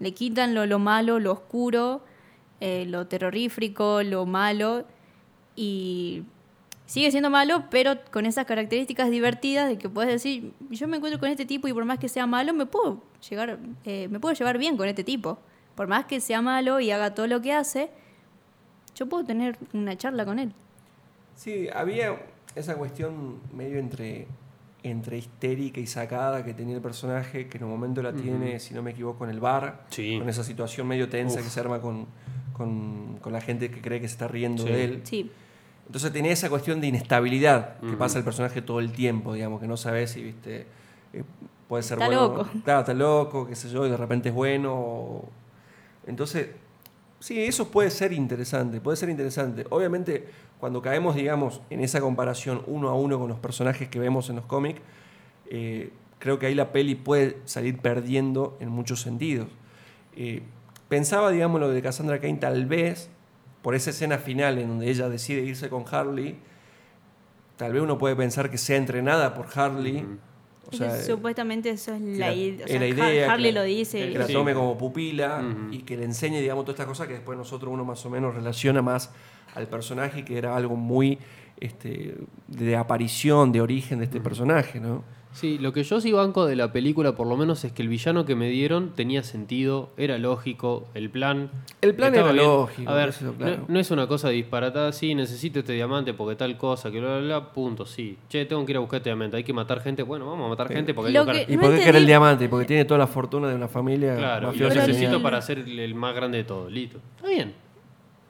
[0.00, 2.02] Le quitan lo, lo malo, lo oscuro,
[2.60, 4.84] eh, lo terrorífico, lo malo
[5.56, 6.24] y
[6.86, 11.20] sigue siendo malo, pero con esas características divertidas de que puedes decir, yo me encuentro
[11.20, 14.34] con este tipo y por más que sea malo, me puedo llegar, eh, me puedo
[14.34, 15.38] llevar bien con este tipo.
[15.74, 17.90] Por más que sea malo y haga todo lo que hace,
[18.94, 20.52] yo puedo tener una charla con él.
[21.36, 22.16] Sí, había
[22.56, 24.26] esa cuestión medio entre,
[24.82, 28.74] entre histérica y sacada que tenía el personaje, que en un momento la tiene, si
[28.74, 30.18] no me equivoco, en el bar, Sí.
[30.18, 31.44] con esa situación medio tensa Uf.
[31.44, 32.06] que se arma con,
[32.58, 34.68] con, con la gente que cree que se está riendo Sí.
[34.70, 35.00] de él.
[35.04, 35.30] Sí,
[35.86, 37.96] Entonces tenía esa cuestión de inestabilidad que Ujú.
[37.98, 40.66] pasa el personaje todo el tiempo, digamos, que no sabes si, viste,
[41.14, 41.22] eh,
[41.66, 42.22] puede ser Está bueno.
[42.36, 42.48] loco.
[42.64, 44.74] Claro, está loco, qué sé yo, y de repente es bueno.
[44.74, 45.28] o-
[46.06, 46.48] Entonces,
[47.20, 49.64] sí, eso puede ser interesante, puede ser interesante.
[49.70, 50.26] Obviamente,
[50.60, 54.36] cuando caemos, digamos, en esa comparación uno a uno con los personajes que vemos en
[54.36, 54.80] los cómics,
[55.50, 59.48] eh, creo que ahí la peli puede salir perdiendo en muchos sentidos.
[60.16, 60.42] Eh,
[60.88, 63.10] pensaba, digamos, lo de Cassandra Cain tal vez,
[63.62, 66.38] por esa escena final en donde ella decide irse con Harley,
[67.56, 70.18] tal vez uno puede pensar que sea entrenada por Harley Ujú.
[70.70, 73.24] O sea, Eso, supuestamente eso es la, la, ide- o es sea, la Har- idea.
[73.26, 74.12] que Harley la- lo dice.
[74.12, 74.34] Que la Sí.
[74.34, 77.86] tome como pupila y que le enseñe, digamos, todas estas cosas que después nosotros uno
[77.86, 79.10] más o menos relaciona más
[79.54, 81.18] al personaje, que era algo muy
[81.58, 82.16] este,
[82.48, 85.04] de aparición, de origen de este personaje, ¿no?
[85.32, 87.88] Sí, lo que yo sí banco de la película, por lo menos, es que el
[87.88, 91.50] villano que me dieron tenía sentido, era lógico, el plan.
[91.80, 92.44] El plan era bien.
[92.44, 93.64] lógico, A ver, eso, no- claro.
[93.68, 97.26] no, es una cosa disparatada, sí, necesito este diamante porque tal cosa, que bla, bla,
[97.40, 98.16] bla, punto, sí.
[98.28, 100.48] Che, tengo que ir a buscar este diamante, hay que matar gente, bueno, vamos a
[100.48, 101.46] matar gente porque hay que buscar.
[101.46, 102.48] que- ¿Y No por qué quiere el diamante?
[102.48, 105.94] Porque tiene toda la fortuna de una familia Claro, y lo necesito para ser el,
[105.94, 106.98] más grande de todos, listo.
[107.16, 107.52] Está bien.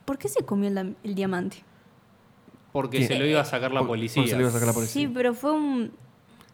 [0.05, 1.59] ¿Por qué se comió el, diamante?
[2.73, 3.07] Porque ¿Qué?
[3.07, 4.27] se lo iba a sacar la policía.
[4.27, 5.03] se lo iba a sacar la policía.
[5.07, 5.91] Sí, pero fue un...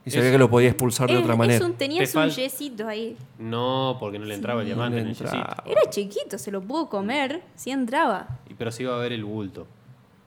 [0.06, 1.64] Y sabía Es- que lo podía expulsar de es- otra es manera.
[1.64, 3.16] un- tenías Te un yesito ahí.
[3.38, 5.34] No, porque no le entraba el diamante No en el yesito.
[5.64, 8.28] Era chiquito, se lo pudo comer, sí entraba.
[8.48, 9.66] Y- Pero sí iba a ver el bulto.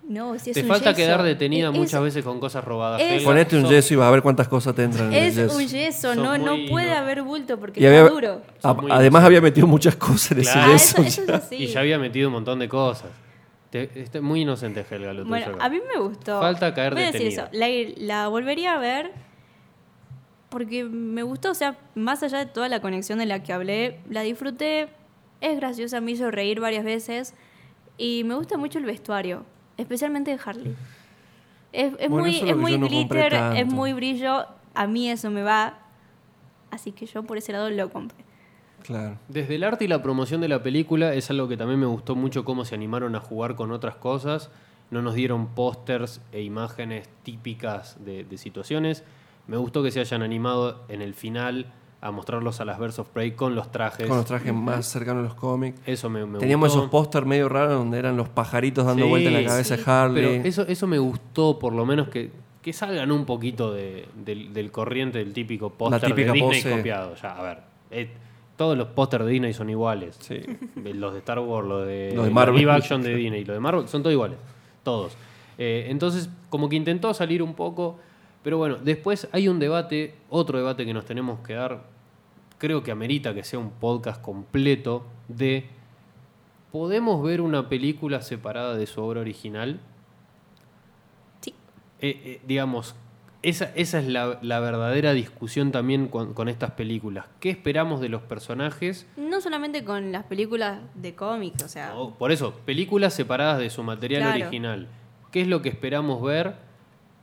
[0.10, 0.95] No, si es Te un falta yeso.
[0.95, 3.02] quedar detenida Es- muchas veces con cosas robadas.
[3.02, 3.26] es- Helga.
[3.26, 5.44] Ponete un Sos- yeso y vas a ver cuántas cosas te entran en Es el
[5.48, 5.58] yeso.
[5.58, 6.95] un yeso, Sos no, muy- no puede no.
[6.95, 8.41] haber bulto porque Y está había- duro.
[8.64, 10.72] a- muy además había metido muchas cosas en Claro.
[10.72, 11.22] Ah, ese eso, yeso.
[11.24, 11.56] eso es así.
[11.60, 13.10] Y ya había metido un montón de cosas.
[13.70, 15.66] Te, está muy inocente, Helga, lo tuyo Bueno, acá.
[15.66, 16.40] a mí me gustó.
[16.40, 17.41] Falta caer Voy a decir eso.
[17.52, 17.94] detenida.
[17.99, 19.12] La, la volvería a ver
[20.57, 23.99] porque me gustó, o sea, más allá de toda la conexión de la que hablé,
[24.09, 24.88] la disfruté.
[25.39, 27.35] Es graciosa, me hizo reír varias veces
[27.95, 29.45] y me gusta mucho el vestuario,
[29.77, 30.75] especialmente de Harley.
[31.73, 34.47] Es, es Bueno, muy, es muy yo no glitter, es muy brillo.
[34.73, 35.77] A mí eso me va.
[36.71, 38.17] Así que yo por ese lado lo compré.
[38.81, 39.19] Claro.
[39.27, 42.15] Desde el arte y la promoción de la película es algo que también me gustó
[42.15, 44.49] mucho cómo se animaron a jugar con otras cosas.
[44.89, 49.03] No nos dieron pósters e imágenes típicas de, de situaciones.
[49.48, 53.07] Me gustó que se hayan animado en el final a mostrarlos a las Birds of
[53.10, 54.07] Prey con los trajes.
[54.07, 55.80] Con los trajes más cercanos a los cómics.
[55.86, 56.80] Eso me, me Teníamos gustó.
[56.82, 59.84] esos póster medio raros donde eran los pajaritos dando Sí, vuelta en la cabeza sí.
[59.84, 60.24] de Harley.
[60.38, 64.53] Pero eso, eso me gustó, por lo menos que, que salgan un poquito de- del,
[64.53, 66.69] del corriente del típico póster de Disney pose.
[66.78, 67.15] copiado.
[67.15, 67.60] Ya, a ver,
[67.91, 68.10] eh,
[68.57, 70.18] todos los pósters de Disney son iguales.
[70.19, 70.41] Sí.
[70.94, 72.60] Los de Star Wars, los de, Los de Marvel.
[72.60, 74.38] live action de Disney, los de Marvel, son todos iguales.
[74.84, 75.15] Todos.
[75.57, 77.98] Eh, entonces, como que intentó salir un poco.
[78.43, 81.84] Pero bueno, después hay un debate, otro debate que nos tenemos que dar.
[82.57, 85.65] Creo que amerita que sea un podcast completo de.
[86.72, 89.80] ¿Podemos ver una película separada de su obra original?
[91.41, 91.53] Sí.
[92.01, 92.95] Eh, eh, digamos,
[93.41, 97.26] esa, esa es la, la verdadera discusión también con, con estas películas.
[97.39, 99.07] ¿Qué esperamos de los personajes?
[99.15, 103.84] No solamente con las películas de cómics, o sea, por eso, películas separadas de su
[103.84, 104.41] material Claro.
[104.41, 104.88] original.
[105.31, 106.55] ¿Qué es lo que esperamos ver?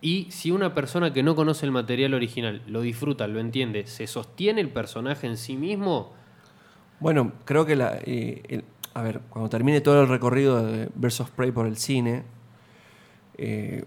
[0.05, 4.07] Y si una persona que no conoce el material original lo disfruta, lo entiende, ¿se
[4.07, 6.13] sostiene el personaje en sí mismo?
[7.01, 7.99] Bueno, creo que la.
[8.05, 12.25] eh, a ver, cuando termine todo el recorrido de of Prey por el cine,
[13.39, 13.87] eh,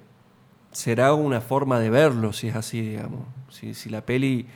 [0.72, 3.28] será una forma de verlo, si es así, digamos.
[3.50, 4.48] Si, si la peli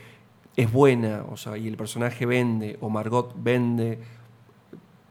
[0.56, 4.00] es buena, o sea, y el personaje vende, o Margot vende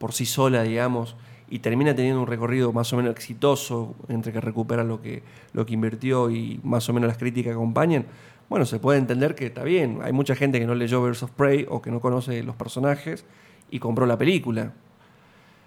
[0.01, 1.15] por sí sola, digamos,
[1.51, 5.23] y termina teniendo un recorrido más o menos exitoso, entre que recupera lo que,
[5.53, 8.07] lo que invirtió y más o menos las críticas acompañan,
[8.49, 9.99] bueno, se puede entender que está bien.
[10.03, 13.25] Hay mucha gente que no leyó Birds of Prey o que no conoce los personajes
[13.71, 14.73] y compró la película.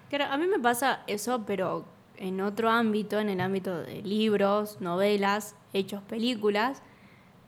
[0.08, 1.84] Claro, a mí me pasa eso, pero
[2.16, 6.82] en otro ámbito, en el ámbito de libros, novelas, hechos, películas,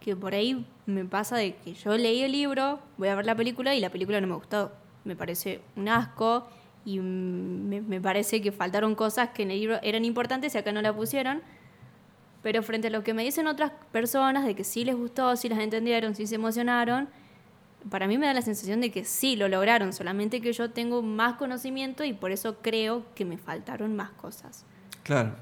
[0.01, 3.35] que por ahí me pasa de que yo leí el libro, voy a ver la
[3.35, 4.73] película y la película no me gustó.
[5.05, 6.47] Me parece un asco
[6.87, 10.73] y me, me parece que faltaron cosas que en el libro eran importantes y acá
[10.73, 11.43] no la pusieron.
[12.43, 15.49] Pero frente a lo que me dicen otras personas de que sí les gustó, sí
[15.49, 17.09] las entendieron, sí se emocionaron,
[17.91, 21.03] para mí me da la sensación de que sí lo lograron, solamente que yo tengo
[21.03, 24.65] más conocimiento y por eso creo que me faltaron más cosas.
[25.03, 25.33] Claro.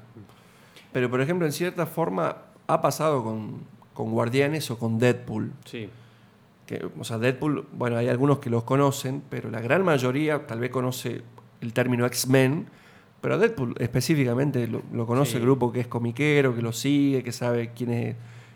[0.91, 3.61] Pero, por ejemplo, en cierta forma ha pasado con,
[3.93, 5.51] con Guardianes o con Deadpool.
[5.65, 5.89] Sí.
[6.65, 10.59] Que, o sea, Deadpool, bueno, hay algunos que los conocen, pero la gran mayoría tal
[10.59, 11.21] vez conoce
[11.65, 12.65] el término X-Men,
[13.21, 15.37] pero Deadpool específicamente lo, lo conoce Sí.
[15.37, 18.15] el grupo que es comiquero, que lo sigue, que sabe quién es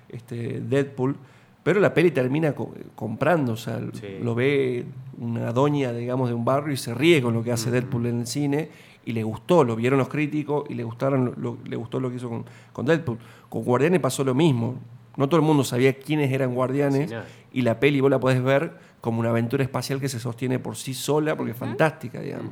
[0.10, 1.16] este, Deadpool.
[1.64, 4.08] Pero la peli termina co- comprando, o sea, Sí.
[4.22, 4.86] lo ve
[5.18, 8.20] una doña, digamos, de un barrio y se ríe con lo que hace Deadpool en
[8.22, 8.70] el cine
[9.06, 12.16] y le gustó, lo vieron los críticos y le, gustaron, lo- le gustó lo que
[12.18, 13.18] hizo con, con Deadpool.
[13.50, 14.76] Con Guardianes pasó lo mismo.
[15.18, 17.16] No todo el mundo sabía quiénes eran Guardianes Sí,
[17.54, 20.76] y la peli vos la podés ver como una aventura espacial que se sostiene por
[20.78, 22.52] sí sola porque es fantástica, digamos.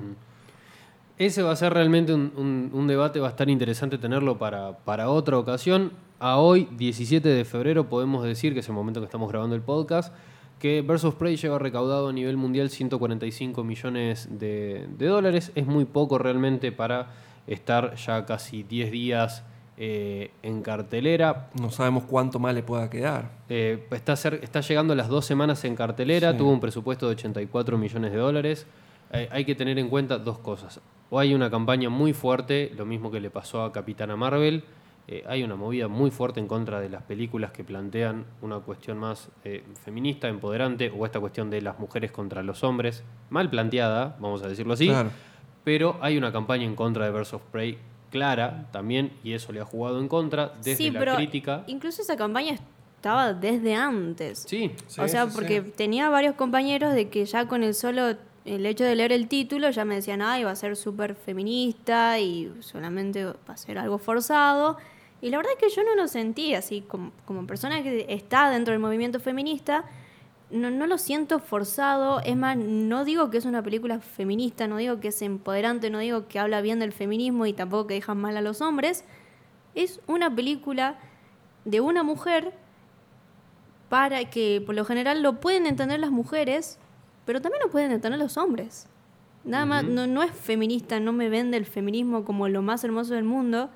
[1.18, 4.78] Ese va a ser realmente un, un- un debate, va a estar interesante tenerlo para,
[4.80, 5.92] para otra ocasión.
[6.20, 9.62] A hoy, 17 de febrero, podemos decir, que es el momento que estamos grabando el
[9.62, 10.14] podcast,
[10.60, 15.52] que Versus Prey lleva recaudado a nivel mundial 145 millones de, de dólares.
[15.56, 17.08] Es muy poco realmente para
[17.48, 19.44] estar ya casi 10 días
[19.78, 21.50] eh, en cartelera.
[21.62, 23.30] No sabemos cuánto más le pueda quedar.
[23.50, 26.38] Eh, está, llegando a las dos semanas en cartelera, Sí.
[26.40, 28.66] tuvo un presupuesto de 84 millones de dólares.
[29.12, 30.80] Eh, hay que tener en cuenta dos cosas.
[31.10, 34.64] O hay una campaña muy fuerte, lo mismo que le pasó a Capitana Marvel.
[35.10, 38.98] Eh, hay una movida muy fuerte en contra de las películas que plantean una cuestión
[38.98, 44.18] más eh, feminista, empoderante, o esta cuestión de las mujeres contra los hombres, mal planteada,
[44.20, 44.88] vamos a decirlo así.
[44.88, 45.12] Claro.
[45.64, 47.78] Pero hay una campaña en contra de Birds of Prey
[48.12, 51.64] clara también, y eso le ha jugado en contra desde sí, la pero crítica.
[51.68, 52.56] incluso esa campaña
[52.96, 54.40] estaba desde antes.
[54.40, 55.74] Sí, Sí, o sea, sí, porque sí.
[55.76, 58.16] tenía varios compañeros de que ya con el solo
[58.48, 62.20] el hecho de leer el título ya me decían, ay, va a ser súper feminista
[62.20, 64.78] y solamente va a ser algo forzado.
[65.22, 68.50] Y la verdad es que yo no lo sentí así, como, como persona que está
[68.50, 69.84] dentro del movimiento feminista,
[70.50, 72.22] no, no lo siento forzado.
[72.22, 76.00] Es más, no digo que es una película feminista, no digo que es empoderante, no
[76.00, 79.04] digo que habla bien del feminismo y tampoco que deja mal a los hombres.
[79.76, 80.98] Es una película
[81.66, 82.54] de una mujer
[83.90, 86.80] para que por lo general lo pueden entender las mujeres,
[87.28, 88.88] pero también lo pueden entender los hombres.
[89.44, 93.14] Nada más, no, no es feminista, no me vende el feminismo como lo más hermoso
[93.14, 93.70] del mundo,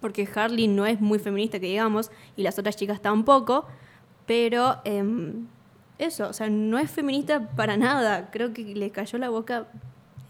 [0.00, 3.66] porque Harley no es muy feminista, que digamos, y las otras chicas tampoco,
[4.26, 5.46] pero em,
[5.98, 8.30] eso, o sea, no es feminista para nada.
[8.30, 9.66] Creo que le cayó la boca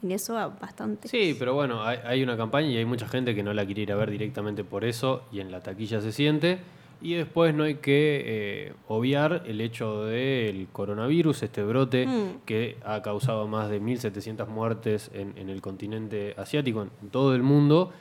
[0.02, 1.06] en eso a bastante.
[1.06, 3.82] Sí, pero bueno, hay, hay una campaña y hay mucha gente que no la quiere
[3.82, 6.59] ir a ver directamente por eso y en la taquilla se siente.
[7.05, 12.40] Y después no hay que eh, obviar el hecho del coronavirus, este brote Mm.
[12.47, 17.35] que ha causado más de 1.700 muertes en, en el continente asiático, en, en todo
[17.35, 17.93] el mundo,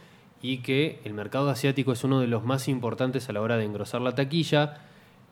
[0.42, 3.66] y que el mercado asiático es uno de los más importantes a la hora de
[3.66, 4.78] engrosar la taquilla.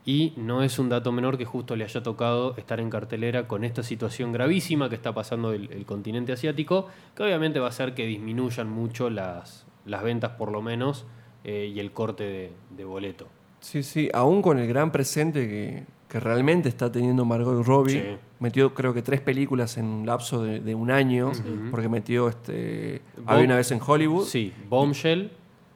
[0.04, 3.64] Y no es un dato menor que justo le haya tocado estar en cartelera con
[3.64, 7.94] esta situación gravísima que está pasando el, el continente asiático, que obviamente va a hacer
[7.94, 11.06] que disminuyan mucho las, las ventas por lo menos
[11.46, 13.28] eh, y el corte de, de boleto.
[13.62, 17.94] Sí, sí, aún con el gran presente que, que realmente está teniendo Margot Robbie.
[17.94, 18.04] Sí.
[18.40, 21.32] Metió creo que tres películas en un lapso de, de un año,
[21.70, 25.32] porque metió este Bom- Había una vez en Hollywood, Sí, Bombshell.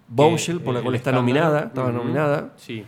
[0.08, 2.54] Bombshell, por la cual está nominada, estaba nominada.
[2.58, 2.84] Sí.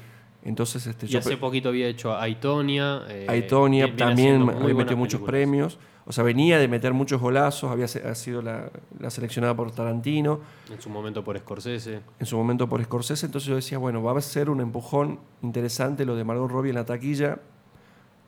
[0.47, 3.03] Entonces, este, Y yo hace poquito había hecho a Aitonia.
[3.09, 5.29] eh, Aitonia también había metido muchos películas.
[5.29, 5.77] premios.
[6.09, 10.39] O sea, venía de meter muchos golazos, había ha sido la, la seleccionada por Tarantino,
[10.71, 11.99] En su momento por Scorsese.
[12.17, 13.25] en su momento por Scorsese.
[13.25, 16.75] Entonces yo decía, bueno, va a ser un empujón interesante lo de Margot Robbie en
[16.75, 17.39] la taquilla,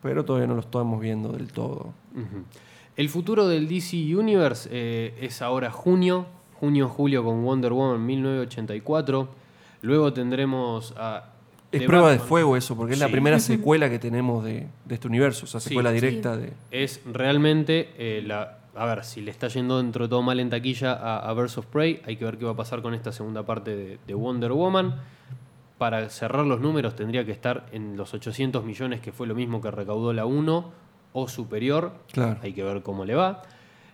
[0.04, 1.94] pero todavía no lo estamos viendo del todo.
[2.98, 6.26] El futuro del DC Universe eh, es ahora junio,
[6.60, 9.30] junio-julio con Wonder Woman 1984.
[9.84, 11.30] Luego tendremos a...
[11.72, 15.08] Es prueba de fuego eso, porque es la primera secuela que tenemos de, de este
[15.08, 15.96] universo, o sea, secuela Sí.
[15.96, 16.54] directa de...
[16.72, 18.58] Es realmente eh, la...
[18.76, 21.66] A ver, si le está yendo dentro de todo mal en taquilla a, a of
[21.66, 24.52] Prey, hay que ver qué va a pasar con esta segunda parte de, de Wonder
[24.54, 24.96] Woman.
[25.78, 29.62] Para cerrar los números tendría que estar en los 800 millones, que fue lo mismo
[29.62, 30.72] que recaudó la 1
[31.14, 31.94] o superior.
[32.12, 32.38] Claro.
[32.42, 33.42] Hay que ver cómo le va.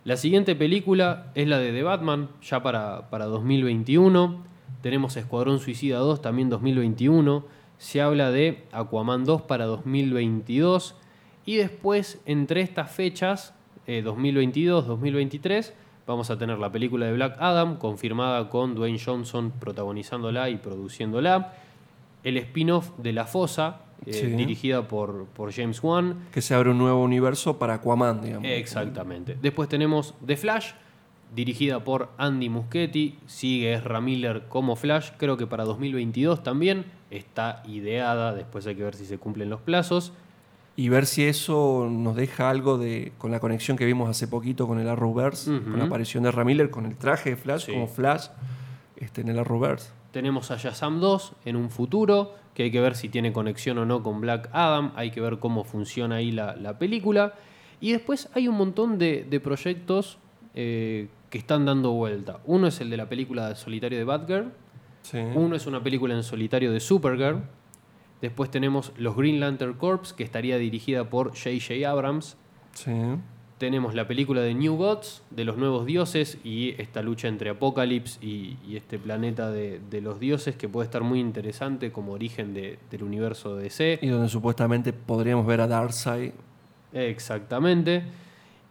[0.03, 4.43] La siguiente película es la de The Batman, ya para, para 2021.
[4.81, 7.54] Tenemos Escuadrón Suicida 2, también 2021.
[7.77, 10.95] Se habla de Aquaman 2 para 2022.
[11.45, 13.53] Y después, entre estas fechas,
[13.87, 15.73] eh, 2022, 2023,
[16.07, 21.53] vamos a tener la película de Black Adam, confirmada con Dwayne Johnson protagonizándola y produciéndola.
[22.23, 24.25] El spin-off de La Fosa, eh, Sí.
[24.27, 26.25] dirigida por, por James Wan.
[26.33, 28.47] Que se abre un nuevo universo para Aquaman, digamos.
[28.49, 29.37] Exactamente.
[29.39, 30.71] Después tenemos The Flash,
[31.35, 33.17] dirigida por Andy Muschietti.
[33.27, 35.11] Sigue Ezra Miller como Flash.
[35.17, 38.33] Creo que para 2022 también está ideada.
[38.33, 40.13] Después hay que ver si se cumplen los plazos.
[40.77, 44.67] Y ver si eso nos deja algo de con la conexión que vimos hace poquito
[44.67, 47.71] con el Arrowverse, con la aparición de Ramiller, con el traje de Flash, Sí.
[47.71, 48.27] como Flash
[48.97, 49.91] este, en el Arrowverse.
[50.11, 53.85] Tenemos a Shazam 2 en un futuro, que hay que ver si tiene conexión o
[53.85, 57.35] no con Black Adam, hay que ver cómo funciona ahí la, la película.
[57.79, 60.17] Y después hay un montón de, de proyectos
[60.55, 62.39] eh, que están dando vuelta.
[62.45, 64.53] Uno es el de la película de solitario de Batgirl,
[65.01, 65.17] Sí.
[65.35, 67.41] uno es una película en solitario de Supergirl.
[68.21, 71.89] Después tenemos los Green Lantern Corps, que estaría dirigida por J.J.
[71.91, 72.37] Abrams.
[72.71, 72.93] Sí.
[73.57, 78.17] Tenemos la película de New Gods, de los nuevos dioses, y esta lucha entre Apocalipsis
[78.23, 82.53] y, y este planeta de, de los dioses, que puede estar muy interesante como origen
[82.53, 83.99] de- del universo DC.
[84.01, 86.31] Y donde supuestamente podríamos ver a Darkseid.
[86.93, 88.03] Exactamente.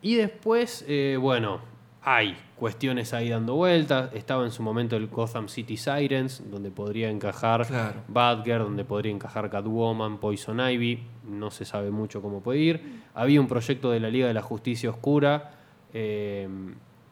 [0.01, 1.74] Y después, eh, bueno,
[2.05, 4.11] hay cuestiones ahí dando vueltas.
[4.15, 8.03] Estaba en su momento el Gotham City Sirens, donde podría encajar Claro.
[8.09, 11.03] Batgirl, donde podría encajar Catwoman, Poison Ivy.
[11.29, 13.03] No se sabe mucho cómo puede ir.
[13.15, 15.53] Había un proyecto de la Liga de la Justicia Oscura.
[15.93, 16.49] eh,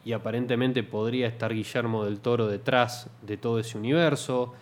[0.05, 4.53] y aparentemente podría estar Guillermo del Toro detrás de todo ese universo.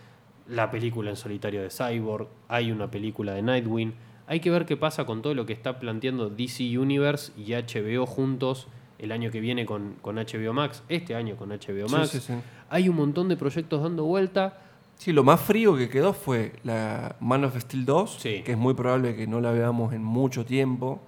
[0.47, 3.95] la película en solitario de Cyborg, hay una película de Nightwing.
[4.27, 8.05] Hay que ver qué pasa con todo lo que está planteando DC Universe y HBO
[8.05, 8.67] juntos
[9.01, 12.11] el año que viene con, con HBO Max, este año con HBO Max.
[12.11, 12.35] sí, sí.
[12.69, 14.59] Hay un montón de proyectos dando vuelta.
[14.97, 18.43] Sí, lo más frío que quedó fue la Man of Steel 2, Sí.
[18.45, 21.01] que es muy probable que no la veamos en mucho tiempo,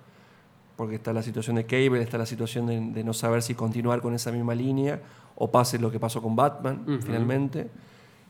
[0.77, 4.01] porque está la situación de Cable, está la situación de, de no saber si continuar
[4.01, 5.01] con esa misma línea
[5.36, 7.69] o pase lo que pasó con Batman finalmente.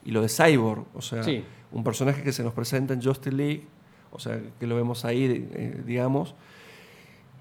[0.05, 1.23] Y lo de Cyborg, o sea,
[1.71, 3.65] un personaje que se nos presenta en Justice League,
[4.11, 6.35] o sea, que lo vemos ahí, eh, digamos,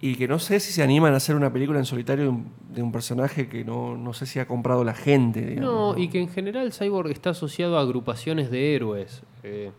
[0.04, 2.52] y que no sé si se animan a hacer una película en solitario de un,
[2.74, 5.40] de un personaje que no, no sé si ha comprado la gente.
[5.40, 9.22] digamos, No, y que en general Cyborg está asociado a agrupaciones de héroes.
[9.44, 9.70] Eh,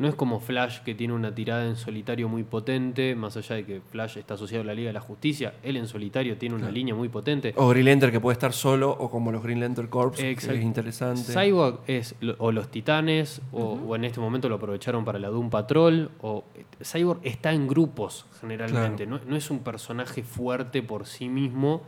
[0.00, 3.66] no es como Flash que tiene una tirada en solitario muy potente, más allá de
[3.66, 6.70] que Flash está asociado a la Liga de la Justicia, él en solitario tiene una
[6.70, 7.52] línea muy potente.
[7.56, 10.48] O Green Lantern que puede estar solo, o como los Green Lantern Corps, que es
[10.48, 11.34] interesante.
[11.34, 15.50] Cyborg es o los Titanes, o, o en este momento lo aprovecharon para la Doom
[15.50, 16.44] Patrol, o
[16.82, 21.82] Cyborg está en grupos generalmente, no, no es un personaje fuerte por sí mismo,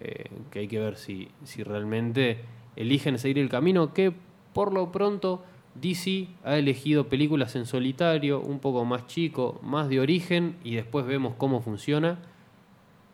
[0.00, 2.40] eh, que hay que ver si, si realmente
[2.76, 4.10] eligen seguir el camino que
[4.54, 10.00] por lo pronto DC ha elegido películas en solitario, un poco más chico, más de
[10.00, 12.18] origen, y después vemos cómo funciona.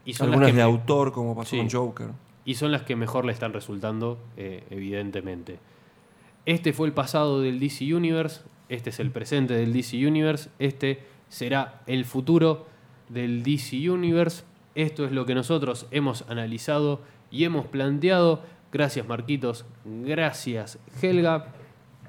[0.04, 1.58] Y son las Algunas que de autor, como pasó Sí.
[1.58, 2.08] con Joker.
[2.44, 5.58] y son las que mejor le están resultando, eh, evidentemente.
[6.46, 8.40] Este fue el pasado del DC Universe,
[8.70, 12.66] este es el presente del DC Universe, este será el futuro
[13.10, 14.44] del DC Universe.
[14.74, 18.42] Esto es lo que nosotros hemos analizado y hemos planteado.
[18.72, 21.52] Gracias Marquitos, gracias Helga.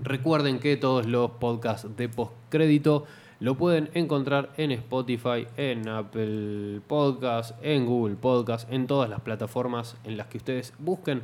[0.02, 3.06] Recuerden que todos los podcasts de postcrédito
[3.40, 9.98] lo pueden encontrar en Spotify, en Apple Podcasts, en Google Podcasts, en todas las plataformas
[10.04, 11.24] en las que ustedes busquen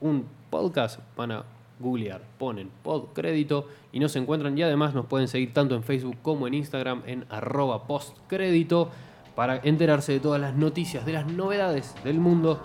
[0.00, 1.44] un podcast, van a
[1.78, 4.56] googlear, ponen podcrédito y nos encuentran.
[4.56, 8.90] Y además nos pueden seguir tanto en Facebook como en Instagram en arroba postcrédito
[9.34, 12.60] para enterarse de todas las noticias, de las novedades del mundo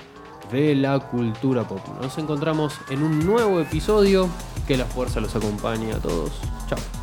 [0.52, 1.82] de la cultura pop.
[2.02, 4.30] Nos encontramos en un nuevo episodio.
[4.68, 6.32] Que la fuerza los acompañe a todos.
[6.68, 7.01] Chao.